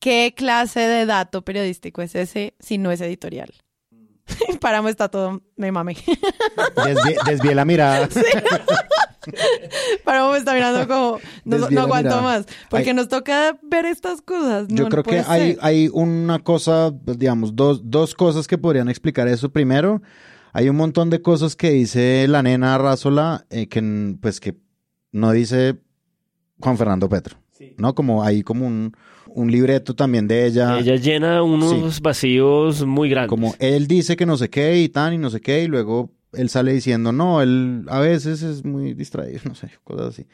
¿Qué 0.00 0.34
clase 0.36 0.80
de 0.80 1.06
dato 1.06 1.42
periodístico 1.42 2.02
es 2.02 2.16
ese 2.16 2.54
si 2.58 2.76
no 2.76 2.90
es 2.90 3.00
editorial? 3.00 3.54
Páramo 4.60 4.88
está 4.88 5.08
todo, 5.08 5.42
me 5.54 5.70
mame. 5.70 5.96
Desvié, 6.84 7.16
desvié 7.24 7.54
la 7.54 7.64
mirada. 7.64 8.08
Páramo 10.04 10.32
me 10.32 10.38
está 10.38 10.54
mirando 10.54 10.86
como, 10.86 11.18
no, 11.44 11.70
no 11.70 11.80
aguanto 11.80 12.08
mirada. 12.08 12.22
más, 12.22 12.46
porque 12.68 12.94
nos 12.94 13.08
toca 13.08 13.58
ver 13.62 13.84
estas 13.86 14.22
cosas. 14.22 14.66
Yo 14.68 14.84
no 14.84 14.90
creo 14.90 15.02
que 15.02 15.22
hay, 15.26 15.52
ser. 15.52 15.58
hay 15.60 15.88
una 15.92 16.38
cosa, 16.40 16.92
digamos, 17.04 17.54
dos, 17.54 17.80
dos 17.84 18.14
cosas 18.14 18.46
que 18.46 18.58
podrían 18.58 18.88
explicar 18.88 19.28
eso. 19.28 19.50
Primero, 19.50 20.02
hay 20.52 20.68
un 20.68 20.76
montón 20.76 21.10
de 21.10 21.20
cosas 21.20 21.56
que 21.56 21.70
dice 21.70 22.26
la 22.28 22.42
nena 22.42 22.78
Rázola 22.78 23.46
eh, 23.50 23.68
que, 23.68 24.16
pues, 24.20 24.40
que 24.40 24.56
no 25.12 25.32
dice 25.32 25.76
Juan 26.60 26.78
Fernando 26.78 27.08
Petro. 27.08 27.38
¿No? 27.78 27.94
Como 27.94 28.22
hay 28.22 28.42
como 28.42 28.66
un, 28.66 28.92
un 29.28 29.50
libreto 29.50 29.94
también 29.94 30.26
de 30.26 30.46
ella. 30.46 30.78
Ella 30.78 30.96
llena 30.96 31.42
unos 31.42 32.00
vacíos 32.00 32.84
muy 32.84 33.08
grandes. 33.08 33.30
Como 33.30 33.54
él 33.58 33.86
dice 33.86 34.16
que 34.16 34.26
no 34.26 34.36
sé 34.36 34.50
qué 34.50 34.78
y 34.80 34.88
tan 34.88 35.14
y 35.14 35.18
no 35.18 35.30
sé 35.30 35.40
qué, 35.40 35.62
y 35.62 35.66
luego 35.66 36.10
él 36.32 36.48
sale 36.48 36.72
diciendo, 36.72 37.12
no, 37.12 37.42
él 37.42 37.84
a 37.88 38.00
veces 38.00 38.42
es 38.42 38.64
muy 38.64 38.94
distraído, 38.94 39.40
no 39.44 39.54
sé, 39.54 39.70
cosas 39.84 40.08
así. 40.08 40.26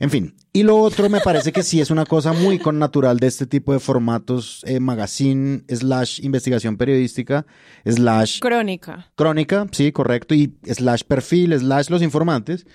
En 0.00 0.10
fin, 0.10 0.34
y 0.52 0.64
lo 0.64 0.76
otro 0.78 1.08
me 1.08 1.20
parece 1.20 1.52
que 1.52 1.62
sí 1.62 1.80
es 1.80 1.90
una 1.90 2.04
cosa 2.04 2.32
muy 2.32 2.58
connatural 2.58 3.18
de 3.18 3.28
este 3.28 3.46
tipo 3.46 3.72
de 3.72 3.78
formatos, 3.78 4.62
eh, 4.66 4.80
magazine, 4.80 5.62
slash 5.68 6.20
investigación 6.24 6.76
periodística, 6.76 7.46
slash 7.84 8.40
Crónica. 8.40 9.12
crónica, 9.14 9.66
sí, 9.70 9.92
correcto, 9.92 10.34
y 10.34 10.52
slash 10.64 11.04
perfil, 11.04 11.56
slash 11.56 11.90
los 11.90 12.02
informantes, 12.02 12.66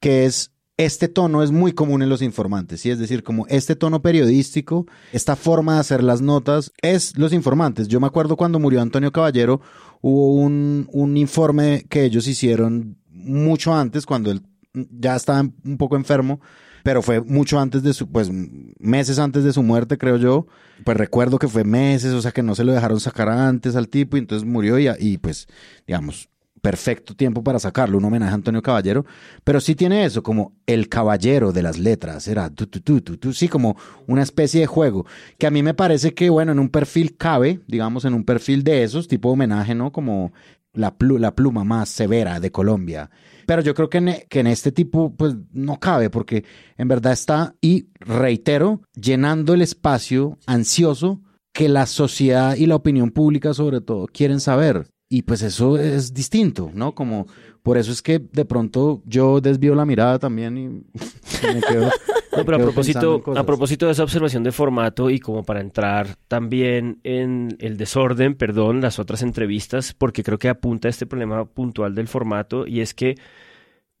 que 0.00 0.24
es 0.24 0.56
este 0.76 1.08
tono 1.08 1.42
es 1.42 1.52
muy 1.52 1.72
común 1.72 2.02
en 2.02 2.10
los 2.10 2.20
informantes, 2.20 2.82
¿sí? 2.82 2.90
es 2.90 2.98
decir, 2.98 3.22
como 3.22 3.46
este 3.46 3.76
tono 3.76 4.02
periodístico, 4.02 4.86
esta 5.12 5.34
forma 5.34 5.74
de 5.74 5.80
hacer 5.80 6.02
las 6.02 6.20
notas, 6.20 6.72
es 6.82 7.16
los 7.16 7.32
informantes. 7.32 7.88
Yo 7.88 7.98
me 7.98 8.06
acuerdo 8.06 8.36
cuando 8.36 8.58
murió 8.58 8.82
Antonio 8.82 9.10
Caballero, 9.10 9.62
hubo 10.00 10.34
un, 10.34 10.88
un 10.92 11.16
informe 11.16 11.84
que 11.88 12.04
ellos 12.04 12.26
hicieron 12.26 12.96
mucho 13.10 13.74
antes, 13.74 14.06
cuando 14.06 14.30
él 14.30 14.42
ya 14.72 15.16
estaba 15.16 15.40
un 15.40 15.76
poco 15.78 15.96
enfermo, 15.96 16.40
pero 16.82 17.02
fue 17.02 17.20
mucho 17.20 17.58
antes 17.58 17.82
de 17.82 17.92
su, 17.92 18.08
pues 18.08 18.30
meses 18.78 19.18
antes 19.18 19.42
de 19.42 19.52
su 19.52 19.62
muerte, 19.62 19.98
creo 19.98 20.18
yo. 20.18 20.46
Pues 20.84 20.96
recuerdo 20.96 21.38
que 21.38 21.48
fue 21.48 21.64
meses, 21.64 22.12
o 22.12 22.22
sea 22.22 22.30
que 22.30 22.44
no 22.44 22.54
se 22.54 22.62
lo 22.62 22.72
dejaron 22.72 23.00
sacar 23.00 23.28
antes 23.28 23.74
al 23.74 23.88
tipo 23.88 24.16
y 24.16 24.20
entonces 24.20 24.46
murió 24.46 24.78
y, 24.78 24.88
y 25.00 25.18
pues, 25.18 25.48
digamos, 25.86 26.28
perfecto 26.66 27.14
tiempo 27.14 27.44
para 27.44 27.60
sacarlo, 27.60 27.96
un 27.96 28.04
homenaje 28.06 28.32
a 28.32 28.34
Antonio 28.34 28.60
Caballero, 28.60 29.06
pero 29.44 29.60
sí 29.60 29.76
tiene 29.76 30.04
eso, 30.04 30.24
como 30.24 30.56
el 30.66 30.88
caballero 30.88 31.52
de 31.52 31.62
las 31.62 31.78
letras, 31.78 32.26
era 32.26 32.50
tu, 32.50 32.66
tu, 32.66 32.80
tu, 32.80 33.00
tu, 33.02 33.16
tu, 33.18 33.32
sí, 33.32 33.46
como 33.46 33.76
una 34.08 34.24
especie 34.24 34.62
de 34.62 34.66
juego, 34.66 35.06
que 35.38 35.46
a 35.46 35.52
mí 35.52 35.62
me 35.62 35.74
parece 35.74 36.12
que, 36.12 36.28
bueno, 36.28 36.50
en 36.50 36.58
un 36.58 36.68
perfil 36.68 37.16
cabe, 37.16 37.60
digamos, 37.68 38.04
en 38.04 38.14
un 38.14 38.24
perfil 38.24 38.64
de 38.64 38.82
esos, 38.82 39.06
tipo 39.06 39.30
homenaje, 39.30 39.76
¿no? 39.76 39.92
Como 39.92 40.32
la, 40.72 40.90
pluma 40.90 41.62
más 41.62 41.88
severa 41.88 42.40
de 42.40 42.50
Colombia. 42.50 43.10
Pero 43.46 43.62
yo 43.62 43.72
creo 43.72 43.88
que 43.88 43.98
en, 43.98 44.14
que 44.28 44.40
en 44.40 44.48
este 44.48 44.72
tipo, 44.72 45.14
pues 45.14 45.36
no 45.52 45.78
cabe, 45.78 46.10
porque 46.10 46.44
en 46.76 46.88
verdad 46.88 47.12
está, 47.12 47.54
y 47.60 47.90
reitero, 48.00 48.82
llenando 49.00 49.54
el 49.54 49.62
espacio 49.62 50.36
ansioso 50.46 51.20
que 51.52 51.68
la 51.68 51.86
sociedad 51.86 52.56
y 52.56 52.66
la 52.66 52.74
opinión 52.74 53.12
pública 53.12 53.54
sobre 53.54 53.80
todo 53.80 54.08
quieren 54.08 54.40
saber. 54.40 54.88
Y 55.08 55.22
pues 55.22 55.42
eso 55.42 55.78
es 55.78 56.12
distinto, 56.12 56.70
¿no? 56.74 56.94
Como 56.94 57.26
por 57.62 57.78
eso 57.78 57.92
es 57.92 58.02
que 58.02 58.18
de 58.18 58.44
pronto 58.44 59.02
yo 59.06 59.40
desvío 59.40 59.74
la 59.74 59.86
mirada 59.86 60.18
también 60.18 60.56
y 60.58 60.68
me 61.54 61.60
quedo. 61.60 61.90
No, 62.36 62.44
pero 62.44 62.56
a 62.56 62.60
propósito, 62.60 63.22
a 63.34 63.44
propósito 63.44 63.86
de 63.86 63.92
esa 63.92 64.02
observación 64.02 64.42
de 64.42 64.52
formato 64.52 65.08
y 65.08 65.20
como 65.20 65.42
para 65.42 65.60
entrar 65.60 66.16
también 66.28 67.00
en 67.02 67.56
el 67.60 67.76
desorden, 67.76 68.34
perdón, 68.34 68.80
las 68.80 68.98
otras 68.98 69.22
entrevistas, 69.22 69.94
porque 69.94 70.22
creo 70.22 70.38
que 70.38 70.48
apunta 70.48 70.88
a 70.88 70.90
este 70.90 71.06
problema 71.06 71.44
puntual 71.46 71.94
del 71.94 72.08
formato 72.08 72.66
y 72.66 72.80
es 72.80 72.92
que, 72.92 73.14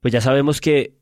pues 0.00 0.12
ya 0.12 0.20
sabemos 0.20 0.60
que 0.60 0.96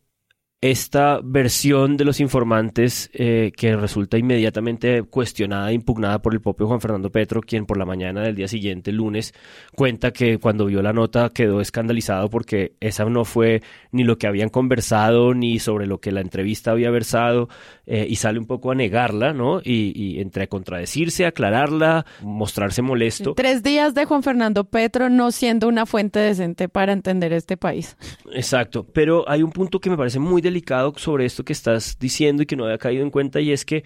esta 0.61 1.20
versión 1.22 1.98
de 1.98 2.05
los 2.05 2.20
informantes 2.20 3.11
eh, 3.12 3.52
que 3.55 3.76
resulta 3.76 4.16
inmediatamente 4.16 5.02
cuestionada 5.02 5.70
e 5.70 5.74
impugnada 5.74 6.22
por 6.22 6.32
el 6.32 6.40
propio 6.40 6.66
Juan 6.66 6.80
Fernando 6.80 7.11
Petro, 7.11 7.42
quien 7.42 7.66
por 7.66 7.76
la 7.76 7.84
mañana 7.84 8.22
del 8.22 8.34
día 8.34 8.48
siguiente, 8.48 8.90
lunes, 8.90 9.34
cuenta 9.74 10.11
que 10.12 10.38
cuando 10.38 10.64
vio 10.64 10.80
la 10.80 10.94
nota 10.94 11.28
quedó 11.28 11.61
escandalizado 11.61 12.30
porque 12.30 12.76
esa 12.80 13.05
no 13.05 13.26
fue 13.26 13.62
ni 13.92 14.05
lo 14.05 14.16
que 14.16 14.26
habían 14.26 14.48
conversado 14.48 15.34
ni 15.34 15.59
sobre 15.59 15.86
lo 15.86 16.00
que 16.00 16.12
la 16.12 16.22
entrevista 16.22 16.70
había 16.70 16.90
versado 16.90 17.48
eh, 17.87 18.07
y 18.09 18.16
sale 18.16 18.39
un 18.39 18.47
poco 18.47 18.70
a 18.70 18.74
negarla, 18.74 19.32
¿no? 19.32 19.61
Y, 19.62 19.93
y 19.95 20.20
entre 20.20 20.49
contradecirse, 20.49 21.26
aclararla, 21.26 22.07
mostrarse 22.22 22.82
molesto. 22.82 23.35
Tres 23.35 23.62
días 23.62 23.95
de 23.95 24.05
Juan 24.05 24.22
Fernando 24.22 24.64
Petro 24.64 25.11
no 25.11 25.30
siendo 25.32 25.68
una 25.68 25.87
fuente 25.87 26.18
decente 26.18 26.68
para 26.68 26.93
entender 26.93 27.32
este 27.32 27.57
país. 27.57 27.97
Exacto, 28.32 28.87
pero 28.93 29.28
hay 29.28 29.43
un 29.43 29.53
punto 29.53 29.80
que 29.80 29.91
me 29.91 29.97
parece 29.97 30.18
muy 30.18 30.41
delicado 30.41 30.93
sobre 30.97 31.24
esto 31.24 31.45
que 31.45 31.53
estás 31.53 31.99
diciendo 31.99 32.43
y 32.43 32.47
que 32.47 32.57
no 32.57 32.64
había 32.64 32.78
caído 32.78 33.03
en 33.03 33.11
cuenta 33.11 33.41
y 33.41 33.53
es 33.53 33.64
que 33.64 33.85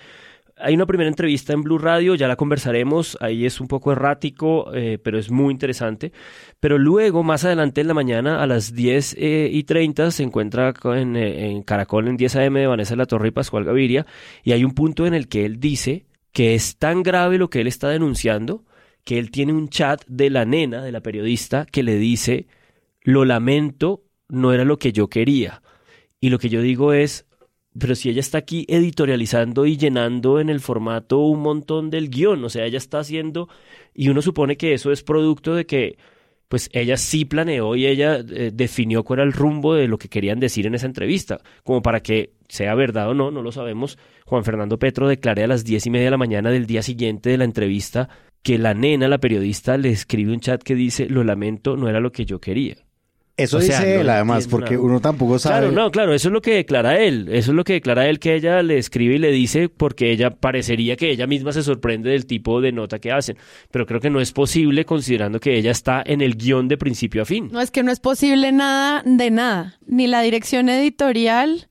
hay 0.61 0.74
una 0.74 0.86
primera 0.86 1.09
entrevista 1.09 1.52
en 1.52 1.62
Blue 1.62 1.78
Radio, 1.78 2.14
ya 2.14 2.28
la 2.28 2.36
conversaremos, 2.36 3.16
ahí 3.20 3.46
es 3.46 3.61
un 3.61 3.68
poco 3.68 3.92
errático, 3.92 4.72
eh, 4.74 4.98
pero 5.02 5.18
es 5.18 5.30
muy 5.30 5.52
interesante. 5.52 6.12
Pero 6.61 6.78
luego, 6.78 7.22
más 7.22 7.44
adelante 7.44 7.80
en 7.80 7.88
la 7.88 7.94
mañana, 7.94 8.42
a 8.42 8.46
las 8.46 8.74
10 8.74 9.16
eh, 9.18 9.48
y 9.52 9.64
30, 9.64 10.11
se 10.11 10.22
encuentra 10.22 10.74
en, 10.94 11.16
eh, 11.16 11.50
en, 11.50 11.62
Caracol 11.62 12.09
en 12.09 12.16
10 12.16 12.36
AM 12.36 12.54
de 12.54 12.66
Vanessa 12.66 12.96
la 12.96 13.06
Torre 13.06 13.28
y 13.28 13.32
Pascual 13.32 13.64
Gaviria, 13.64 14.06
y 14.42 14.52
hay 14.52 14.64
un 14.64 14.74
punto 14.74 15.06
en 15.06 15.14
el 15.14 15.28
que 15.28 15.44
él 15.44 15.61
dice 15.61 16.06
que 16.32 16.54
es 16.54 16.76
tan 16.76 17.02
grave 17.02 17.38
lo 17.38 17.50
que 17.50 17.61
él 17.61 17.66
está 17.66 17.88
denunciando, 17.88 18.64
que 19.04 19.18
él 19.18 19.30
tiene 19.30 19.52
un 19.52 19.68
chat 19.68 20.04
de 20.06 20.30
la 20.30 20.44
nena, 20.44 20.82
de 20.82 20.92
la 20.92 21.00
periodista, 21.00 21.66
que 21.66 21.82
le 21.82 21.96
dice, 21.96 22.46
lo 23.02 23.24
lamento, 23.24 24.04
no 24.28 24.52
era 24.52 24.64
lo 24.64 24.76
que 24.78 24.92
yo 24.92 25.09
quería. 25.09 25.62
Y 26.20 26.30
lo 26.30 26.38
que 26.38 26.48
yo 26.48 26.61
digo 26.61 26.92
es, 26.92 27.28
pero 27.79 27.95
si 27.95 28.11
ella 28.11 28.20
está 28.20 28.39
aquí 28.39 28.66
editorializando 28.68 29.66
y 29.66 29.76
llenando 29.76 30.41
en 30.41 30.51
el 30.51 30.61
formato 30.61 31.18
un 31.18 31.41
montón 31.41 31.91
del 31.91 32.11
guion, 32.11 32.45
o 32.45 32.49
sea, 32.49 32.64
ella 32.64 32.79
está 32.79 32.99
haciendo, 32.99 33.49
y 33.95 34.09
uno 34.09 34.22
supone 34.22 34.57
que 34.57 34.74
eso 34.74 34.93
es 34.93 35.03
producto 35.03 35.55
de 35.55 35.66
que, 35.66 35.99
pues 36.49 36.70
ella 36.72 36.97
sí 36.97 37.24
planeó 37.24 37.76
y 37.76 37.87
ella 37.87 38.16
eh, 38.16 38.51
definió 38.53 39.05
cuál 39.05 39.20
era 39.20 39.26
el 39.26 39.35
rumbo 39.35 39.74
de 39.74 39.87
lo 39.87 39.99
que 39.99 40.09
querían 40.09 40.41
decir 40.41 40.66
en 40.66 40.74
esa 40.74 40.87
entrevista, 40.87 41.41
como 41.62 41.83
para 41.83 42.01
que 42.01 42.33
sea 42.49 42.74
verdad 42.74 43.11
o 43.11 43.14
no, 43.14 43.31
no 43.31 43.43
lo 43.43 43.53
sabemos. 43.53 43.99
Juan 44.24 44.45
Fernando 44.45 44.79
Petro 44.79 45.09
declaré 45.09 45.45
a 45.45 45.47
las 45.47 45.64
diez 45.64 45.87
y 45.87 45.91
media 45.91 46.07
de 46.07 46.11
la 46.12 46.16
mañana 46.16 46.51
del 46.51 46.66
día 46.66 46.83
siguiente 46.83 47.31
de 47.31 47.39
la 47.39 47.45
entrevista 47.45 48.09
que 48.43 48.57
la 48.57 48.72
nena, 48.72 49.09
la 49.09 49.18
periodista, 49.18 49.76
le 49.76 49.91
escribe 49.91 50.33
un 50.33 50.41
chat 50.41 50.62
que 50.62 50.74
dice, 50.74 51.07
lo 51.07 51.24
lamento, 51.24 51.76
no 51.76 51.89
era 51.89 52.01
lo 52.01 52.12
que 52.12 52.24
yo 52.24 52.41
quería. 52.41 52.76
Eso 53.39 53.61
dice 53.61 54.01
él, 54.01 54.11
además, 54.11 54.49
porque 54.49 54.76
uno 54.76 55.01
tampoco 55.01 55.39
sabe. 55.39 55.68
Claro, 55.68 55.72
no, 55.72 55.93
claro, 55.93 56.12
eso 56.12 56.26
es 56.28 56.32
lo 56.32 56.43
que 56.43 56.55
declara 56.55 56.99
él. 56.99 57.28
Eso 57.30 57.53
es 57.53 57.57
lo 57.57 57.62
que 57.62 57.74
declara 57.74 58.09
él 58.09 58.18
que 58.18 58.34
ella 58.34 58.64
le 58.64 58.78
escribe 58.78 59.14
y 59.14 59.18
le 59.18 59.30
dice, 59.30 59.68
porque 59.68 60.11
ella 60.11 60.30
parecería 60.30 60.97
que 60.97 61.11
ella 61.11 61.28
misma 61.28 61.53
se 61.53 61.62
sorprende 61.62 62.11
del 62.11 62.26
tipo 62.26 62.61
de 62.61 62.72
nota 62.72 62.99
que 62.99 63.12
hacen. 63.12 63.36
Pero 63.70 63.86
creo 63.86 64.01
que 64.01 64.11
no 64.11 64.20
es 64.20 64.32
posible 64.32 64.84
considerando 64.84 65.39
que 65.39 65.57
ella 65.57 65.70
está 65.70 66.03
en 66.05 66.20
el 66.20 66.34
guion 66.34 66.66
de 66.66 66.78
principio 66.78 67.22
a 67.22 67.24
fin. 67.24 67.49
No, 67.53 67.61
es 67.61 67.70
que 67.70 67.84
no 67.84 67.93
es 67.93 68.01
posible 68.01 68.51
nada 68.51 69.05
de 69.05 69.30
nada. 69.30 69.78
Ni 69.86 70.09
la 70.09 70.20
dirección 70.22 70.68
editorial, 70.68 71.68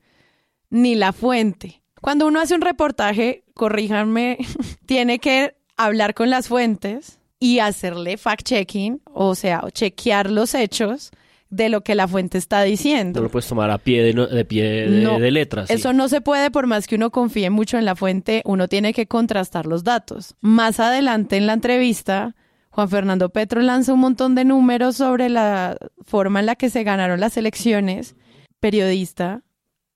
ni 0.69 0.95
la 0.95 1.11
fuente. 1.11 1.81
Cuando 1.99 2.27
uno 2.27 2.39
hace 2.39 2.55
un 2.55 2.61
reportaje, 2.61 3.43
corríjanme, 3.53 4.37
tiene 4.85 5.19
que 5.19 5.57
hablar 5.75 6.13
con 6.13 6.29
las 6.29 6.47
fuentes 6.47 7.19
y 7.41 7.59
hacerle 7.59 8.17
fact-checking, 8.17 9.01
o 9.03 9.35
sea, 9.35 9.65
chequear 9.73 10.31
los 10.31 10.55
hechos 10.55 11.11
de 11.49 11.69
lo 11.69 11.81
que 11.81 11.95
la 11.95 12.07
fuente 12.07 12.37
está 12.37 12.63
diciendo. 12.63 13.19
No 13.19 13.25
lo 13.25 13.31
puedes 13.31 13.47
tomar 13.47 13.69
a 13.71 13.77
pie 13.77 14.03
de, 14.03 14.27
de 14.27 14.45
pie 14.45 14.63
de, 14.89 15.31
letras. 15.31 15.69
Eso 15.69 15.93
no 15.93 16.09
se 16.09 16.21
puede 16.21 16.51
por 16.51 16.67
más 16.67 16.87
que 16.87 16.95
uno 16.95 17.11
confíe 17.11 17.49
mucho 17.49 17.77
en 17.77 17.85
la 17.85 17.95
fuente, 17.95 18.41
uno 18.45 18.67
tiene 18.67 18.93
que 18.93 19.07
contrastar 19.07 19.65
los 19.65 19.83
datos. 19.83 20.35
Más 20.41 20.79
adelante 20.79 21.37
en 21.37 21.47
la 21.47 21.53
entrevista, 21.53 22.35
Juan 22.69 22.89
Fernando 22.89 23.29
Petro 23.29 23.61
lanza 23.61 23.93
un 23.93 23.99
montón 23.99 24.35
de 24.35 24.45
números 24.45 24.97
sobre 24.97 25.29
la 25.29 25.77
forma 26.05 26.39
en 26.39 26.45
la 26.45 26.55
que 26.55 26.69
se 26.69 26.83
ganaron 26.83 27.19
las 27.19 27.37
elecciones. 27.37 28.15
Periodista, 28.59 29.43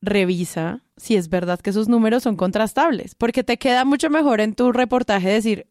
revisa 0.01 0.83
si 0.97 1.15
es 1.15 1.29
verdad 1.29 1.59
que 1.59 1.71
esos 1.71 1.87
números 1.87 2.23
son 2.23 2.35
contrastables, 2.35 3.15
porque 3.15 3.43
te 3.43 3.57
queda 3.57 3.85
mucho 3.85 4.09
mejor 4.11 4.39
en 4.39 4.53
tu 4.53 4.71
reportaje 4.71 5.29
decir, 5.29 5.65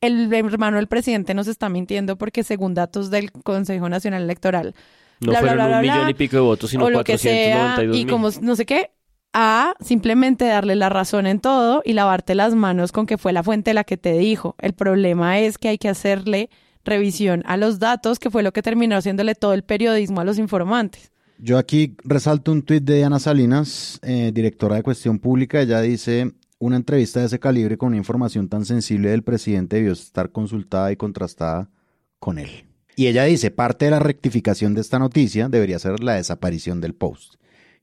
el 0.00 0.32
hermano 0.32 0.76
del 0.76 0.88
presidente 0.88 1.34
nos 1.34 1.46
está 1.46 1.68
mintiendo 1.68 2.18
porque 2.18 2.42
según 2.42 2.74
datos 2.74 3.08
del 3.08 3.30
Consejo 3.30 3.88
Nacional 3.88 4.24
Electoral 4.24 4.74
no 5.22 5.32
fueron 5.34 5.72
un 5.72 5.80
millón 5.80 6.08
y 6.08 6.14
pico 6.14 6.36
de 6.36 6.42
votos, 6.42 6.70
sino 6.70 6.86
o 6.86 7.04
que 7.04 7.18
sea, 7.18 7.78
Y 7.92 8.06
como 8.06 8.28
no 8.40 8.56
sé 8.56 8.66
qué, 8.66 8.90
a 9.32 9.74
simplemente 9.80 10.44
darle 10.44 10.76
la 10.76 10.88
razón 10.88 11.26
en 11.26 11.40
todo 11.40 11.82
y 11.84 11.94
lavarte 11.94 12.34
las 12.34 12.54
manos 12.54 12.92
con 12.92 13.06
que 13.06 13.18
fue 13.18 13.32
la 13.32 13.42
fuente 13.42 13.74
la 13.74 13.84
que 13.84 13.96
te 13.96 14.12
dijo. 14.18 14.54
El 14.58 14.74
problema 14.74 15.38
es 15.38 15.58
que 15.58 15.68
hay 15.68 15.78
que 15.78 15.88
hacerle 15.88 16.50
revisión 16.84 17.42
a 17.46 17.56
los 17.56 17.78
datos, 17.78 18.18
que 18.18 18.30
fue 18.30 18.42
lo 18.42 18.52
que 18.52 18.62
terminó 18.62 18.96
haciéndole 18.96 19.34
todo 19.34 19.54
el 19.54 19.62
periodismo 19.62 20.20
a 20.20 20.24
los 20.24 20.38
informantes. 20.38 21.12
Yo 21.38 21.58
aquí 21.58 21.96
resalto 22.04 22.52
un 22.52 22.62
tuit 22.62 22.84
de 22.84 22.98
Diana 22.98 23.18
Salinas, 23.18 23.98
eh, 24.02 24.30
directora 24.32 24.76
de 24.76 24.82
Cuestión 24.82 25.18
Pública. 25.18 25.60
Ella 25.60 25.80
dice, 25.80 26.32
una 26.58 26.76
entrevista 26.76 27.20
de 27.20 27.26
ese 27.26 27.40
calibre 27.40 27.76
con 27.76 27.88
una 27.88 27.96
información 27.96 28.48
tan 28.48 28.64
sensible 28.64 29.10
del 29.10 29.22
presidente 29.22 29.76
debió 29.76 29.92
estar 29.92 30.30
consultada 30.30 30.92
y 30.92 30.96
contrastada 30.96 31.68
con 32.20 32.38
él. 32.38 32.71
Y 32.94 33.06
ella 33.06 33.24
dice, 33.24 33.50
parte 33.50 33.86
de 33.86 33.90
la 33.90 33.98
rectificación 33.98 34.74
de 34.74 34.80
esta 34.80 34.98
noticia 34.98 35.48
debería 35.48 35.78
ser 35.78 36.02
la 36.02 36.14
desaparición 36.14 36.80
del 36.80 36.94
post, 36.94 37.34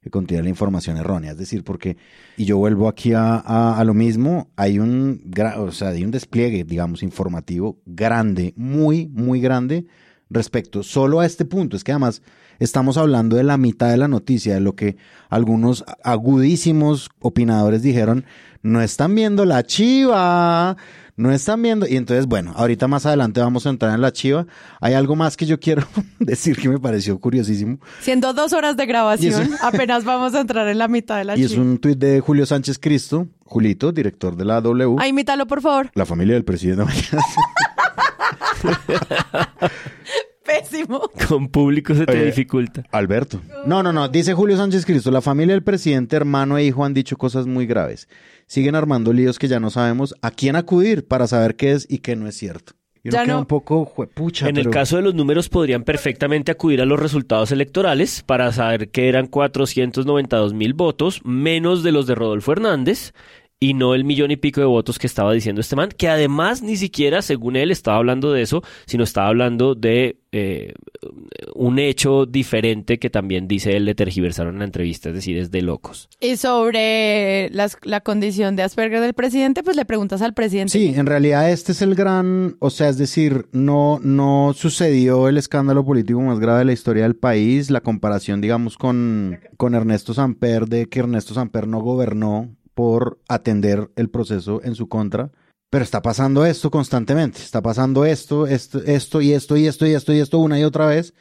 que 0.01 0.09
contiene 0.09 0.43
la 0.43 0.49
información 0.49 0.97
errónea. 0.97 1.31
Es 1.31 1.37
decir, 1.37 1.63
porque, 1.63 1.97
y 2.37 2.45
yo 2.45 2.57
vuelvo 2.57 2.87
aquí 2.87 3.13
a, 3.13 3.37
a, 3.37 3.83
lo 3.83 3.93
mismo, 3.93 4.51
hay 4.55 4.77
un, 4.79 5.31
o 5.57 5.71
sea, 5.71 5.89
hay 5.89 6.03
un 6.03 6.11
despliegue, 6.11 6.63
digamos, 6.63 7.01
informativo 7.01 7.79
grande, 7.85 8.53
muy, 8.55 9.07
muy 9.07 9.41
grande 9.41 9.87
respecto 10.29 10.83
solo 10.83 11.19
a 11.19 11.25
este 11.25 11.45
punto. 11.45 11.75
Es 11.75 11.83
que 11.83 11.91
además 11.91 12.21
estamos 12.59 12.97
hablando 12.97 13.35
de 13.35 13.43
la 13.43 13.57
mitad 13.57 13.89
de 13.89 13.97
la 13.97 14.07
noticia, 14.07 14.53
de 14.53 14.59
lo 14.59 14.75
que 14.75 14.97
algunos 15.29 15.83
agudísimos 16.03 17.09
opinadores 17.19 17.81
dijeron, 17.81 18.25
no 18.61 18.81
están 18.81 19.15
viendo 19.15 19.45
la 19.45 19.63
chiva, 19.63 20.77
no 21.19 21.31
están 21.31 21.61
viendo. 21.61 21.85
Y 21.85 21.97
entonces, 21.97 22.25
bueno, 22.25 22.53
ahorita 22.55 22.87
más 22.87 23.05
adelante 23.05 23.41
vamos 23.41 23.65
a 23.65 23.69
entrar 23.69 23.93
en 23.93 24.01
la 24.01 24.11
chiva. 24.11 24.47
Hay 24.79 24.93
algo 24.93 25.15
más 25.15 25.35
que 25.35 25.45
yo 25.45 25.59
quiero 25.59 25.85
decir 26.19 26.57
que 26.57 26.69
me 26.69 26.79
pareció 26.79 27.19
curiosísimo. 27.19 27.79
Siendo 27.99 28.33
dos 28.33 28.53
horas 28.53 28.77
de 28.77 28.85
grabación, 28.85 29.51
apenas 29.61 30.05
vamos 30.05 30.33
a 30.33 30.41
entrar 30.41 30.67
en 30.69 30.77
la 30.77 30.87
mitad 30.87 31.17
de 31.17 31.25
la 31.25 31.35
chiva. 31.35 31.47
Y 31.47 31.51
es 31.51 31.57
un 31.57 31.77
tuit 31.77 31.99
de 31.99 32.21
Julio 32.21 32.45
Sánchez 32.45 32.79
Cristo, 32.79 33.27
Julito, 33.43 33.91
director 33.91 34.35
de 34.35 34.45
la 34.45 34.61
W. 34.61 34.95
Ay, 34.97 35.09
imítalo, 35.09 35.45
por 35.45 35.61
favor. 35.61 35.91
La 35.93 36.05
familia 36.05 36.35
del 36.35 36.45
presidente. 36.45 36.85
Pésimo. 40.59 41.09
Con 41.27 41.49
público 41.49 41.93
se 41.93 42.05
te 42.05 42.25
dificulta. 42.25 42.83
Alberto. 42.91 43.39
No, 43.65 43.83
no, 43.83 43.91
no. 43.93 44.07
Dice 44.09 44.33
Julio 44.33 44.57
Sánchez 44.57 44.85
Cristo, 44.85 45.11
la 45.11 45.21
familia 45.21 45.53
del 45.55 45.63
presidente, 45.63 46.15
hermano 46.15 46.57
e 46.57 46.65
hijo 46.65 46.85
han 46.85 46.93
dicho 46.93 47.17
cosas 47.17 47.47
muy 47.47 47.65
graves 47.65 48.07
siguen 48.49 48.73
armando 48.73 49.13
líos 49.13 49.37
que 49.37 49.47
ya 49.47 49.59
no 49.59 49.69
sabemos 49.69 50.15
a 50.23 50.31
quién 50.31 50.55
acudir 50.55 51.07
para 51.07 51.27
saber 51.27 51.55
qué 51.55 51.71
es 51.73 51.85
y 51.87 51.99
qué 51.99 52.15
no 52.15 52.27
es 52.27 52.35
cierto. 52.35 52.73
Y 53.03 53.11
Ya 53.11 53.19
uno 53.19 53.25
queda 53.25 53.33
no. 53.35 53.39
un 53.41 53.45
poco 53.45 53.85
juepucha. 53.85 54.49
En 54.49 54.57
el 54.57 54.71
caso 54.71 54.97
de 54.97 55.03
los 55.03 55.13
números 55.13 55.49
podrían 55.49 55.83
perfectamente 55.83 56.51
acudir 56.51 56.81
a 56.81 56.85
los 56.85 56.99
resultados 56.99 57.51
electorales 57.51 58.23
para 58.25 58.51
saber 58.51 58.89
que 58.89 59.07
eran 59.07 59.27
492 59.27 60.53
mil 60.53 60.73
votos, 60.73 61.21
menos 61.23 61.83
de 61.83 61.91
los 61.91 62.07
de 62.07 62.15
Rodolfo 62.15 62.51
Hernández, 62.51 63.13
y 63.61 63.73
no 63.73 63.93
el 63.93 64.05
millón 64.05 64.31
y 64.31 64.37
pico 64.37 64.61
de 64.61 64.67
votos 64.67 64.97
que 64.99 65.07
estaba 65.07 65.33
diciendo 65.33 65.59
este 65.59 65.75
man, 65.75 65.89
que 65.97 66.07
además 66.07 66.61
ni 66.61 66.77
siquiera, 66.77 67.21
según 67.21 67.55
él, 67.57 67.71
estaba 67.71 67.97
hablando 67.97 68.31
de 68.31 68.41
eso, 68.41 68.63
sino 68.85 69.03
estaba 69.03 69.27
hablando 69.27 69.75
de 69.75 70.17
eh, 70.31 70.73
un 71.55 71.79
hecho 71.79 72.25
diferente 72.25 72.99
que 72.99 73.09
también 73.09 73.47
dice 73.47 73.75
él 73.75 73.85
le 73.85 73.95
tergiversaron 73.95 74.53
en 74.55 74.59
la 74.59 74.65
entrevista, 74.65 75.09
es 75.09 75.15
decir, 75.15 75.37
es 75.37 75.49
de 75.51 75.61
locos. 75.63 76.07
Y 76.21 76.35
sobre 76.37 77.49
las- 77.51 77.77
la 77.83 78.01
condición 78.01 78.55
de 78.55 78.63
Asperger 78.63 79.01
del 79.01 79.13
presidente, 79.13 79.63
pues 79.63 79.75
le 79.75 79.85
preguntas 79.85 80.21
al 80.21 80.33
presidente. 80.33 80.71
Sí, 80.71 80.93
en 80.95 81.05
realidad 81.05 81.49
este 81.51 81.71
es 81.71 81.81
el 81.81 81.95
gran, 81.95 82.55
o 82.59 82.69
sea, 82.69 82.89
es 82.89 82.97
decir, 82.97 83.47
no, 83.51 83.99
no 84.03 84.53
sucedió 84.55 85.27
el 85.27 85.37
escándalo 85.37 85.83
político 85.85 86.21
más 86.21 86.39
grave 86.39 86.59
de 86.59 86.65
la 86.65 86.73
historia 86.73 87.03
del 87.03 87.15
país, 87.15 87.69
la 87.71 87.81
comparación, 87.81 88.39
digamos, 88.41 88.77
con, 88.77 89.39
con 89.57 89.73
Ernesto 89.75 90.13
Samper, 90.13 90.67
de 90.67 90.87
que 90.87 90.99
Ernesto 90.99 91.33
Samper 91.33 91.67
no 91.67 91.79
gobernó 91.81 92.55
por 92.79 93.19
atender 93.27 93.91
el 93.97 94.09
proceso 94.09 94.61
en 94.63 94.73
su 94.73 94.87
contra, 94.87 95.33
pero 95.69 95.83
está 95.83 96.01
pasando 96.01 96.45
esto 96.45 96.71
constantemente, 96.71 97.39
está 97.39 97.61
pasando 97.61 98.05
esto, 98.05 98.47
esto, 98.47 98.81
esto 98.85 99.19
y 99.19 99.33
esto 99.33 99.57
y 99.57 99.67
esto 99.67 99.85
y 99.85 99.91
esto 99.91 100.13
y 100.13 100.19
esto 100.19 100.39
una 100.39 100.57
y 100.57 100.63
otra 100.63 100.85
vez, 100.85 101.13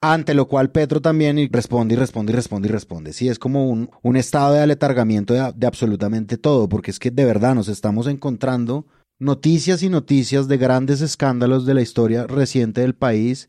ante 0.00 0.34
lo 0.34 0.48
cual 0.48 0.72
Petro 0.72 1.00
también 1.00 1.36
responde 1.52 1.94
y 1.94 1.96
responde 1.96 2.32
y 2.32 2.34
responde 2.34 2.68
y 2.68 2.72
responde. 2.72 3.12
Sí, 3.12 3.28
es 3.28 3.38
como 3.38 3.70
un, 3.70 3.90
un 4.02 4.16
estado 4.16 4.54
de 4.54 4.60
aletargamiento 4.60 5.34
de, 5.34 5.52
de 5.54 5.66
absolutamente 5.68 6.36
todo, 6.36 6.68
porque 6.68 6.90
es 6.90 6.98
que 6.98 7.12
de 7.12 7.24
verdad 7.24 7.54
nos 7.54 7.68
estamos 7.68 8.08
encontrando 8.08 8.84
noticias 9.20 9.84
y 9.84 9.90
noticias 9.90 10.48
de 10.48 10.56
grandes 10.56 11.00
escándalos 11.00 11.64
de 11.64 11.74
la 11.74 11.82
historia 11.82 12.26
reciente 12.26 12.80
del 12.80 12.96
país, 12.96 13.48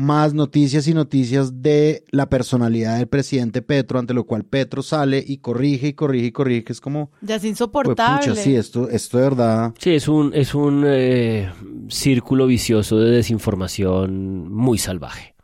más 0.00 0.32
noticias 0.32 0.86
y 0.86 0.94
noticias 0.94 1.60
de 1.60 2.04
la 2.12 2.28
personalidad 2.28 2.98
del 2.98 3.08
presidente 3.08 3.62
Petro, 3.62 3.98
ante 3.98 4.14
lo 4.14 4.24
cual 4.24 4.44
Petro 4.44 4.80
sale 4.82 5.24
y 5.26 5.38
corrige 5.38 5.88
y 5.88 5.92
corrige 5.94 6.26
y 6.26 6.30
corrige, 6.32 6.62
que 6.64 6.72
es 6.72 6.80
como, 6.80 7.10
Ya 7.20 7.34
es 7.34 7.40
pues, 7.42 7.50
insoportable. 7.50 8.28
pucha, 8.28 8.40
sí, 8.40 8.54
esto, 8.54 8.88
esto 8.88 9.18
de 9.18 9.24
verdad. 9.24 9.74
Sí, 9.78 9.90
es 9.94 10.06
un, 10.06 10.32
es 10.34 10.54
un 10.54 10.84
eh, 10.86 11.50
círculo 11.88 12.46
vicioso 12.46 12.96
de 12.98 13.10
desinformación 13.10 14.52
muy 14.52 14.78
salvaje. 14.78 15.34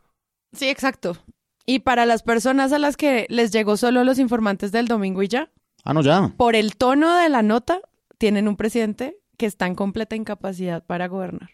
Sí, 0.53 0.69
exacto. 0.69 1.17
Y 1.65 1.79
para 1.79 2.05
las 2.05 2.23
personas 2.23 2.71
a 2.71 2.79
las 2.79 2.95
que 2.95 3.25
les 3.29 3.51
llegó 3.51 3.75
solo 3.75 4.05
los 4.05 4.19
informantes 4.19 4.71
del 4.71 4.87
domingo 4.87 5.21
y 5.21 5.27
ya, 5.27 5.51
Ah, 5.83 5.93
no, 5.93 6.01
ya. 6.01 6.33
por 6.37 6.55
el 6.55 6.77
tono 6.77 7.13
de 7.17 7.27
la 7.27 7.41
nota, 7.43 7.81
tienen 8.17 8.47
un 8.47 8.55
presidente 8.55 9.17
que 9.37 9.47
está 9.47 9.67
en 9.67 9.75
completa 9.75 10.15
incapacidad 10.15 10.81
para 10.85 11.07
gobernar. 11.09 11.49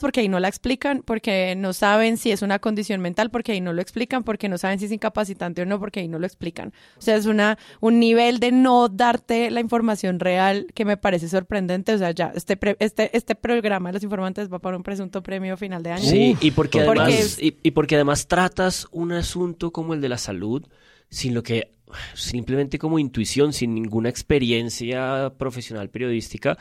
Porque 0.00 0.20
ahí 0.20 0.28
no 0.28 0.40
la 0.40 0.48
explican, 0.48 1.02
porque 1.04 1.54
no 1.56 1.72
saben 1.72 2.16
si 2.16 2.30
es 2.30 2.42
una 2.42 2.58
condición 2.58 3.00
mental, 3.00 3.30
porque 3.30 3.52
ahí 3.52 3.60
no 3.60 3.72
lo 3.72 3.82
explican, 3.82 4.22
porque 4.24 4.48
no 4.48 4.58
saben 4.58 4.78
si 4.78 4.86
es 4.86 4.92
incapacitante 4.92 5.62
o 5.62 5.66
no, 5.66 5.78
porque 5.78 6.00
ahí 6.00 6.08
no 6.08 6.18
lo 6.18 6.26
explican. 6.26 6.72
O 6.98 7.02
sea, 7.02 7.16
es 7.16 7.26
una, 7.26 7.58
un 7.80 8.00
nivel 8.00 8.40
de 8.40 8.52
no 8.52 8.88
darte 8.88 9.50
la 9.50 9.60
información 9.60 10.20
real 10.20 10.66
que 10.74 10.84
me 10.84 10.96
parece 10.96 11.28
sorprendente. 11.28 11.94
O 11.94 11.98
sea, 11.98 12.10
ya, 12.12 12.32
este, 12.34 12.56
pre- 12.56 12.76
este, 12.80 13.16
este 13.16 13.34
programa 13.34 13.90
de 13.90 13.94
los 13.94 14.02
informantes 14.02 14.52
va 14.52 14.58
para 14.58 14.76
un 14.76 14.82
presunto 14.82 15.22
premio 15.22 15.56
final 15.56 15.82
de 15.82 15.92
año. 15.92 16.04
Sí, 16.04 16.36
y 16.40 16.50
porque 16.52 16.80
Porque 16.82 17.00
además, 17.02 17.20
es- 17.20 17.42
y, 17.42 17.58
y 17.62 17.70
porque 17.72 17.94
además 17.96 18.26
tratas 18.26 18.86
un 18.92 19.12
asunto 19.12 19.70
como 19.72 19.94
el 19.94 20.00
de 20.00 20.08
la 20.08 20.18
salud 20.18 20.66
sin 21.08 21.34
lo 21.34 21.42
que 21.42 21.72
simplemente 22.14 22.78
como 22.78 22.98
intuición, 23.00 23.52
sin 23.52 23.74
ninguna 23.74 24.08
experiencia 24.08 25.32
profesional 25.38 25.90
periodística, 25.90 26.56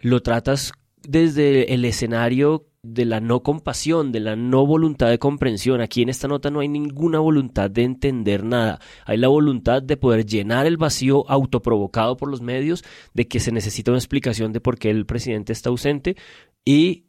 lo 0.00 0.22
tratas 0.22 0.72
desde 1.02 1.72
el 1.74 1.84
escenario 1.84 2.66
de 2.82 3.04
la 3.04 3.20
no 3.20 3.42
compasión, 3.42 4.10
de 4.10 4.20
la 4.20 4.36
no 4.36 4.64
voluntad 4.66 5.10
de 5.10 5.18
comprensión. 5.18 5.80
Aquí 5.80 6.02
en 6.02 6.08
esta 6.08 6.28
nota 6.28 6.50
no 6.50 6.60
hay 6.60 6.68
ninguna 6.68 7.18
voluntad 7.18 7.70
de 7.70 7.82
entender 7.82 8.42
nada. 8.42 8.80
Hay 9.04 9.18
la 9.18 9.28
voluntad 9.28 9.82
de 9.82 9.96
poder 9.96 10.24
llenar 10.24 10.66
el 10.66 10.78
vacío 10.78 11.28
autoprovocado 11.28 12.16
por 12.16 12.30
los 12.30 12.40
medios, 12.40 12.82
de 13.12 13.28
que 13.28 13.40
se 13.40 13.52
necesita 13.52 13.90
una 13.90 13.98
explicación 13.98 14.52
de 14.52 14.60
por 14.60 14.78
qué 14.78 14.90
el 14.90 15.04
presidente 15.04 15.52
está 15.52 15.68
ausente 15.68 16.16
y 16.64 17.04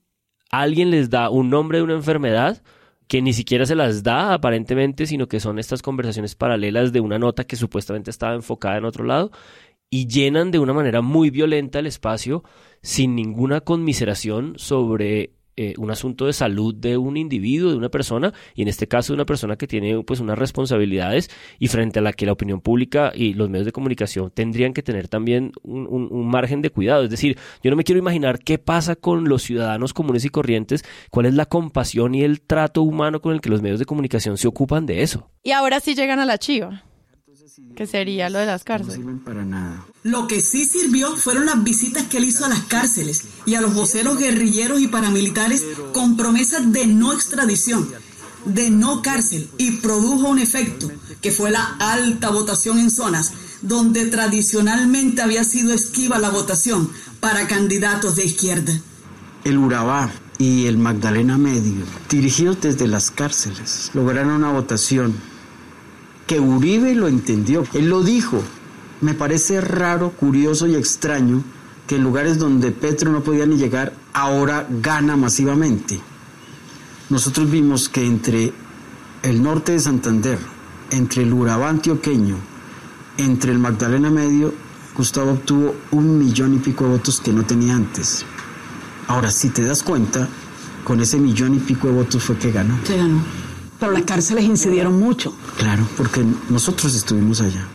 alguien 0.49 0.91
les 0.91 1.09
da 1.09 1.29
un 1.29 1.49
nombre 1.49 1.77
de 1.77 1.83
una 1.83 1.93
enfermedad 1.93 2.61
que 3.07 3.21
ni 3.21 3.33
siquiera 3.33 3.65
se 3.65 3.75
las 3.75 4.03
da 4.03 4.33
aparentemente, 4.33 5.05
sino 5.05 5.27
que 5.27 5.41
son 5.41 5.59
estas 5.59 5.81
conversaciones 5.81 6.35
paralelas 6.35 6.93
de 6.93 7.01
una 7.01 7.19
nota 7.19 7.43
que 7.43 7.57
supuestamente 7.57 8.09
estaba 8.09 8.35
enfocada 8.35 8.77
en 8.77 8.85
otro 8.85 9.03
lado 9.03 9.31
y 9.89 10.07
llenan 10.07 10.51
de 10.51 10.59
una 10.59 10.73
manera 10.73 11.01
muy 11.01 11.29
violenta 11.29 11.79
el 11.79 11.85
espacio 11.85 12.43
sin 12.81 13.15
ninguna 13.15 13.61
conmiseración 13.61 14.53
sobre 14.57 15.31
eh, 15.57 15.73
un 15.77 15.91
asunto 15.91 16.25
de 16.25 16.33
salud 16.33 16.73
de 16.73 16.95
un 16.97 17.17
individuo, 17.17 17.69
de 17.71 17.75
una 17.77 17.89
persona, 17.89 18.33
y 18.55 18.61
en 18.61 18.69
este 18.69 18.87
caso 18.87 19.11
de 19.11 19.15
una 19.15 19.25
persona 19.25 19.57
que 19.57 19.67
tiene 19.67 20.01
pues 20.03 20.21
unas 20.21 20.39
responsabilidades 20.39 21.29
y 21.59 21.67
frente 21.67 21.99
a 21.99 22.01
la 22.01 22.13
que 22.13 22.25
la 22.25 22.31
opinión 22.31 22.61
pública 22.61 23.11
y 23.13 23.33
los 23.33 23.49
medios 23.49 23.65
de 23.65 23.73
comunicación 23.73 24.31
tendrían 24.33 24.73
que 24.73 24.81
tener 24.81 25.09
también 25.09 25.51
un, 25.61 25.87
un- 25.87 26.07
un 26.09 26.27
margen 26.29 26.61
de 26.61 26.69
cuidado. 26.69 27.03
Es 27.03 27.09
decir, 27.09 27.37
yo 27.61 27.69
no 27.69 27.75
me 27.77 27.83
quiero 27.83 27.99
imaginar 27.99 28.39
qué 28.39 28.57
pasa 28.59 28.95
con 28.95 29.27
los 29.27 29.43
ciudadanos 29.43 29.93
comunes 29.93 30.23
y 30.23 30.29
corrientes, 30.29 30.83
cuál 31.11 31.25
es 31.25 31.33
la 31.33 31.45
compasión 31.45 32.15
y 32.15 32.23
el 32.23 32.41
trato 32.41 32.81
humano 32.81 33.21
con 33.21 33.33
el 33.33 33.41
que 33.41 33.49
los 33.49 33.61
medios 33.61 33.77
de 33.79 33.85
comunicación 33.85 34.37
se 34.37 34.47
ocupan 34.47 34.85
de 34.85 35.01
eso. 35.03 35.29
Y 35.43 35.51
ahora 35.51 35.81
sí 35.81 35.95
llegan 35.95 36.19
a 36.19 36.25
la 36.25 36.37
chiva, 36.37 36.85
que 37.75 37.87
sería 37.87 38.29
lo 38.29 38.39
de 38.39 38.45
las 38.45 38.63
cárceles. 38.63 38.99
Para 39.25 39.43
nada. 39.43 39.85
Lo 40.03 40.27
que 40.27 40.41
sí 40.41 40.65
sirvió 40.65 41.15
fueron 41.17 41.45
las 41.45 41.63
visitas 41.63 42.03
que 42.03 42.17
él 42.17 42.25
hizo 42.25 42.45
a 42.45 42.49
las 42.49 42.61
cárceles 42.63 43.23
y 43.45 43.55
a 43.55 43.61
los 43.61 43.73
voceros 43.73 44.17
guerrilleros 44.17 44.81
y 44.81 44.87
paramilitares 44.87 45.63
con 45.93 46.15
promesas 46.15 46.71
de 46.71 46.87
no 46.87 47.13
extradición, 47.13 47.89
de 48.45 48.69
no 48.69 49.01
cárcel 49.01 49.49
y 49.57 49.71
produjo 49.77 50.29
un 50.29 50.39
efecto 50.39 50.91
que 51.21 51.31
fue 51.31 51.51
la 51.51 51.75
alta 51.79 52.29
votación 52.29 52.79
en 52.79 52.91
zonas 52.91 53.33
donde 53.61 54.05
tradicionalmente 54.07 55.21
había 55.21 55.43
sido 55.43 55.73
esquiva 55.73 56.19
la 56.19 56.29
votación 56.29 56.89
para 57.19 57.47
candidatos 57.47 58.15
de 58.15 58.25
izquierda. 58.25 58.73
El 59.43 59.57
Urabá 59.57 60.11
y 60.37 60.65
el 60.65 60.77
Magdalena 60.77 61.37
Medio, 61.37 61.85
dirigidos 62.09 62.61
desde 62.61 62.87
las 62.87 63.11
cárceles, 63.11 63.91
lograron 63.93 64.33
una 64.33 64.51
votación 64.51 65.15
que 66.27 66.39
Uribe 66.39 66.95
lo 66.95 67.07
entendió. 67.07 67.63
Él 67.73 67.89
lo 67.89 68.03
dijo. 68.03 68.41
Me 69.01 69.13
parece 69.13 69.61
raro, 69.61 70.11
curioso 70.11 70.67
y 70.67 70.75
extraño 70.75 71.43
que 71.87 71.95
en 71.95 72.03
lugares 72.03 72.37
donde 72.37 72.71
Petro 72.71 73.11
no 73.11 73.21
podía 73.21 73.45
ni 73.45 73.57
llegar, 73.57 73.93
ahora 74.13 74.67
gana 74.69 75.17
masivamente. 75.17 75.99
Nosotros 77.09 77.49
vimos 77.49 77.89
que 77.89 78.05
entre 78.05 78.53
el 79.23 79.43
norte 79.43 79.73
de 79.73 79.79
Santander, 79.79 80.39
entre 80.91 81.23
el 81.23 81.33
Urabá 81.33 81.69
antioqueño, 81.69 82.37
entre 83.17 83.51
el 83.51 83.59
Magdalena 83.59 84.09
Medio, 84.09 84.53
Gustavo 84.95 85.31
obtuvo 85.31 85.75
un 85.91 86.17
millón 86.17 86.55
y 86.55 86.59
pico 86.59 86.85
de 86.85 86.91
votos 86.91 87.19
que 87.19 87.33
no 87.33 87.43
tenía 87.43 87.75
antes. 87.75 88.25
Ahora, 89.07 89.31
si 89.31 89.49
te 89.49 89.63
das 89.63 89.83
cuenta, 89.83 90.29
con 90.83 90.99
ese 91.01 91.17
millón 91.17 91.55
y 91.55 91.59
pico 91.59 91.87
de 91.87 91.93
votos 91.93 92.23
fue 92.23 92.37
que 92.37 92.51
ganó. 92.51 92.77
Se 92.85 92.97
ganó. 92.97 93.21
Pero 93.81 93.93
las 93.93 94.03
cárceles 94.03 94.43
incidieron 94.43 94.99
mucho. 94.99 95.35
Claro, 95.57 95.87
porque 95.97 96.23
nosotros 96.49 96.93
estuvimos 96.93 97.41
allá. 97.41 97.67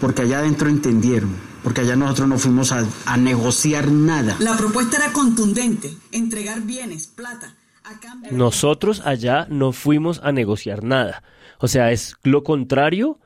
Porque 0.00 0.22
allá 0.22 0.38
adentro 0.38 0.68
entendieron. 0.68 1.34
Porque 1.64 1.80
allá 1.80 1.96
nosotros 1.96 2.28
no 2.28 2.38
fuimos 2.38 2.70
a, 2.70 2.86
a 3.06 3.16
negociar 3.16 3.90
nada. 3.90 4.36
La 4.38 4.56
propuesta 4.56 4.98
era 4.98 5.12
contundente, 5.12 5.92
entregar 6.12 6.60
bienes, 6.62 7.08
plata, 7.08 7.56
a 7.82 7.98
cambio 7.98 8.30
Nosotros 8.30 9.02
allá 9.04 9.48
no 9.50 9.72
fuimos 9.72 10.20
a 10.22 10.30
negociar 10.30 10.84
nada. 10.84 11.24
O 11.58 11.66
sea, 11.66 11.90
es 11.90 12.14
lo 12.22 12.44
contrario 12.44 13.18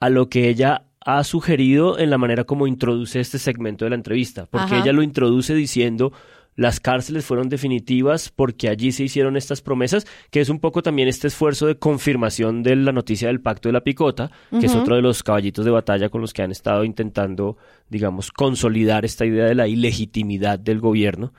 a 0.00 0.08
lo 0.08 0.30
que 0.30 0.48
ella 0.48 0.86
ha 1.04 1.22
sugerido 1.22 1.98
en 1.98 2.08
la 2.08 2.16
manera 2.16 2.44
como 2.44 2.66
introduce 2.66 3.20
este 3.20 3.38
segmento 3.38 3.84
de 3.84 3.90
la 3.90 3.96
entrevista. 3.96 4.46
Porque 4.46 4.76
Ajá. 4.76 4.84
ella 4.84 4.94
lo 4.94 5.02
introduce 5.02 5.54
diciendo 5.54 6.14
las 6.54 6.80
cárceles 6.80 7.24
fueron 7.24 7.48
definitivas 7.48 8.30
porque 8.30 8.68
allí 8.68 8.92
se 8.92 9.04
hicieron 9.04 9.36
estas 9.36 9.62
promesas, 9.62 10.06
que 10.30 10.40
es 10.40 10.48
un 10.48 10.60
poco 10.60 10.82
también 10.82 11.08
este 11.08 11.28
esfuerzo 11.28 11.66
de 11.66 11.78
confirmación 11.78 12.62
de 12.62 12.76
la 12.76 12.92
noticia 12.92 13.28
del 13.28 13.40
pacto 13.40 13.68
de 13.68 13.72
la 13.72 13.84
picota, 13.84 14.30
que 14.50 14.66
es 14.66 14.74
otro 14.74 14.96
de 14.96 15.02
los 15.02 15.22
caballitos 15.22 15.64
de 15.64 15.70
batalla 15.70 16.08
con 16.08 16.20
los 16.20 16.32
que 16.32 16.42
han 16.42 16.50
estado 16.50 16.84
intentando, 16.84 17.56
digamos, 17.88 18.30
consolidar 18.30 19.04
esta 19.04 19.24
idea 19.24 19.46
de 19.46 19.54
la 19.54 19.68
ilegitimidad 19.68 20.58
del 20.58 20.80
gobierno 20.80 21.32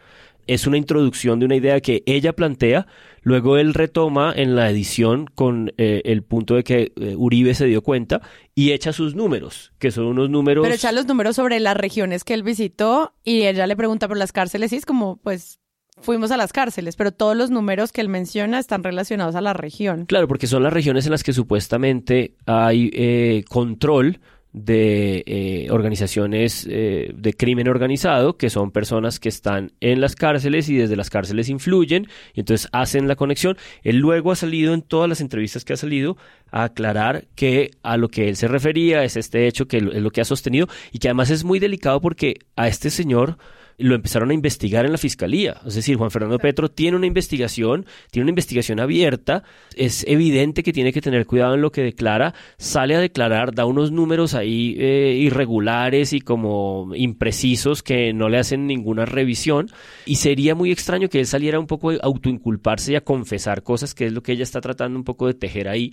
es 0.48 0.68
una 0.68 0.78
introducción 0.78 1.40
de 1.40 1.46
una 1.46 1.56
idea 1.56 1.80
que 1.82 2.04
ella 2.06 2.34
plantea, 2.34 2.88
luego 3.22 3.58
él 3.58 3.74
retoma 3.74 4.34
en 4.36 4.56
la 4.56 4.70
edición 4.70 5.28
con 5.34 5.74
eh, 5.78 6.02
el 6.06 6.24
punto 6.24 6.56
de 6.56 6.64
que 6.64 6.92
eh, 6.96 7.16
Uribe 7.18 7.54
se 7.56 7.66
dio 7.66 7.82
cuenta 7.82 8.22
y 8.56 8.72
echa 8.72 8.94
sus 8.94 9.16
números, 9.16 9.74
que 9.80 9.92
son 9.92 10.06
unos 10.06 10.30
números... 10.30 10.64
Pero 10.64 10.76
echa 10.76 10.92
los 10.92 11.06
números 11.08 11.36
sobre 11.36 11.60
las 11.60 11.78
regiones 11.78 12.24
que 12.24 12.34
él 12.34 12.44
visitó 12.44 13.14
y 13.24 13.44
ella 13.44 13.68
le 13.68 13.76
pregunta 13.76 14.08
por 14.08 14.18
las 14.18 14.32
cárceles 14.32 14.74
y 14.74 14.78
es 14.78 14.86
como, 14.86 15.18
pues, 15.18 15.60
fuimos 16.02 16.32
a 16.32 16.38
las 16.38 16.54
cárceles, 16.54 16.96
pero 16.96 17.12
todos 17.12 17.36
los 17.36 17.50
números 17.50 17.92
que 17.92 18.02
él 18.02 18.10
menciona 18.10 18.60
están 18.60 18.84
relacionados 18.84 19.36
a 19.36 19.42
la 19.42 19.54
región. 19.54 20.06
Claro, 20.06 20.28
porque 20.28 20.48
son 20.48 20.64
las 20.64 20.74
regiones 20.74 21.06
en 21.06 21.12
las 21.12 21.24
que 21.24 21.34
supuestamente 21.34 22.36
hay 22.46 22.90
eh, 22.94 23.44
control 23.50 24.20
de 24.54 25.24
eh, 25.26 25.68
organizaciones 25.72 26.68
eh, 26.70 27.12
de 27.16 27.34
crimen 27.34 27.68
organizado, 27.68 28.38
que 28.38 28.52
son 28.52 28.72
personas 28.72 29.20
que 29.20 29.30
están 29.30 29.72
en 29.80 30.00
las 30.00 30.16
cárceles 30.16 30.70
y 30.70 30.76
desde 30.76 30.96
las 30.96 31.10
cárceles 31.10 31.50
influyen, 31.50 32.08
y 32.34 32.42
entonces 32.42 32.70
hacen 32.72 33.08
la 33.08 33.16
conexión. 33.16 33.58
Él 33.82 33.98
luego 33.98 34.32
ha 34.32 34.36
salido 34.36 34.74
en 34.74 34.84
todas 34.84 35.10
las 35.10 35.22
entrevistas 35.22 35.66
que 35.66 35.74
ha 35.74 35.78
salido 35.78 36.18
a 36.52 36.66
aclarar 36.66 37.26
que 37.36 37.72
a 37.82 37.98
lo 37.98 38.10
que 38.10 38.30
él 38.30 38.36
se 38.36 38.48
refería 38.48 39.04
es 39.04 39.18
este 39.18 39.48
hecho 39.48 39.68
que 39.68 39.78
es 39.78 39.84
lo 39.84 40.12
que 40.12 40.22
ha 40.22 40.26
sostenido 40.26 40.68
y 40.92 41.00
que 41.00 41.08
además 41.08 41.32
es 41.32 41.44
muy 41.44 41.60
delicado 41.60 42.00
porque 42.00 42.36
a 42.56 42.68
este 42.68 42.92
señor 42.92 43.38
lo 43.78 43.96
empezaron 43.96 44.32
a 44.32 44.34
investigar 44.34 44.86
en 44.86 44.92
la 44.92 44.98
fiscalía. 44.98 45.62
Es 45.66 45.76
decir, 45.76 45.98
Juan 45.98 46.12
Fernando 46.12 46.38
Petro 46.40 46.70
tiene 46.70 46.98
una 46.98 47.08
investigación, 47.08 47.86
tiene 48.12 48.24
una 48.24 48.32
investigación 48.32 48.80
abierta, 48.80 49.44
es 49.76 50.06
evidente 50.08 50.64
que 50.64 50.74
tiene 50.74 50.94
que 50.94 51.02
tener 51.02 51.26
cuidado 51.26 51.56
en 51.56 51.62
lo 51.62 51.72
que 51.72 51.82
declara, 51.82 52.34
sale 52.58 52.96
a 52.96 53.00
declarar, 53.00 53.54
da 53.54 53.66
unos 53.66 53.92
números 53.92 54.34
ahí 54.34 54.76
eh, 54.80 55.18
irregulares 55.20 56.14
y 56.14 56.22
como 56.22 56.92
imprecisos 56.96 57.84
que 57.84 58.14
no 58.14 58.30
le 58.30 58.40
hacen 58.40 58.68
ninguna 58.68 59.06
revisión 59.06 59.70
y 60.06 60.16
sería 60.16 60.56
muy 60.56 60.72
extraño 60.72 61.10
que 61.10 61.20
él 61.20 61.26
saliera 61.26 61.60
un 61.60 61.68
poco 61.68 61.92
a 61.92 61.98
autoinculparse 62.04 62.94
y 62.94 62.96
a 62.96 63.02
confesar 63.02 63.64
cosas 63.64 63.94
que 63.94 64.08
es 64.08 64.14
lo 64.14 64.22
que 64.22 64.34
ella 64.34 64.44
está 64.44 64.62
tratando 64.62 64.98
un 64.98 65.04
poco 65.04 65.28
de 65.28 65.34
tejer 65.34 65.68
ahí 65.68 65.92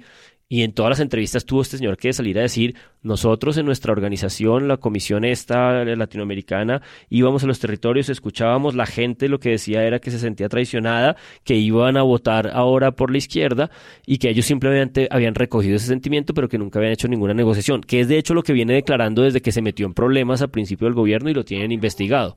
y 0.52 0.64
en 0.64 0.72
todas 0.72 0.90
las 0.90 1.00
entrevistas 1.00 1.44
tuvo 1.44 1.62
este 1.62 1.78
señor 1.78 1.96
que 1.96 2.12
salir 2.12 2.36
a 2.36 2.42
decir, 2.42 2.74
nosotros 3.02 3.56
en 3.56 3.66
nuestra 3.66 3.92
organización, 3.92 4.66
la 4.66 4.78
comisión 4.78 5.24
esta 5.24 5.84
latinoamericana, 5.84 6.82
íbamos 7.08 7.44
a 7.44 7.46
los 7.46 7.60
territorios, 7.60 8.08
escuchábamos, 8.08 8.74
la 8.74 8.84
gente 8.84 9.28
lo 9.28 9.38
que 9.38 9.50
decía 9.50 9.84
era 9.84 10.00
que 10.00 10.10
se 10.10 10.18
sentía 10.18 10.48
traicionada, 10.48 11.16
que 11.44 11.54
iban 11.54 11.96
a 11.96 12.02
votar 12.02 12.50
ahora 12.52 12.90
por 12.90 13.12
la 13.12 13.18
izquierda 13.18 13.70
y 14.04 14.18
que 14.18 14.28
ellos 14.28 14.44
simplemente 14.44 15.06
habían 15.12 15.36
recogido 15.36 15.76
ese 15.76 15.86
sentimiento, 15.86 16.34
pero 16.34 16.48
que 16.48 16.58
nunca 16.58 16.80
habían 16.80 16.94
hecho 16.94 17.06
ninguna 17.06 17.32
negociación, 17.32 17.80
que 17.82 18.00
es 18.00 18.08
de 18.08 18.18
hecho 18.18 18.34
lo 18.34 18.42
que 18.42 18.52
viene 18.52 18.74
declarando 18.74 19.22
desde 19.22 19.42
que 19.42 19.52
se 19.52 19.62
metió 19.62 19.86
en 19.86 19.94
problemas 19.94 20.42
al 20.42 20.50
principio 20.50 20.88
del 20.88 20.94
gobierno 20.94 21.30
y 21.30 21.34
lo 21.34 21.44
tienen 21.44 21.70
investigado. 21.70 22.36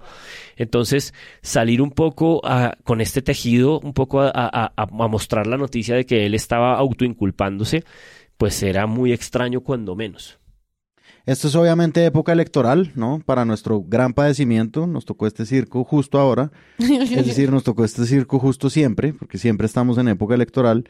Entonces, 0.55 1.16
salir 1.41 1.82
un 1.82 1.89
poco 1.89 2.41
con 2.84 3.01
este 3.01 3.24
tejido, 3.24 3.80
un 3.80 3.93
poco 3.93 4.22
a, 4.22 4.32
a 4.32 5.07
mostrar 5.07 5.47
la 5.47 5.57
noticia 5.57 5.95
de 5.95 6.05
que 6.05 6.28
él 6.28 6.36
estaba 6.36 6.78
autoinculpándose, 6.78 7.84
pues 8.38 8.55
será 8.55 8.88
muy 8.88 9.13
extraño 9.13 9.61
cuando 9.61 9.95
menos. 9.95 10.39
Esto 11.25 11.47
es 11.47 11.55
obviamente 11.55 12.05
época 12.05 12.34
electoral, 12.34 12.91
¿no? 12.95 13.21
Para 13.25 13.45
nuestro 13.45 13.81
gran 13.81 14.13
padecimiento, 14.13 14.88
nos 14.88 15.05
tocó 15.05 15.25
este 15.25 15.45
circo 15.45 15.86
justo 15.86 16.19
ahora. 16.19 16.51
Es 16.77 17.25
decir, 17.25 17.49
nos 17.49 17.63
tocó 17.63 17.86
este 17.86 18.05
circo 18.05 18.39
justo 18.39 18.69
siempre, 18.69 19.13
porque 19.13 19.38
siempre 19.38 19.65
estamos 19.65 19.97
en 19.97 20.09
época 20.09 20.36
electoral. 20.36 20.84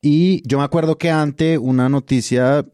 Y 0.00 0.46
yo 0.48 0.58
me 0.58 0.64
acuerdo 0.64 0.98
que 0.98 1.10
ante 1.10 1.58
una 1.58 1.88
noticia, 1.88 2.66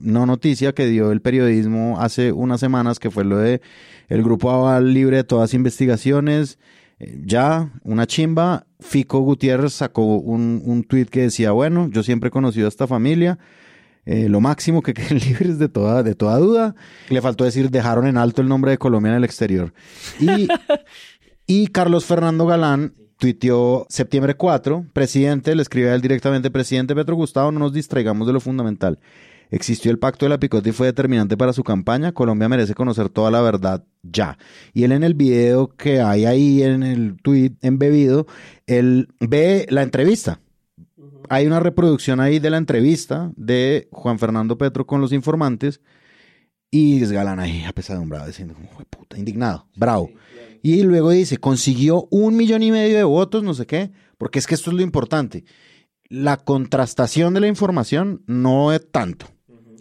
no 0.00 0.26
noticia, 0.26 0.74
que 0.74 0.86
dio 0.86 1.12
el 1.12 1.20
periodismo 1.20 2.00
hace 2.00 2.32
unas 2.32 2.60
semanas, 2.60 2.98
que 2.98 3.10
fue 3.10 3.24
lo 3.24 3.38
de 3.38 3.60
el 4.08 4.22
Grupo 4.22 4.50
Aval 4.50 4.92
libre 4.92 5.18
de 5.18 5.24
todas 5.24 5.54
investigaciones, 5.54 6.58
eh, 6.98 7.20
ya, 7.24 7.72
una 7.82 8.06
chimba, 8.06 8.66
Fico 8.80 9.20
Gutiérrez 9.20 9.72
sacó 9.72 10.16
un, 10.16 10.62
un 10.64 10.84
tuit 10.84 11.08
que 11.08 11.22
decía, 11.22 11.52
bueno, 11.52 11.88
yo 11.90 12.02
siempre 12.02 12.28
he 12.28 12.30
conocido 12.30 12.66
a 12.66 12.68
esta 12.68 12.86
familia, 12.86 13.38
eh, 14.06 14.28
lo 14.28 14.40
máximo 14.40 14.82
que 14.82 14.94
queden 14.94 15.18
libres 15.18 15.58
de 15.58 15.68
toda, 15.68 16.02
de 16.02 16.14
toda 16.14 16.38
duda. 16.38 16.74
Le 17.08 17.20
faltó 17.20 17.44
decir, 17.44 17.70
dejaron 17.70 18.06
en 18.06 18.16
alto 18.16 18.42
el 18.42 18.48
nombre 18.48 18.70
de 18.72 18.78
Colombia 18.78 19.10
en 19.10 19.16
el 19.18 19.24
exterior. 19.24 19.72
Y, 20.20 20.48
y 21.46 21.66
Carlos 21.68 22.04
Fernando 22.04 22.46
Galán 22.46 22.94
tuiteó 23.18 23.86
septiembre 23.88 24.34
4, 24.34 24.86
presidente, 24.92 25.54
le 25.54 25.62
escribe 25.62 25.90
a 25.90 25.94
él 25.94 26.00
directamente, 26.00 26.50
presidente 26.50 26.94
Petro 26.94 27.14
Gustavo, 27.14 27.52
no 27.52 27.60
nos 27.60 27.72
distraigamos 27.72 28.26
de 28.26 28.32
lo 28.32 28.40
fundamental. 28.40 28.98
Existió 29.50 29.90
el 29.90 29.98
pacto 29.98 30.24
de 30.24 30.30
la 30.30 30.40
picota 30.40 30.68
y 30.68 30.72
fue 30.72 30.88
determinante 30.88 31.36
para 31.36 31.52
su 31.52 31.62
campaña. 31.62 32.12
Colombia 32.12 32.48
merece 32.48 32.74
conocer 32.74 33.08
toda 33.08 33.30
la 33.30 33.40
verdad 33.40 33.84
ya. 34.02 34.36
Y 34.72 34.84
él 34.84 34.92
en 34.92 35.04
el 35.04 35.14
video 35.14 35.68
que 35.68 36.00
hay 36.00 36.24
ahí 36.24 36.62
en 36.62 36.82
el 36.82 37.16
tweet 37.22 37.52
embebido, 37.60 38.26
él 38.66 39.08
ve 39.20 39.66
la 39.70 39.82
entrevista 39.82 40.40
hay 41.28 41.46
una 41.46 41.60
reproducción 41.60 42.20
ahí 42.20 42.38
de 42.38 42.50
la 42.50 42.56
entrevista 42.56 43.32
de 43.36 43.88
Juan 43.92 44.18
Fernando 44.18 44.58
Petro 44.58 44.86
con 44.86 45.00
los 45.00 45.12
informantes 45.12 45.80
y 46.70 47.02
es 47.02 47.12
Galán 47.12 47.38
ahí 47.38 47.62
apesadumbrado, 47.64 48.26
diciendo 48.26 48.54
como, 48.54 48.68
puta, 48.90 49.16
indignado, 49.16 49.68
bravo. 49.76 50.10
Y 50.60 50.82
luego 50.82 51.10
dice, 51.10 51.36
consiguió 51.36 52.08
un 52.10 52.36
millón 52.36 52.62
y 52.62 52.72
medio 52.72 52.96
de 52.96 53.04
votos, 53.04 53.44
no 53.44 53.54
sé 53.54 53.66
qué, 53.66 53.92
porque 54.18 54.38
es 54.38 54.46
que 54.46 54.54
esto 54.54 54.70
es 54.70 54.76
lo 54.76 54.82
importante. 54.82 55.44
La 56.08 56.36
contrastación 56.36 57.32
de 57.34 57.40
la 57.40 57.48
información 57.48 58.22
no 58.26 58.72
es 58.72 58.90
tanto. 58.90 59.26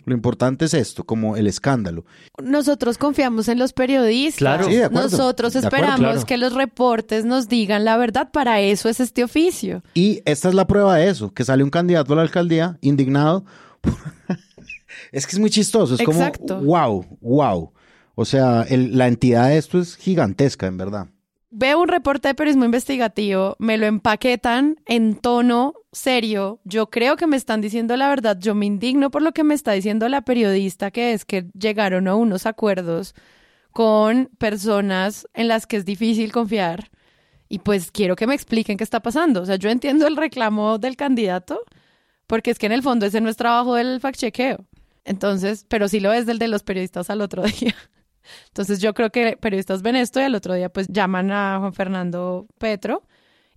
Lo 0.06 0.14
importante 0.14 0.66
es 0.66 0.74
esto, 0.74 1.04
como 1.04 1.38
el 1.38 1.48
escándalo. 1.48 2.06
Nosotros 2.42 2.98
confiamos 2.98 3.48
en 3.48 3.60
los 3.60 3.74
periodistas. 3.74 4.38
Claro. 4.38 4.68
Nosotros 4.92 5.56
esperamos 5.56 6.26
que 6.26 6.38
los 6.38 6.54
reportes 6.54 7.26
nos 7.26 7.48
digan 7.48 7.86
la 7.86 7.98
verdad. 7.98 8.32
Para 8.32 8.60
eso 8.62 8.90
es 8.90 9.00
este 9.00 9.24
oficio. 9.24 9.84
Y 9.94 10.22
esta 10.26 10.50
es 10.50 10.56
la 10.56 10.68
prueba 10.68 10.98
de 10.98 11.10
eso, 11.10 11.34
que 11.34 11.46
sale 11.46 11.64
un 11.64 11.70
candidato 11.70 12.14
a 12.14 12.16
la 12.18 12.22
alcaldía 12.24 12.78
indignado. 12.82 13.46
es 15.12 15.26
que 15.26 15.36
es 15.36 15.40
muy 15.40 15.50
chistoso. 15.50 15.96
Es 15.96 16.02
Exacto. 16.02 16.56
como, 16.58 16.68
wow, 16.68 17.06
wow. 17.22 17.74
O 18.16 18.26
sea, 18.26 18.66
la 18.70 19.08
entidad 19.08 19.48
de 19.50 19.58
esto 19.58 19.80
es 19.80 19.96
gigantesca, 19.96 20.68
en 20.68 20.78
verdad 20.78 21.08
veo 21.54 21.80
un 21.80 21.88
reporte 21.88 22.28
de 22.28 22.36
periodismo 22.36 22.66
investigativo, 22.66 23.56
me 23.60 23.78
lo 23.78 23.86
empaquetan 23.86 24.78
en 24.86 25.16
tono 25.16 25.76
serio, 25.94 26.60
yo 26.66 26.90
creo 26.90 27.16
que 27.16 27.28
me 27.28 27.38
están 27.38 27.62
diciendo 27.62 27.96
la 27.96 28.10
verdad, 28.10 28.38
yo 28.40 28.56
me 28.56 28.66
indigno 28.66 29.12
por 29.12 29.22
lo 29.22 29.32
que 29.32 29.44
me 29.44 29.54
está 29.54 29.72
diciendo 29.72 30.10
la 30.10 30.22
periodista, 30.22 30.92
que 30.92 31.14
es 31.14 31.24
que 31.26 31.48
llegaron 31.58 32.08
a 32.08 32.16
unos 32.16 32.46
acuerdos 32.46 33.16
con 33.72 34.30
personas 34.38 35.28
en 35.34 35.48
las 35.48 35.66
que 35.68 35.78
es 35.78 35.86
difícil 35.86 36.32
confiar. 36.32 36.92
Y 37.50 37.60
pues 37.60 37.92
quiero 37.92 38.16
que 38.16 38.28
me 38.28 38.36
expliquen 38.36 38.78
qué 38.78 38.84
está 38.84 39.02
pasando. 39.02 39.42
O 39.42 39.46
sea, 39.46 39.58
yo 39.58 39.70
entiendo 39.70 40.08
el 40.08 40.18
reclamo 40.18 40.80
del 40.80 40.96
candidato, 40.96 41.62
porque 42.28 42.52
es 42.52 42.60
que 42.60 42.66
en 42.66 42.72
el 42.72 42.84
fondo 42.84 43.06
ese 43.06 43.22
no 43.22 43.30
es 43.30 43.38
trabajo 43.38 43.76
del 43.76 44.02
fact-chequeo. 44.02 44.66
Entonces, 45.06 45.66
pero 45.68 45.88
sí 45.88 46.00
lo 46.00 46.14
es 46.14 46.26
del 46.26 46.40
de 46.40 46.48
los 46.48 46.64
periodistas 46.64 47.10
al 47.10 47.22
otro 47.22 47.44
día. 47.60 47.76
Entonces 48.48 48.80
yo 48.80 48.94
creo 48.94 49.12
que 49.12 49.38
periodistas 49.38 49.82
ven 49.82 49.96
esto 49.96 50.20
y 50.20 50.24
al 50.24 50.36
otro 50.36 50.54
día 50.54 50.70
pues 50.70 50.88
llaman 50.88 51.32
a 51.32 51.58
Juan 51.60 51.74
Fernando 51.74 52.48
Petro 52.58 53.04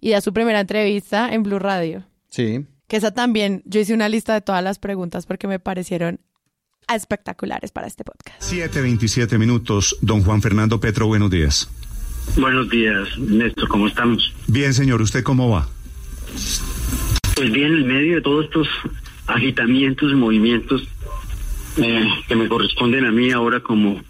y 0.00 0.10
da 0.10 0.20
su 0.20 0.32
primera 0.32 0.60
entrevista 0.60 1.32
en 1.32 1.42
Blue 1.42 1.58
Radio. 1.58 2.04
Sí. 2.28 2.66
Que 2.88 2.96
esa 2.96 3.12
también, 3.12 3.62
yo 3.64 3.80
hice 3.80 3.94
una 3.94 4.08
lista 4.08 4.34
de 4.34 4.40
todas 4.40 4.62
las 4.62 4.78
preguntas 4.78 5.26
porque 5.26 5.48
me 5.48 5.58
parecieron 5.58 6.20
espectaculares 6.92 7.72
para 7.72 7.86
este 7.86 8.04
podcast. 8.04 8.40
7.27 8.42 9.38
minutos. 9.38 9.96
Don 10.02 10.22
Juan 10.22 10.40
Fernando 10.40 10.78
Petro, 10.78 11.06
buenos 11.06 11.30
días. 11.30 11.68
Buenos 12.36 12.68
días, 12.68 13.18
Néstor, 13.18 13.68
¿cómo 13.68 13.86
estamos? 13.86 14.34
Bien, 14.46 14.74
señor, 14.74 15.00
¿usted 15.00 15.22
cómo 15.22 15.48
va? 15.48 15.68
Pues 17.34 17.52
bien, 17.52 17.72
en 17.74 17.86
medio 17.86 18.16
de 18.16 18.20
todos 18.20 18.44
estos 18.44 18.68
agitamientos 19.26 20.12
y 20.12 20.14
movimientos 20.14 20.82
eh, 21.78 22.04
que 22.28 22.36
me 22.36 22.48
corresponden 22.48 23.04
a 23.04 23.12
mí 23.12 23.30
ahora 23.30 23.60
como 23.60 24.00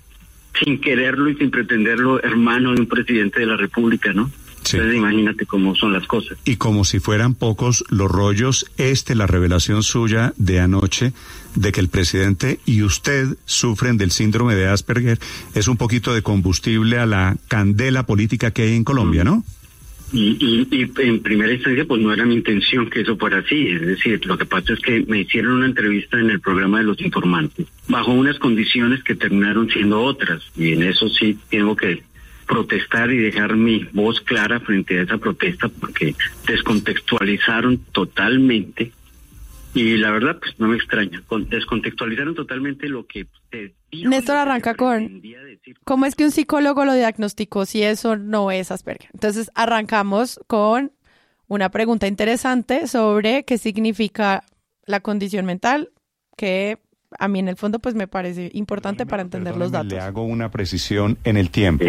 sin 0.65 0.81
quererlo 0.81 1.29
y 1.29 1.37
sin 1.37 1.51
pretenderlo, 1.51 2.23
hermano 2.23 2.73
de 2.73 2.81
un 2.81 2.87
presidente 2.87 3.41
de 3.41 3.47
la 3.47 3.57
República, 3.57 4.13
¿no? 4.13 4.31
Entonces 4.75 4.97
imagínate 4.97 5.47
cómo 5.47 5.75
son 5.75 5.93
las 5.93 6.07
cosas. 6.07 6.39
Y 6.45 6.57
como 6.57 6.85
si 6.85 6.99
fueran 7.01 7.35
pocos 7.35 7.85
los 7.89 8.11
rollos, 8.11 8.71
este, 8.77 9.15
la 9.15 9.27
revelación 9.27 9.83
suya 9.83 10.33
de 10.37 10.61
anoche 10.61 11.13
de 11.55 11.73
que 11.73 11.81
el 11.81 11.89
presidente 11.89 12.61
y 12.67 12.83
usted 12.83 13.37
sufren 13.45 13.97
del 13.97 14.11
síndrome 14.11 14.55
de 14.55 14.69
Asperger, 14.69 15.19
es 15.55 15.69
un 15.69 15.77
poquito 15.77 16.15
de 16.15 16.23
combustible 16.23 16.99
a 16.99 17.07
la 17.07 17.37
candela 17.49 18.07
política 18.07 18.51
que 18.51 18.63
hay 18.63 18.75
en 18.75 18.85
Colombia, 18.85 19.25
¿no? 19.25 19.45
Y, 20.13 20.67
y, 20.71 20.91
en 20.99 21.21
primera 21.21 21.53
instancia, 21.53 21.85
pues 21.85 22.01
no 22.01 22.13
era 22.13 22.25
mi 22.25 22.37
intención 22.37 22.89
que 22.89 23.01
eso 23.01 23.17
fuera 23.17 23.39
así. 23.39 23.69
Es 23.69 23.81
decir, 23.81 24.25
lo 24.25 24.39
que 24.39 24.47
pasa 24.47 24.73
es 24.73 24.81
que 24.81 25.05
me 25.09 25.21
hicieron 25.21 25.55
una 25.55 25.67
entrevista 25.67 26.19
en 26.21 26.31
el 26.31 26.41
programa 26.41 26.79
de 26.79 26.85
los 26.85 27.01
informantes, 27.01 27.67
bajo 27.89 28.13
unas 28.13 28.39
condiciones 28.39 29.03
que 29.03 29.17
terminaron 29.17 29.69
siendo 29.69 30.01
otras. 30.01 30.43
Y 30.57 30.73
en 30.73 30.85
eso 30.85 31.09
sí 31.09 31.37
tengo 31.51 31.75
que 31.75 32.05
protestar 32.47 33.11
y 33.13 33.19
dejar 33.19 33.57
mi 33.57 33.85
voz 33.93 34.21
clara 34.21 34.61
frente 34.61 34.99
a 34.99 35.03
esa 35.03 35.19
protesta 35.19 35.69
porque 35.69 36.15
descontextualizaron 36.47 37.79
totalmente 37.93 38.93
y 39.77 39.99
la 39.99 40.11
verdad, 40.11 40.39
pues 40.39 40.59
no 40.59 40.69
me 40.69 40.77
extraña. 40.77 41.23
Descontextualizaron 41.51 42.35
totalmente 42.35 42.89
lo 42.89 43.07
que 43.07 43.27
se 43.51 43.75
Néstor 43.93 44.37
arranca 44.37 44.75
con 44.75 45.21
cómo 45.85 46.07
es 46.07 46.15
que 46.15 46.25
un 46.25 46.31
psicólogo 46.31 46.87
lo 46.87 46.95
diagnosticó 46.95 47.67
si 47.67 47.83
eso 47.83 48.17
no 48.17 48.51
es 48.51 48.71
Asperger. 48.71 49.11
Entonces 49.13 49.51
arrancamos 49.55 50.41
con 50.47 50.93
una 51.47 51.69
pregunta 51.71 52.07
interesante 52.07 52.87
sobre 52.87 53.45
qué 53.45 53.59
significa 53.59 54.45
la 54.87 55.01
condición 55.01 55.45
mental, 55.45 55.91
que 56.39 56.79
a 57.19 57.29
mí 57.29 57.39
en 57.39 57.49
el 57.49 57.57
fondo 57.57 57.79
pues 57.79 57.95
me 57.95 58.07
parece 58.09 58.51
importante 58.55 59.07
para 59.07 59.23
entender 59.23 59.57
los 59.57 59.73
datos. 59.73 59.93
Le 59.93 60.01
hago 60.01 60.23
una 60.25 60.51
precisión 60.51 61.19
en 61.25 61.37
el 61.37 61.51
tiempo. 61.51 61.85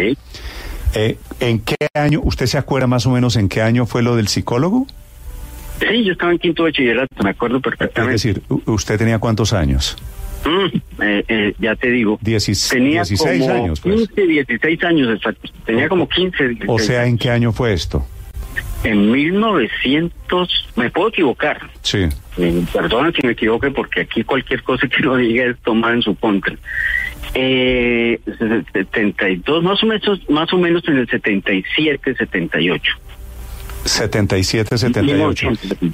Eh, 0.94 1.18
¿En 1.40 1.60
qué 1.60 1.76
año, 1.94 2.20
usted 2.24 2.46
se 2.46 2.58
acuerda 2.58 2.86
más 2.86 3.06
o 3.06 3.10
menos 3.10 3.36
en 3.36 3.48
qué 3.48 3.60
año 3.62 3.86
fue 3.86 4.02
lo 4.02 4.16
del 4.16 4.28
psicólogo? 4.28 4.86
Sí, 5.80 6.04
yo 6.04 6.12
estaba 6.12 6.32
en 6.32 6.38
quinto 6.38 6.64
bachillerato, 6.64 7.22
me 7.22 7.30
acuerdo 7.30 7.60
perfectamente. 7.60 8.16
Es 8.16 8.22
decir, 8.22 8.42
¿usted 8.66 8.98
tenía 8.98 9.18
cuántos 9.18 9.52
años? 9.52 9.96
Mm, 10.44 11.02
eh, 11.02 11.24
eh, 11.28 11.54
ya 11.58 11.76
te 11.76 11.90
digo. 11.90 12.18
Diecis- 12.22 12.70
tenía 12.70 13.02
16 13.02 13.42
como 13.42 13.54
años, 13.54 13.80
pues. 13.80 13.94
15, 14.08 14.26
16 14.26 14.84
años, 14.84 15.16
exacto. 15.16 15.48
Tenía 15.66 15.88
como 15.88 16.08
15, 16.08 16.48
16 16.48 16.68
O 16.68 16.78
sea, 16.78 17.06
¿en 17.06 17.18
qué 17.18 17.30
año 17.30 17.52
fue 17.52 17.72
esto? 17.72 18.04
En 18.84 19.10
1900, 19.10 20.68
me 20.76 20.90
puedo 20.90 21.08
equivocar. 21.08 21.68
Sí. 21.82 22.06
Eh, 22.36 22.64
si 22.72 23.26
me 23.26 23.32
equivoque 23.32 23.70
porque 23.70 24.02
aquí 24.02 24.22
cualquier 24.22 24.62
cosa 24.62 24.86
que 24.86 25.02
uno 25.02 25.16
diga 25.16 25.46
es 25.46 25.58
tomada 25.58 25.94
en 25.94 26.02
su 26.02 26.14
contra. 26.14 26.54
Eh, 27.34 28.20
72, 28.72 29.62
más 29.62 29.82
o 29.82 29.86
menos, 29.86 30.30
más 30.30 30.52
o 30.52 30.58
menos 30.58 30.86
en 30.88 30.98
el 30.98 31.08
77, 31.08 32.14
78. 32.14 32.92
77, 33.84 34.78
78. 34.78 35.48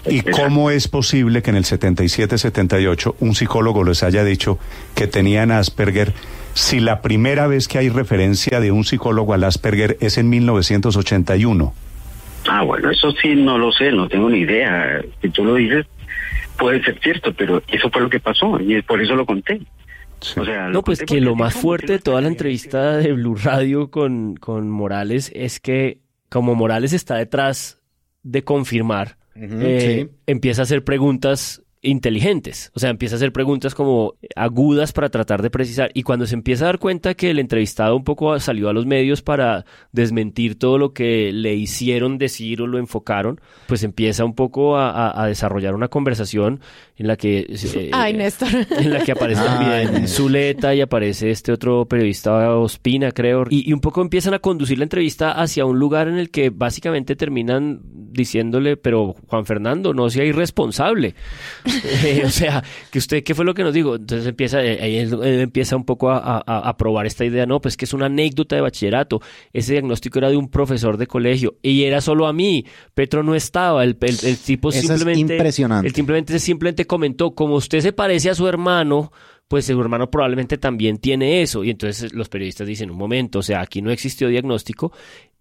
¿Y 0.09 0.21
cómo 0.23 0.71
es 0.71 0.89
posible 0.89 1.43
que 1.43 1.51
en 1.51 1.57
el 1.57 1.65
77, 1.65 2.39
78 2.39 3.17
un 3.21 3.35
psicólogo 3.35 3.85
les 3.85 4.03
haya 4.03 4.25
dicho 4.25 4.59
que 4.95 5.07
tenían 5.07 5.51
Asperger 5.51 6.13
si 6.55 6.81
la 6.81 7.03
primera 7.03 7.47
vez 7.47 7.69
que 7.69 7.79
hay 7.79 7.89
referencia 7.89 8.61
de 8.61 8.71
un 8.71 8.85
psicólogo 8.85 9.35
al 9.35 9.45
Asperger 9.45 9.97
es 10.01 10.19
en 10.19 10.29
1981? 10.29 11.75
Ah, 12.49 12.63
bueno, 12.63 12.91
eso 12.91 13.13
sí 13.13 13.35
no 13.35 13.59
lo 13.59 13.73
sé, 13.73 13.91
no 13.93 14.09
tengo 14.09 14.29
ni 14.29 14.41
idea. 14.41 15.03
Si 15.23 15.29
tú 15.31 15.45
lo 15.45 15.55
dices, 15.55 15.87
puede 16.59 16.83
ser 16.83 16.99
cierto, 17.01 17.33
pero 17.33 17.63
eso 17.69 17.91
fue 17.91 18.03
lo 18.03 18.11
que 18.11 18.21
pasó 18.21 18.59
y 18.61 18.81
por 18.83 19.01
eso 19.01 19.15
lo 19.15 19.27
conté. 19.27 19.61
O 20.37 20.45
sea, 20.45 20.69
No, 20.69 20.83
pues 20.83 21.01
conté 21.01 21.15
que 21.15 21.21
lo 21.21 21.35
más 21.35 21.55
fuerte 21.55 21.95
de 21.95 21.99
toda 21.99 22.21
la 22.21 22.29
entrevista 22.29 22.97
de 22.97 23.13
Blue 23.13 23.37
Radio 23.37 23.91
con, 23.91 24.37
con 24.37 24.71
Morales 24.71 25.31
es 25.35 25.61
que 25.61 25.99
como 26.29 26.55
Morales 26.55 26.93
está 26.93 27.17
detrás 27.17 27.83
de 28.23 28.43
confirmar, 28.43 29.19
eh, 29.37 30.09
empieza 30.27 30.63
a 30.63 30.65
hacer 30.65 30.85
preguntas 30.85 31.64
inteligentes, 31.85 32.73
o 32.75 32.81
sea, 32.81 32.91
empieza 32.91 33.15
a 33.15 33.19
hacer 33.19 33.33
preguntas 33.33 33.75
como 33.75 34.15
agudas 34.35 34.93
para 34.93 35.11
tratar 35.11 35.43
de 35.43 35.51
precisar. 35.51 35.91
Y 35.95 36.03
cuando 36.03 36.27
se 36.27 36.35
empieza 36.35 36.65
a 36.65 36.67
dar 36.69 36.79
cuenta 36.79 37.15
que 37.15 37.31
el 37.31 37.39
entrevistado 37.39 37.95
un 37.97 38.05
poco 38.05 38.39
salió 38.41 38.69
a 38.69 38.73
los 38.73 38.87
medios 38.87 39.23
para 39.23 39.65
desmentir 39.93 40.59
todo 40.59 40.79
lo 40.79 40.93
que 40.93 41.31
le 41.33 41.55
hicieron 41.55 42.19
decir 42.19 42.63
o 42.63 42.67
lo 42.67 42.79
enfocaron, 42.79 43.41
pues 43.69 43.85
empieza 43.85 44.25
un 44.25 44.35
poco 44.35 44.77
a, 44.77 45.23
a- 45.23 45.27
desarrollar 45.29 45.75
una 45.75 45.89
conversación 45.89 46.61
en 46.97 47.07
la 47.09 47.17
que 47.17 47.41
eh, 47.49 47.91
Ay, 47.93 48.13
Néstor. 48.15 48.49
en 48.79 48.91
la 48.93 49.01
que 49.03 49.13
aparece 49.13 49.43
también 49.43 50.07
Zuleta 50.07 50.75
y 50.75 50.81
aparece 50.81 51.31
este 51.31 51.51
otro 51.53 51.87
periodista 51.87 52.55
Ospina, 52.57 53.11
creo, 53.11 53.45
y, 53.51 53.69
y 53.69 53.73
un 53.73 53.81
poco 53.81 54.01
empiezan 54.01 54.35
a 54.35 54.39
conducir 54.39 54.79
la 54.79 54.85
entrevista 54.85 55.33
hacia 55.33 55.65
un 55.65 55.79
lugar 55.79 56.07
en 56.09 56.19
el 56.19 56.31
que 56.31 56.51
básicamente 56.51 57.17
terminan 57.17 57.81
diciéndole, 57.85 58.77
pero 58.77 59.17
Juan 59.27 59.45
Fernando, 59.45 59.93
no 59.93 60.09
sea 60.11 60.25
irresponsable. 60.25 61.15
Eh, 62.05 62.23
o 62.25 62.31
sea, 62.31 62.63
que 62.91 62.99
usted, 62.99 63.23
¿qué 63.23 63.35
fue 63.35 63.45
lo 63.45 63.55
que 63.55 63.63
nos 63.63 63.73
dijo? 63.73 63.95
Entonces 63.97 64.27
empieza, 64.27 64.63
eh, 64.63 64.79
ahí 64.83 64.97
él, 64.99 65.15
él 65.23 65.41
empieza 65.41 65.75
un 65.77 65.85
poco 65.85 66.11
a, 66.11 66.19
a- 66.47 66.69
a 66.69 66.77
probar 66.77 67.07
esta 67.07 67.25
idea, 67.25 67.47
no, 67.47 67.61
pues 67.61 67.77
que 67.77 67.85
es 67.87 67.93
una 67.95 68.07
anécdota 68.07 68.57
de 68.57 68.63
bachillerato, 68.63 69.21
ese 69.53 69.73
diagnóstico 69.73 70.19
era 70.19 70.29
de 70.31 70.37
un 70.37 70.49
profesor 70.49 70.97
de 70.99 71.07
colegio 71.07 71.57
y 71.63 71.85
era 71.85 72.01
solo 72.01 72.27
a 72.27 72.33
mí, 72.33 72.65
Petro 72.95 73.23
no 73.23 73.35
estaba, 73.35 73.85
el, 73.85 73.97
el- 74.01 74.19
el 74.25 74.37
tipo 74.39 74.69
Eso 74.71 74.81
es 74.81 74.87
simplemente... 74.87 75.35
impresionante. 75.35 75.89
El 75.89 75.95
simplemente, 75.95 76.39
simplemente 76.39 76.84
comentó, 76.87 77.35
como 77.35 77.57
usted 77.57 77.81
se 77.81 77.93
parece 77.93 78.31
a 78.31 78.35
su 78.35 78.47
hermano, 78.49 79.13
pues 79.49 79.67
su 79.67 79.81
hermano 79.81 80.11
probablemente 80.11 80.59
también 80.59 80.99
tiene 80.99 81.43
eso. 81.43 81.65
Y 81.65 81.71
entonces 81.71 82.13
los 82.13 82.29
periodistas 82.29 82.67
dicen, 82.67 82.91
un 82.91 82.99
momento, 82.99 83.41
o 83.41 83.43
sea, 83.43 83.61
aquí 83.61 83.83
no 83.83 83.91
existió 83.91 84.29
diagnóstico. 84.29 84.93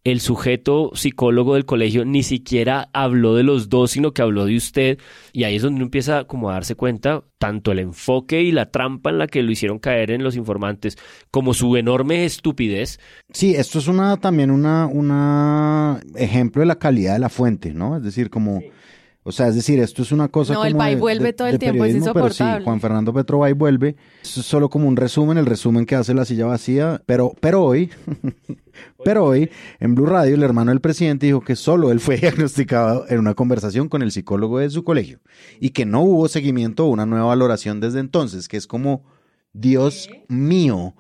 El 0.04 0.20
sujeto 0.20 0.91
psicólogo 0.94 1.54
del 1.54 1.66
colegio 1.66 2.04
ni 2.04 2.24
siquiera 2.24 2.89
habló 2.91 3.36
de 3.36 3.44
los 3.44 3.70
dos, 3.70 3.91
sino 3.91 4.14
que 4.14 4.22
habló 4.22 4.46
de 4.46 4.58
usted. 4.58 5.00
Y 5.32 5.46
ahí 5.46 5.56
es 5.56 5.62
donde 5.62 5.78
uno 5.78 5.86
empieza 5.86 6.26
como 6.26 6.50
a 6.50 6.54
darse 6.54 6.76
cuenta 6.76 7.24
tanto 7.38 7.72
el 7.72 7.80
enfoque 7.80 8.41
y 8.41 8.52
la 8.52 8.70
trampa 8.70 9.12
en 9.12 9.18
la 9.18 9.28
que 9.28 9.41
lo 9.41 9.52
hicieron 9.52 9.80
caer 9.80 10.12
en 10.12 10.22
los 10.22 10.36
informantes, 10.36 10.98
como 11.32 11.54
su 11.54 11.78
enorme 11.78 12.26
estupidez. 12.26 13.00
Sí, 13.32 13.56
esto 13.56 13.80
es 13.80 13.88
una 13.88 14.18
también 14.18 14.52
una, 14.52 14.88
una 14.88 16.02
ejemplo 16.16 16.60
de 16.60 16.66
la 16.66 16.80
calidad 16.80 17.14
de 17.14 17.20
la 17.20 17.30
fuente, 17.30 17.74
¿no? 17.74 17.96
Es 17.96 18.04
decir, 18.04 18.30
como, 18.30 18.62
o 19.26 19.32
sea, 19.32 19.48
es 19.48 19.56
decir, 19.56 19.80
esto 19.80 20.02
es 20.02 20.12
una 20.12 20.28
cosa 20.28 20.54
No, 20.54 20.60
como 20.60 20.68
el 20.68 20.80
va 20.80 20.92
y 20.92 20.96
vuelve 20.96 21.26
de- 21.26 21.34
todo 21.34 21.48
el 21.48 21.58
tiempo, 21.58 21.86
es 21.86 21.96
pero 22.14 22.30
sí. 22.30 22.44
Juan 22.64 22.82
Fernando 22.82 23.14
Petro 23.14 23.40
va 23.40 23.50
y 23.50 23.54
vuelve. 23.54 23.96
Esto 24.22 24.42
es 24.42 24.46
solo 24.46 24.70
como 24.70 24.88
un 24.88 24.98
resumen, 24.98 25.38
el 25.38 25.46
resumen 25.46 25.86
que 25.86 25.96
hace 25.96 26.14
la 26.14 26.26
silla 26.26 26.46
vacía, 26.46 27.02
pero, 27.06 27.34
pero 27.40 27.64
hoy, 27.64 27.90
pero 29.06 29.26
hoy, 29.26 29.50
en 29.80 29.96
Blue 29.96 30.06
Radio, 30.06 30.36
el 30.36 30.44
hermano 30.44 30.72
del 30.72 30.82
presidente 30.82 31.26
dijo 31.26 31.42
que 31.42 31.56
solo 31.56 31.92
él 31.92 32.00
fue 32.00 32.18
diagnosticado 32.22 33.06
en 33.10 33.20
una 33.20 33.34
conversación 33.34 33.88
con 33.90 34.02
el 34.02 34.12
psicólogo 34.12 34.60
de 34.60 34.70
su 34.70 34.84
colegio 34.84 35.20
y 35.60 35.70
que 35.70 35.86
no 35.86 36.02
hubo 36.02 36.28
seguimiento 36.28 36.86
o 36.86 36.90
una 36.90 37.06
nueva 37.06 37.26
valoración 37.28 37.80
desde 37.80 38.00
entonces, 38.00 38.48
que 38.48 38.58
es 38.58 38.68
como, 38.68 39.04
Dios 39.54 40.10
mío. 40.28 40.96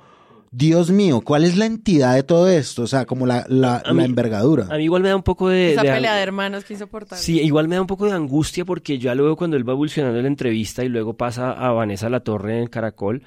Dios 0.55 0.91
mío, 0.91 1.21
¿cuál 1.21 1.43
es 1.45 1.57
la 1.57 1.65
entidad 1.65 2.13
de 2.13 2.21
todo 2.21 2.47
esto? 2.47 2.83
O 2.83 2.87
sea, 2.87 3.05
como 3.05 3.25
la, 3.25 3.43
la, 3.49 3.81
A 3.83 3.91
mí- 3.91 3.99
la 4.01 4.05
envergadura. 4.05 4.67
A 4.69 4.77
mí 4.77 4.83
igual 4.83 5.01
me 5.01 5.09
da 5.09 5.15
un 5.15 5.23
poco 5.23 5.49
de... 5.49 5.71
Esa 5.73 5.81
de- 5.81 5.89
pelea 5.91 6.13
de 6.15 6.21
hermanos 6.21 6.63
que 6.63 6.73
insoportable. 6.73 7.23
Sí, 7.23 7.39
igual 7.41 7.67
me 7.67 7.73
da 7.75 7.81
un 7.81 7.87
poco 7.87 8.05
de 8.05 8.11
angustia 8.11 8.63
porque 8.63 8.99
ya 8.99 9.15
luego 9.15 9.35
cuando 9.35 9.57
él 9.57 9.67
va 9.67 9.73
evolucionando 9.73 10.17
en 10.19 10.23
la 10.25 10.29
entrevista 10.29 10.83
y 10.83 10.89
luego 10.89 11.15
pasa 11.15 11.51
a 11.53 11.71
Vanessa 11.71 12.07
La 12.07 12.19
Torre 12.19 12.59
en 12.61 12.67
Caracol, 12.67 13.23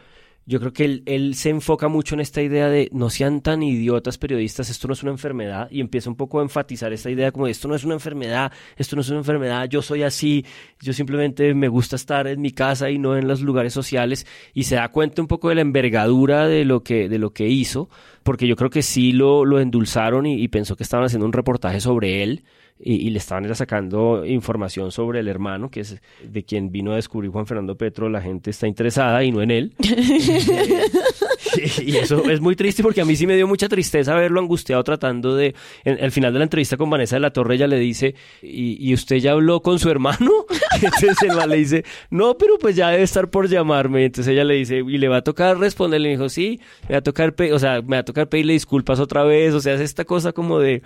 yo 0.47 0.61
creo 0.61 0.73
que 0.73 0.85
él, 0.85 1.03
él 1.07 1.35
se 1.35 1.51
enfoca 1.51 1.89
mucho 1.89 2.15
en 2.15 2.21
esta 2.21 2.41
idea 2.41 2.69
de 2.69 2.89
no 2.93 3.11
sean 3.11 3.41
tan 3.41 3.65
idiotas 3.65 4.17
periodistas, 4.17 4.71
esto 4.71 4.87
no 4.87 4.95
es 4.95 5.03
una 5.03 5.11
enfermedad 5.11 5.69
y 5.73 5.81
empieza 5.81 6.09
un 6.09 6.15
poco 6.17 6.39
a 6.39 6.43
enfatizar 6.43 6.93
esta 6.93 7.11
idea 7.11 7.33
como 7.33 7.49
esto 7.49 7.67
no 7.67 7.75
es 7.75 7.83
una 7.83 7.95
enfermedad, 7.95 8.53
esto 8.77 8.95
no 8.95 9.03
es 9.03 9.09
una 9.09 9.19
enfermedad, 9.19 9.69
yo 9.69 9.83
soy 9.83 10.05
así, 10.05 10.47
yo 10.81 10.93
simplemente 10.93 11.53
me 11.53 11.67
gusta 11.67 11.97
estar 11.97 12.29
en 12.29 12.41
mi 12.41 12.53
casa 12.53 12.91
y 12.91 12.99
no 12.99 13.17
en 13.17 13.27
los 13.27 13.41
lugares 13.41 13.73
sociales 13.73 14.25
y 14.55 14.65
se 14.65 14.77
da 14.77 14.89
cuenta 14.89 15.21
un 15.21 15.29
poco 15.29 15.49
de 15.49 15.57
la 15.57 15.63
envergadura 15.63 16.47
de 16.47 16.65
lo 16.65 16.85
que, 16.85 17.09
de 17.09 17.19
lo 17.19 17.33
que 17.33 17.49
hizo, 17.49 17.91
porque 18.23 18.47
yo 18.47 18.55
creo 18.55 18.71
que 18.71 18.83
sí 18.83 19.13
lo, 19.13 19.45
lo 19.45 19.59
endulzaron 19.59 20.27
y 20.27 20.47
pensó 20.49 20.77
que 20.77 20.85
estaban 20.85 21.07
haciendo 21.07 21.27
un 21.27 21.33
reportaje 21.33 21.81
sobre 21.81 22.23
él 22.23 22.45
y, 22.79 22.95
y 22.95 23.11
le 23.11 23.19
estaban 23.19 23.45
era 23.45 23.55
sacando 23.55 24.25
información 24.27 24.93
sobre 24.93 25.21
el 25.21 25.29
hermano, 25.29 25.71
que 25.71 25.81
es 25.81 26.01
de 26.23 26.45
quien 26.45 26.71
vino 26.71 26.93
a 26.93 26.97
descubrir 26.97 27.31
Juan 27.31 27.47
Fernando 27.47 27.77
Petro, 27.77 28.09
la 28.09 28.21
gente 28.21 28.51
está 28.51 28.67
interesada 28.67 29.23
y 29.25 29.33
no 29.33 29.43
en 29.43 29.51
él. 29.51 29.75
y 31.83 31.97
eso 31.97 32.29
es 32.29 32.41
muy 32.41 32.57
triste 32.57 32.83
porque 32.83 33.01
a 33.01 33.05
mí 33.05 33.17
sí 33.17 33.27
me 33.27 33.37
dio 33.37 33.47
mucha 33.47 33.69
tristeza 33.69 34.15
verlo 34.15 34.41
angustiado 34.41 34.83
tratando 34.85 35.35
de... 35.35 35.55
En, 35.85 36.03
al 36.03 36.13
final 36.13 36.33
de 36.33 36.41
la 36.41 36.45
entrevista 36.45 36.77
con 36.77 36.91
Vanessa 36.91 37.17
de 37.17 37.21
la 37.21 37.33
Torre 37.33 37.55
ella 37.55 37.67
le 37.67 37.79
dice, 37.79 38.15
¿y, 38.43 38.77
y 38.87 38.95
usted 38.95 39.17
ya 39.17 39.33
habló 39.33 39.63
con 39.63 39.79
su 39.79 39.91
hermano? 39.91 40.47
Y 40.81 40.85
entonces 40.85 41.23
el 41.23 41.37
man 41.37 41.49
le 41.49 41.57
dice, 41.57 41.85
no, 42.11 42.37
pero 42.37 42.59
pues 42.59 42.77
ya 42.77 42.91
debe 42.91 43.03
estar 43.03 43.31
por 43.31 43.49
llamarme. 43.49 44.05
Entonces 44.05 44.33
ella 44.33 44.45
le 44.45 44.55
dice, 44.55 44.79
¿y 44.79 44.99
le 44.99 45.09
va 45.09 45.19
a 45.19 45.23
tocar 45.23 45.59
responderle? 45.59 46.09
Y 46.09 46.13
dijo, 46.13 46.29
sí, 46.29 46.61
me 46.89 46.95
va 46.95 46.99
a 46.99 47.03
tocar, 47.03 47.35
o 47.53 47.59
sea, 47.59 47.83
me 47.83 47.97
va 47.97 48.01
a 48.01 48.05
tocar 48.05 48.29
pedirle 48.29 48.53
disculpas 48.53 49.01
otra 49.01 49.25
vez. 49.25 49.55
O 49.55 49.61
sea, 49.61 49.75
es 49.75 49.81
esta 49.81 50.05
cosa 50.05 50.33
como 50.33 50.59
de 50.59 50.83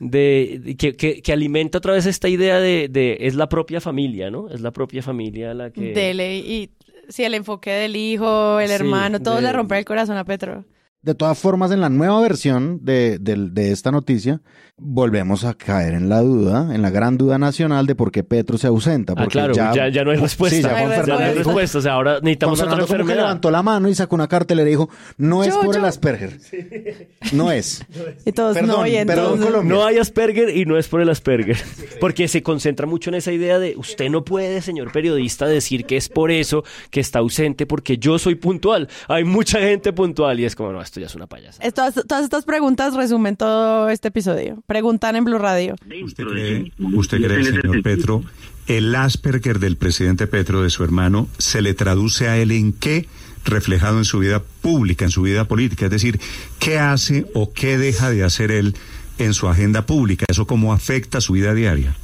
de, 0.00 0.76
que, 0.78 0.94
que, 0.96 1.22
que 1.22 1.32
alimenta 1.32 1.78
otra 1.78 1.92
vez 1.92 2.06
esta 2.06 2.28
idea 2.28 2.60
de, 2.60 2.88
de 2.88 3.18
es 3.20 3.34
la 3.34 3.48
propia 3.48 3.80
familia, 3.80 4.30
¿no? 4.30 4.48
Es 4.50 4.60
la 4.60 4.70
propia 4.72 5.02
familia 5.02 5.54
la 5.54 5.70
que... 5.70 5.92
Dele 5.92 6.36
y 6.38 6.70
sí, 7.08 7.24
el 7.24 7.34
enfoque 7.34 7.70
del 7.70 7.96
hijo, 7.96 8.60
el 8.60 8.68
Sí, 8.68 8.74
hermano, 8.74 9.20
todo 9.20 9.36
de- 9.36 9.42
le 9.42 9.52
rompe 9.52 9.78
el 9.78 9.84
corazón 9.84 10.16
a 10.16 10.24
Petro. 10.24 10.64
De 11.00 11.14
todas 11.14 11.38
formas, 11.38 11.70
en 11.70 11.80
la 11.80 11.88
nueva 11.88 12.20
versión 12.20 12.80
de, 12.84 13.18
de- 13.20 13.50
de 13.50 13.70
esta 13.70 13.92
noticia, 13.92 14.40
volvemos 14.76 15.44
a 15.44 15.54
caer 15.54 15.94
en 15.94 16.08
la 16.08 16.20
duda, 16.20 16.74
en 16.74 16.82
la 16.82 16.90
gran 16.90 17.16
duda 17.16 17.38
nacional 17.38 17.86
de 17.86 17.94
por 17.94 18.10
qué 18.10 18.24
Petro 18.24 18.58
se 18.58 18.66
ausenta. 18.66 19.12
Ah, 19.12 19.16
Porque 19.22 19.32
claro, 19.32 19.54
ya, 19.54 19.88
ya 19.88 20.04
no 20.04 20.10
hay 20.10 20.16
respuesta. 20.18 20.56
Sí, 20.56 20.62
ya 20.62 20.70
no 21.06 21.16
hay 21.18 21.34
respuesta. 21.34 21.78
O 21.78 21.80
sea, 21.82 21.92
ahora 21.94 22.14
necesitamos 22.20 22.58
Juan 22.58 22.68
otra 22.72 22.80
como 22.80 22.86
que 22.88 22.92
enfermedad. 22.94 23.16
levantó 23.22 23.50
la 23.52 23.62
mano 23.62 23.88
y 23.88 23.94
sacó 23.94 24.16
una 24.16 24.26
cartelera 24.28 24.68
y 24.68 24.72
dijo, 24.72 24.90
no 25.16 25.44
es 25.44 25.54
Yo, 25.54 25.60
por 25.60 25.76
el. 25.76 25.84
Asperger. 25.84 26.38
No 27.32 27.52
es. 27.52 27.84
Y 28.24 28.32
todos 28.32 28.54
Perdón, 28.56 28.76
no, 28.80 28.86
y 28.86 29.04
perdón, 29.04 29.40
entonces... 29.42 29.64
No 29.64 29.84
hay 29.84 29.98
Asperger 29.98 30.56
y 30.56 30.64
no 30.64 30.78
es 30.78 30.88
por 30.88 31.00
el 31.00 31.08
Asperger. 31.10 31.58
Porque 32.00 32.26
se 32.26 32.42
concentra 32.42 32.86
mucho 32.86 33.10
en 33.10 33.14
esa 33.16 33.32
idea 33.32 33.58
de 33.58 33.74
usted 33.76 34.08
no 34.10 34.24
puede, 34.24 34.62
señor 34.62 34.90
periodista, 34.92 35.46
decir 35.46 35.84
que 35.84 35.96
es 35.96 36.08
por 36.08 36.30
eso 36.30 36.64
que 36.90 37.00
está 37.00 37.18
ausente, 37.20 37.66
porque 37.66 37.98
yo 37.98 38.18
soy 38.18 38.34
puntual. 38.36 38.88
Hay 39.08 39.24
mucha 39.24 39.60
gente 39.60 39.92
puntual 39.92 40.40
y 40.40 40.44
es 40.44 40.56
como, 40.56 40.72
no, 40.72 40.80
esto 40.88 41.00
ya 41.00 41.06
es 41.06 41.14
una 41.14 41.26
payasa. 41.26 41.62
Estas- 41.62 41.94
todas 42.06 42.24
estas 42.24 42.44
preguntas 42.44 42.94
resumen 42.94 43.36
todo 43.36 43.88
este 43.90 44.08
episodio. 44.08 44.62
Preguntan 44.66 45.16
en 45.16 45.24
Blue 45.24 45.38
Radio. 45.38 45.76
¿Usted 46.04 46.24
cree, 46.24 46.72
usted 46.78 47.18
cree, 47.22 47.44
señor 47.44 47.82
Petro, 47.82 48.24
el 48.66 48.94
Asperger 48.94 49.58
del 49.58 49.76
presidente 49.76 50.26
Petro, 50.26 50.62
de 50.62 50.70
su 50.70 50.84
hermano, 50.84 51.28
se 51.38 51.62
le 51.62 51.74
traduce 51.74 52.28
a 52.28 52.36
él 52.38 52.50
en 52.52 52.72
qué? 52.72 53.06
reflejado 53.44 53.96
en 53.96 54.04
su 54.04 54.18
vida 54.18 54.42
pública, 54.60 55.06
en 55.06 55.10
su 55.10 55.22
vida 55.22 55.44
política. 55.46 55.86
Es 55.86 55.90
decir, 55.90 56.20
¿qué 56.58 56.78
hace 56.78 57.24
o 57.34 57.50
qué 57.54 57.78
deja 57.78 58.10
de 58.10 58.22
hacer 58.22 58.50
él 58.50 58.74
en 59.18 59.32
su 59.32 59.48
agenda 59.48 59.86
pública? 59.86 60.26
¿Eso 60.28 60.46
cómo 60.46 60.74
afecta 60.74 61.22
su 61.22 61.32
vida 61.32 61.54
diaria? 61.54 61.96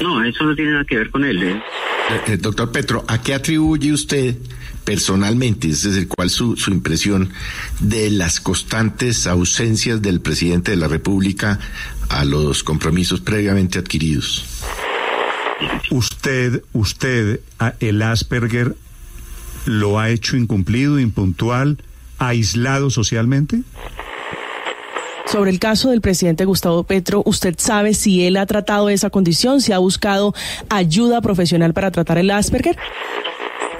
No, 0.00 0.24
eso 0.24 0.44
no 0.44 0.54
tiene 0.54 0.72
nada 0.72 0.84
que 0.84 0.96
ver 0.96 1.10
con 1.10 1.24
él. 1.24 1.42
¿eh? 1.42 1.62
Eh, 2.26 2.36
doctor 2.38 2.72
Petro, 2.72 3.04
¿a 3.06 3.20
qué 3.20 3.34
atribuye 3.34 3.92
usted 3.92 4.36
personalmente, 4.84 5.68
es 5.68 5.82
decir, 5.82 6.08
cuál 6.08 6.28
es 6.28 6.32
su, 6.32 6.56
su 6.56 6.70
impresión 6.70 7.30
de 7.80 8.10
las 8.10 8.40
constantes 8.40 9.26
ausencias 9.26 10.00
del 10.02 10.20
presidente 10.20 10.70
de 10.72 10.78
la 10.78 10.88
República 10.88 11.58
a 12.08 12.24
los 12.24 12.64
compromisos 12.64 13.20
previamente 13.20 13.78
adquiridos? 13.78 14.44
Usted, 15.90 16.62
usted, 16.72 17.40
a- 17.58 17.74
el 17.80 18.00
Asperger, 18.02 18.74
lo 19.66 20.00
ha 20.00 20.08
hecho 20.08 20.36
incumplido, 20.36 20.98
impuntual, 20.98 21.76
aislado 22.18 22.88
socialmente? 22.90 23.60
Sobre 25.30 25.52
el 25.52 25.60
caso 25.60 25.90
del 25.90 26.00
presidente 26.00 26.44
Gustavo 26.44 26.82
Petro, 26.82 27.22
¿usted 27.24 27.54
sabe 27.56 27.94
si 27.94 28.26
él 28.26 28.36
ha 28.36 28.46
tratado 28.46 28.88
esa 28.88 29.10
condición, 29.10 29.60
si 29.60 29.70
ha 29.70 29.78
buscado 29.78 30.34
ayuda 30.68 31.20
profesional 31.20 31.72
para 31.72 31.92
tratar 31.92 32.18
el 32.18 32.32
Asperger? 32.32 32.76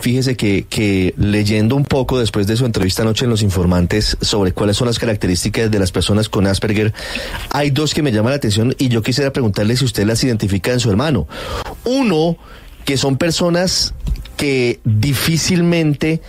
Fíjese 0.00 0.36
que, 0.36 0.66
que 0.68 1.12
leyendo 1.18 1.74
un 1.74 1.84
poco 1.84 2.20
después 2.20 2.46
de 2.46 2.56
su 2.56 2.66
entrevista 2.66 3.02
anoche 3.02 3.24
en 3.24 3.30
Los 3.30 3.42
Informantes 3.42 4.16
sobre 4.20 4.52
cuáles 4.52 4.76
son 4.76 4.86
las 4.86 5.00
características 5.00 5.72
de 5.72 5.78
las 5.80 5.90
personas 5.90 6.28
con 6.28 6.46
Asperger, 6.46 6.94
hay 7.50 7.70
dos 7.70 7.94
que 7.94 8.02
me 8.02 8.12
llaman 8.12 8.30
la 8.30 8.36
atención 8.36 8.72
y 8.78 8.88
yo 8.88 9.02
quisiera 9.02 9.32
preguntarle 9.32 9.76
si 9.76 9.84
usted 9.84 10.04
las 10.06 10.22
identifica 10.22 10.72
en 10.72 10.78
su 10.78 10.88
hermano. 10.88 11.26
Uno, 11.84 12.36
que 12.84 12.96
son 12.96 13.16
personas 13.16 13.92
que 14.36 14.78
difícilmente 14.84 16.22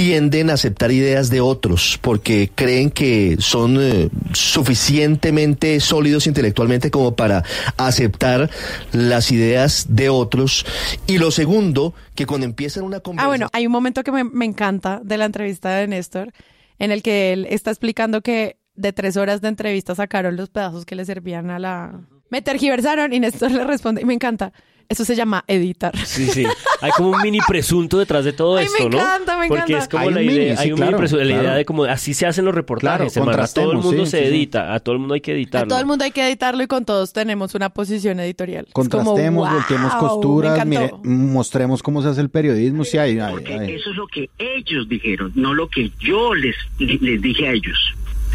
tienden 0.00 0.48
a 0.48 0.54
aceptar 0.54 0.92
ideas 0.92 1.28
de 1.28 1.42
otros 1.42 1.98
porque 2.00 2.50
creen 2.54 2.90
que 2.90 3.36
son 3.38 3.76
eh, 3.78 4.08
suficientemente 4.32 5.78
sólidos 5.78 6.26
intelectualmente 6.26 6.90
como 6.90 7.14
para 7.14 7.44
aceptar 7.76 8.48
las 8.92 9.30
ideas 9.30 9.84
de 9.90 10.08
otros. 10.08 10.64
Y 11.06 11.18
lo 11.18 11.30
segundo, 11.30 11.92
que 12.14 12.24
cuando 12.24 12.46
empiezan 12.46 12.84
una 12.84 13.00
conversación... 13.00 13.26
Ah, 13.26 13.28
bueno, 13.28 13.50
hay 13.52 13.66
un 13.66 13.72
momento 13.72 14.02
que 14.02 14.10
me, 14.10 14.24
me 14.24 14.46
encanta 14.46 15.02
de 15.04 15.18
la 15.18 15.26
entrevista 15.26 15.68
de 15.68 15.86
Néstor 15.86 16.32
en 16.78 16.92
el 16.92 17.02
que 17.02 17.34
él 17.34 17.46
está 17.50 17.70
explicando 17.70 18.22
que 18.22 18.56
de 18.76 18.94
tres 18.94 19.18
horas 19.18 19.42
de 19.42 19.48
entrevista 19.48 19.94
sacaron 19.94 20.34
los 20.34 20.48
pedazos 20.48 20.86
que 20.86 20.94
le 20.94 21.04
servían 21.04 21.50
a 21.50 21.58
la... 21.58 22.00
Me 22.30 22.40
tergiversaron 22.40 23.12
y 23.12 23.20
Néstor 23.20 23.50
le 23.50 23.64
responde, 23.64 24.00
y 24.00 24.06
me 24.06 24.14
encanta. 24.14 24.54
Eso 24.90 25.04
se 25.04 25.14
llama 25.14 25.44
editar. 25.46 25.96
Sí, 26.04 26.26
sí. 26.26 26.44
Hay 26.80 26.90
como 26.96 27.10
un 27.10 27.22
mini 27.22 27.38
presunto 27.46 27.96
detrás 27.96 28.24
de 28.24 28.32
todo 28.32 28.56
Ay, 28.56 28.64
esto, 28.66 28.82
me 28.84 28.90
¿no? 28.90 28.96
encanta, 28.98 29.38
me 29.38 29.46
Porque 29.46 29.62
encanta. 29.72 29.78
es 29.84 29.88
como 29.88 30.08
Hay 30.08 30.14
la 30.14 30.22
idea, 30.22 30.32
mini, 30.34 30.56
hay 30.58 30.70
un 30.72 30.76
claro, 30.78 30.90
mini 30.90 30.98
presunto, 30.98 31.24
la 31.24 31.40
idea 31.40 31.54
de 31.54 31.64
como 31.64 31.84
así 31.84 32.12
se 32.12 32.26
hacen 32.26 32.44
los 32.44 32.52
reportajes, 32.54 33.12
Claro. 33.12 33.42
A 33.42 33.46
todo 33.46 33.70
el 33.70 33.78
mundo 33.78 34.04
sí, 34.04 34.10
se 34.10 34.18
sí, 34.18 34.24
sí. 34.24 34.28
edita, 34.30 34.74
a 34.74 34.80
todo 34.80 34.94
el 34.94 34.98
mundo 34.98 35.14
hay 35.14 35.20
que 35.20 35.30
A 35.30 35.34
editarlo. 35.34 35.68
todo 35.68 35.78
el 35.78 35.86
mundo 35.86 36.04
hay 36.04 36.10
que 36.10 36.26
editarlo 36.26 36.62
y 36.64 36.66
con 36.66 36.84
todos 36.84 37.12
tenemos 37.12 37.54
una 37.54 37.68
posición 37.70 38.18
editorial. 38.18 38.64
Es 38.66 38.72
como, 38.72 38.90
Contrastemos, 38.90 39.48
wow, 39.48 39.58
volteemos 39.58 39.94
costuras, 39.94 40.66
mire, 40.66 40.90
mostremos 41.04 41.82
cómo 41.84 42.02
se 42.02 42.08
hace 42.08 42.20
el 42.20 42.28
periodismo. 42.30 42.84
Sí, 42.84 42.98
hay, 42.98 43.20
hay. 43.20 43.36
eso 43.74 43.90
es 43.90 43.96
lo 43.96 44.08
que 44.08 44.28
ellos 44.38 44.88
dijeron, 44.88 45.30
no 45.36 45.54
lo 45.54 45.68
que 45.68 45.92
yo 46.00 46.34
les, 46.34 46.56
les 46.80 47.22
dije 47.22 47.46
a 47.46 47.52
ellos. 47.52 47.78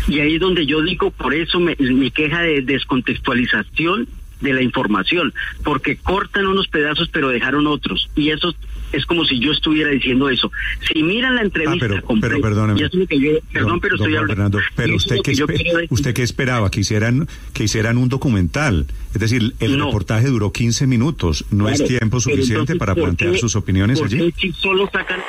Y 0.07 0.21
ahí 0.21 0.35
es 0.35 0.39
donde 0.39 0.65
yo 0.65 0.81
digo, 0.81 1.11
por 1.11 1.33
eso 1.33 1.59
me- 1.59 1.75
mi 1.79 2.11
queja 2.11 2.41
de 2.41 2.61
descontextualización 2.61 4.07
de 4.41 4.53
la 4.53 4.61
información, 4.61 5.33
porque 5.63 5.97
cortan 5.97 6.45
unos 6.47 6.67
pedazos 6.67 7.09
pero 7.11 7.29
dejaron 7.29 7.67
otros. 7.67 8.09
Y 8.15 8.29
eso 8.31 8.53
es 8.91 9.05
como 9.05 9.25
si 9.25 9.39
yo 9.39 9.51
estuviera 9.51 9.89
diciendo 9.91 10.29
eso. 10.29 10.51
Si 10.93 11.01
miran 11.03 11.35
la 11.35 11.41
entrevista 11.41 11.85
Ah, 11.85 11.89
pero, 11.89 12.01
completa, 12.03 12.35
pero 12.35 12.41
perdóneme. 12.49 12.79
y 12.79 12.83
eso 12.83 12.93
es 12.93 12.99
lo 12.99 13.07
que 13.07 13.19
yo- 13.19 13.31
perdón, 13.51 13.69
Don- 13.71 13.79
pero 13.81 13.95
estoy 13.95 14.15
hablando. 14.15 14.27
Fernando, 14.33 14.59
pero 14.75 14.95
usted 14.95 15.17
que 15.23 15.85
usted 15.89 16.13
qué 16.13 16.23
esperaba 16.23 16.69
que 16.71 16.81
hicieran 16.81 17.27
que 17.53 17.63
hicieran 17.63 17.97
un 17.97 18.09
documental, 18.09 18.85
es 19.13 19.19
decir, 19.19 19.53
el 19.59 19.77
No. 19.77 19.85
reportaje 19.87 20.27
duró 20.27 20.51
15 20.51 20.87
minutos, 20.87 21.45
no 21.51 21.69
es 21.69 21.83
tiempo 21.83 22.19
suficiente 22.19 22.53
entonces, 22.53 22.77
para 22.77 22.93
¿por 22.95 23.03
plantear 23.05 23.31
qué- 23.33 23.37
sus 23.39 23.55
opiniones 23.55 24.01
allí. 24.01 24.33
si 24.39 24.51
solo 24.53 24.89
sacan 24.91 25.19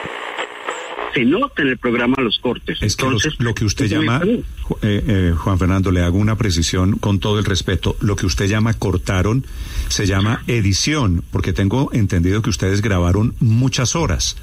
se 1.16 1.24
nota 1.24 1.62
en 1.62 1.68
el 1.68 1.78
programa 1.78 2.16
los 2.22 2.38
cortes. 2.38 2.78
Es 2.80 2.94
que 2.96 3.04
los- 3.04 3.24
Entonces, 3.24 3.40
lo 3.40 3.54
que 3.54 3.64
usted 3.64 3.86
llama, 3.86 4.20
eh, 4.24 4.38
eh, 4.82 5.34
Juan 5.36 5.58
Fernando, 5.58 5.90
le 5.90 6.02
hago 6.02 6.18
una 6.18 6.36
precisión 6.36 6.98
con 6.98 7.18
todo 7.20 7.38
el 7.38 7.44
respeto. 7.44 7.96
Lo 8.00 8.14
que 8.16 8.26
usted 8.26 8.46
llama 8.46 8.74
cortaron 8.74 9.44
se 9.88 10.06
llama 10.06 10.42
edición, 10.46 11.24
porque 11.32 11.52
tengo 11.52 11.90
entendido 11.92 12.42
que 12.42 12.50
ustedes 12.50 12.82
grabaron 12.82 13.34
muchas 13.40 13.96
horas. 13.96 14.36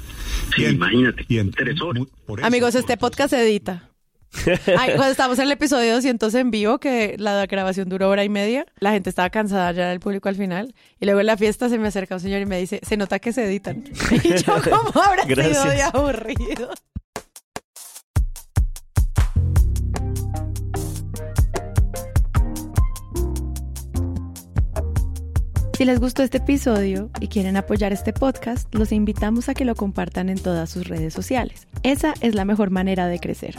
Sí, 0.56 0.64
imagínate, 0.64 1.24
y 1.28 1.38
en- 1.38 1.50
tres 1.52 1.80
horas. 1.80 2.04
Amigos, 2.42 2.74
este 2.74 2.96
podcast 2.96 3.30
se 3.30 3.42
edita. 3.42 3.88
Ay, 4.78 4.94
cuando 4.96 5.10
estamos 5.10 5.38
en 5.38 5.46
el 5.46 5.52
episodio 5.52 5.94
200 5.94 6.34
en 6.34 6.50
vivo, 6.50 6.78
que 6.78 7.16
la 7.18 7.46
grabación 7.46 7.88
duró 7.88 8.08
hora 8.08 8.24
y 8.24 8.28
media, 8.28 8.66
la 8.78 8.92
gente 8.92 9.10
estaba 9.10 9.30
cansada 9.30 9.72
ya 9.72 9.88
del 9.88 10.00
público 10.00 10.28
al 10.28 10.36
final. 10.36 10.74
Y 11.00 11.06
luego 11.06 11.20
en 11.20 11.26
la 11.26 11.36
fiesta 11.36 11.68
se 11.68 11.78
me 11.78 11.88
acerca 11.88 12.14
un 12.16 12.20
señor 12.20 12.40
y 12.40 12.46
me 12.46 12.58
dice, 12.58 12.80
se 12.86 12.96
nota 12.96 13.18
que 13.18 13.32
se 13.32 13.44
editan. 13.44 13.84
Y 14.24 14.36
yo, 14.42 14.54
¿cómo 14.70 15.02
habrá 15.02 15.24
sido 15.24 15.64
de 15.64 15.82
aburrido? 15.82 16.70
Si 25.76 25.84
les 25.84 25.98
gustó 25.98 26.22
este 26.22 26.38
episodio 26.38 27.10
y 27.20 27.26
quieren 27.26 27.56
apoyar 27.56 27.92
este 27.92 28.12
podcast, 28.12 28.72
los 28.72 28.92
invitamos 28.92 29.48
a 29.48 29.54
que 29.54 29.64
lo 29.64 29.74
compartan 29.74 30.28
en 30.28 30.38
todas 30.38 30.70
sus 30.70 30.86
redes 30.86 31.12
sociales. 31.12 31.66
Esa 31.82 32.14
es 32.20 32.36
la 32.36 32.44
mejor 32.44 32.70
manera 32.70 33.08
de 33.08 33.18
crecer. 33.18 33.56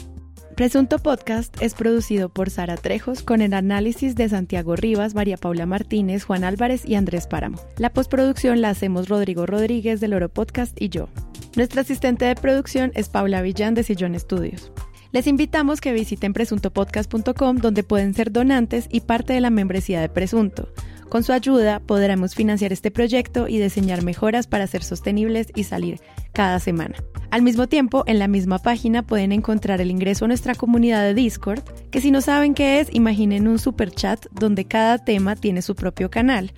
Presunto 0.56 1.00
Podcast 1.00 1.62
es 1.62 1.74
producido 1.74 2.30
por 2.30 2.50
Sara 2.50 2.78
Trejos 2.78 3.24
con 3.24 3.42
el 3.42 3.54
análisis 3.54 4.16
de 4.16 4.30
Santiago 4.30 4.78
Rivas, 4.78 5.14
María 5.14 5.36
Paula 5.36 5.66
Martínez, 5.66 6.24
Juan 6.24 6.46
Álvarez 6.46 6.86
y 6.86 6.96
Andrés 6.96 7.28
Páramo. 7.28 7.60
La 7.78 7.92
postproducción 7.92 8.62
la 8.62 8.70
hacemos 8.70 9.10
Rodrigo 9.10 9.46
Rodríguez 9.46 10.00
del 10.00 10.14
Oro 10.14 10.30
Podcast 10.30 10.82
y 10.82 10.88
yo. 10.88 11.10
Nuestra 11.58 11.82
asistente 11.82 12.24
de 12.24 12.36
producción 12.36 12.94
es 12.96 13.10
Paula 13.10 13.42
Villán 13.42 13.74
de 13.74 13.84
Sillón 13.84 14.16
Estudios. 14.16 14.72
Les 15.12 15.28
invitamos 15.28 15.82
que 15.82 15.92
visiten 15.92 16.32
presuntopodcast.com 16.32 17.58
donde 17.58 17.84
pueden 17.84 18.14
ser 18.14 18.32
donantes 18.32 18.88
y 18.90 19.02
parte 19.02 19.34
de 19.34 19.42
la 19.42 19.50
membresía 19.50 20.00
de 20.00 20.08
Presunto. 20.08 20.70
Con 21.16 21.24
su 21.24 21.32
ayuda 21.32 21.80
podremos 21.80 22.36
financiar 22.36 22.74
este 22.74 22.92
proyecto 22.92 23.48
y 23.48 23.58
diseñar 23.58 24.04
mejoras 24.04 24.48
para 24.48 24.68
ser 24.68 24.84
sostenibles 24.84 25.48
y 25.56 25.64
salir 25.64 26.02
cada 26.34 26.60
semana. 26.60 26.96
Al 27.32 27.42
mismo 27.42 27.68
tiempo, 27.68 28.04
en 28.06 28.20
la 28.20 28.28
misma 28.28 28.60
página 28.60 29.02
pueden 29.02 29.32
encontrar 29.32 29.80
el 29.80 29.92
ingreso 29.92 30.26
a 30.26 30.28
nuestra 30.28 30.56
comunidad 30.56 31.04
de 31.04 31.14
Discord, 31.14 31.64
que 31.90 32.02
si 32.02 32.12
no 32.12 32.20
saben 32.20 32.54
qué 32.54 32.82
es, 32.82 32.94
imaginen 32.94 33.48
un 33.48 33.60
super 33.60 33.92
chat 33.92 34.26
donde 34.34 34.66
cada 34.66 34.98
tema 34.98 35.38
tiene 35.38 35.62
su 35.62 35.74
propio 35.74 36.10
canal 36.10 36.52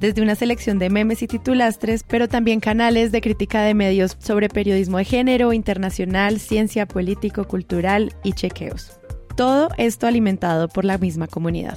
desde 0.00 0.22
una 0.22 0.36
selección 0.36 0.78
de 0.78 0.88
memes 0.88 1.22
y 1.22 1.26
titulastres, 1.26 2.02
pero 2.02 2.28
también 2.28 2.60
canales 2.60 3.12
de 3.12 3.20
crítica 3.20 3.60
de 3.60 3.74
medios 3.74 4.16
sobre 4.20 4.48
periodismo 4.48 4.96
de 4.96 5.04
género, 5.04 5.52
internacional, 5.52 6.40
ciencia, 6.40 6.86
político, 6.86 7.44
cultural 7.44 8.14
y 8.24 8.32
chequeos. 8.32 8.98
Todo 9.36 9.68
esto 9.76 10.06
alimentado 10.06 10.68
por 10.68 10.86
la 10.86 10.96
misma 10.96 11.26
comunidad. 11.26 11.76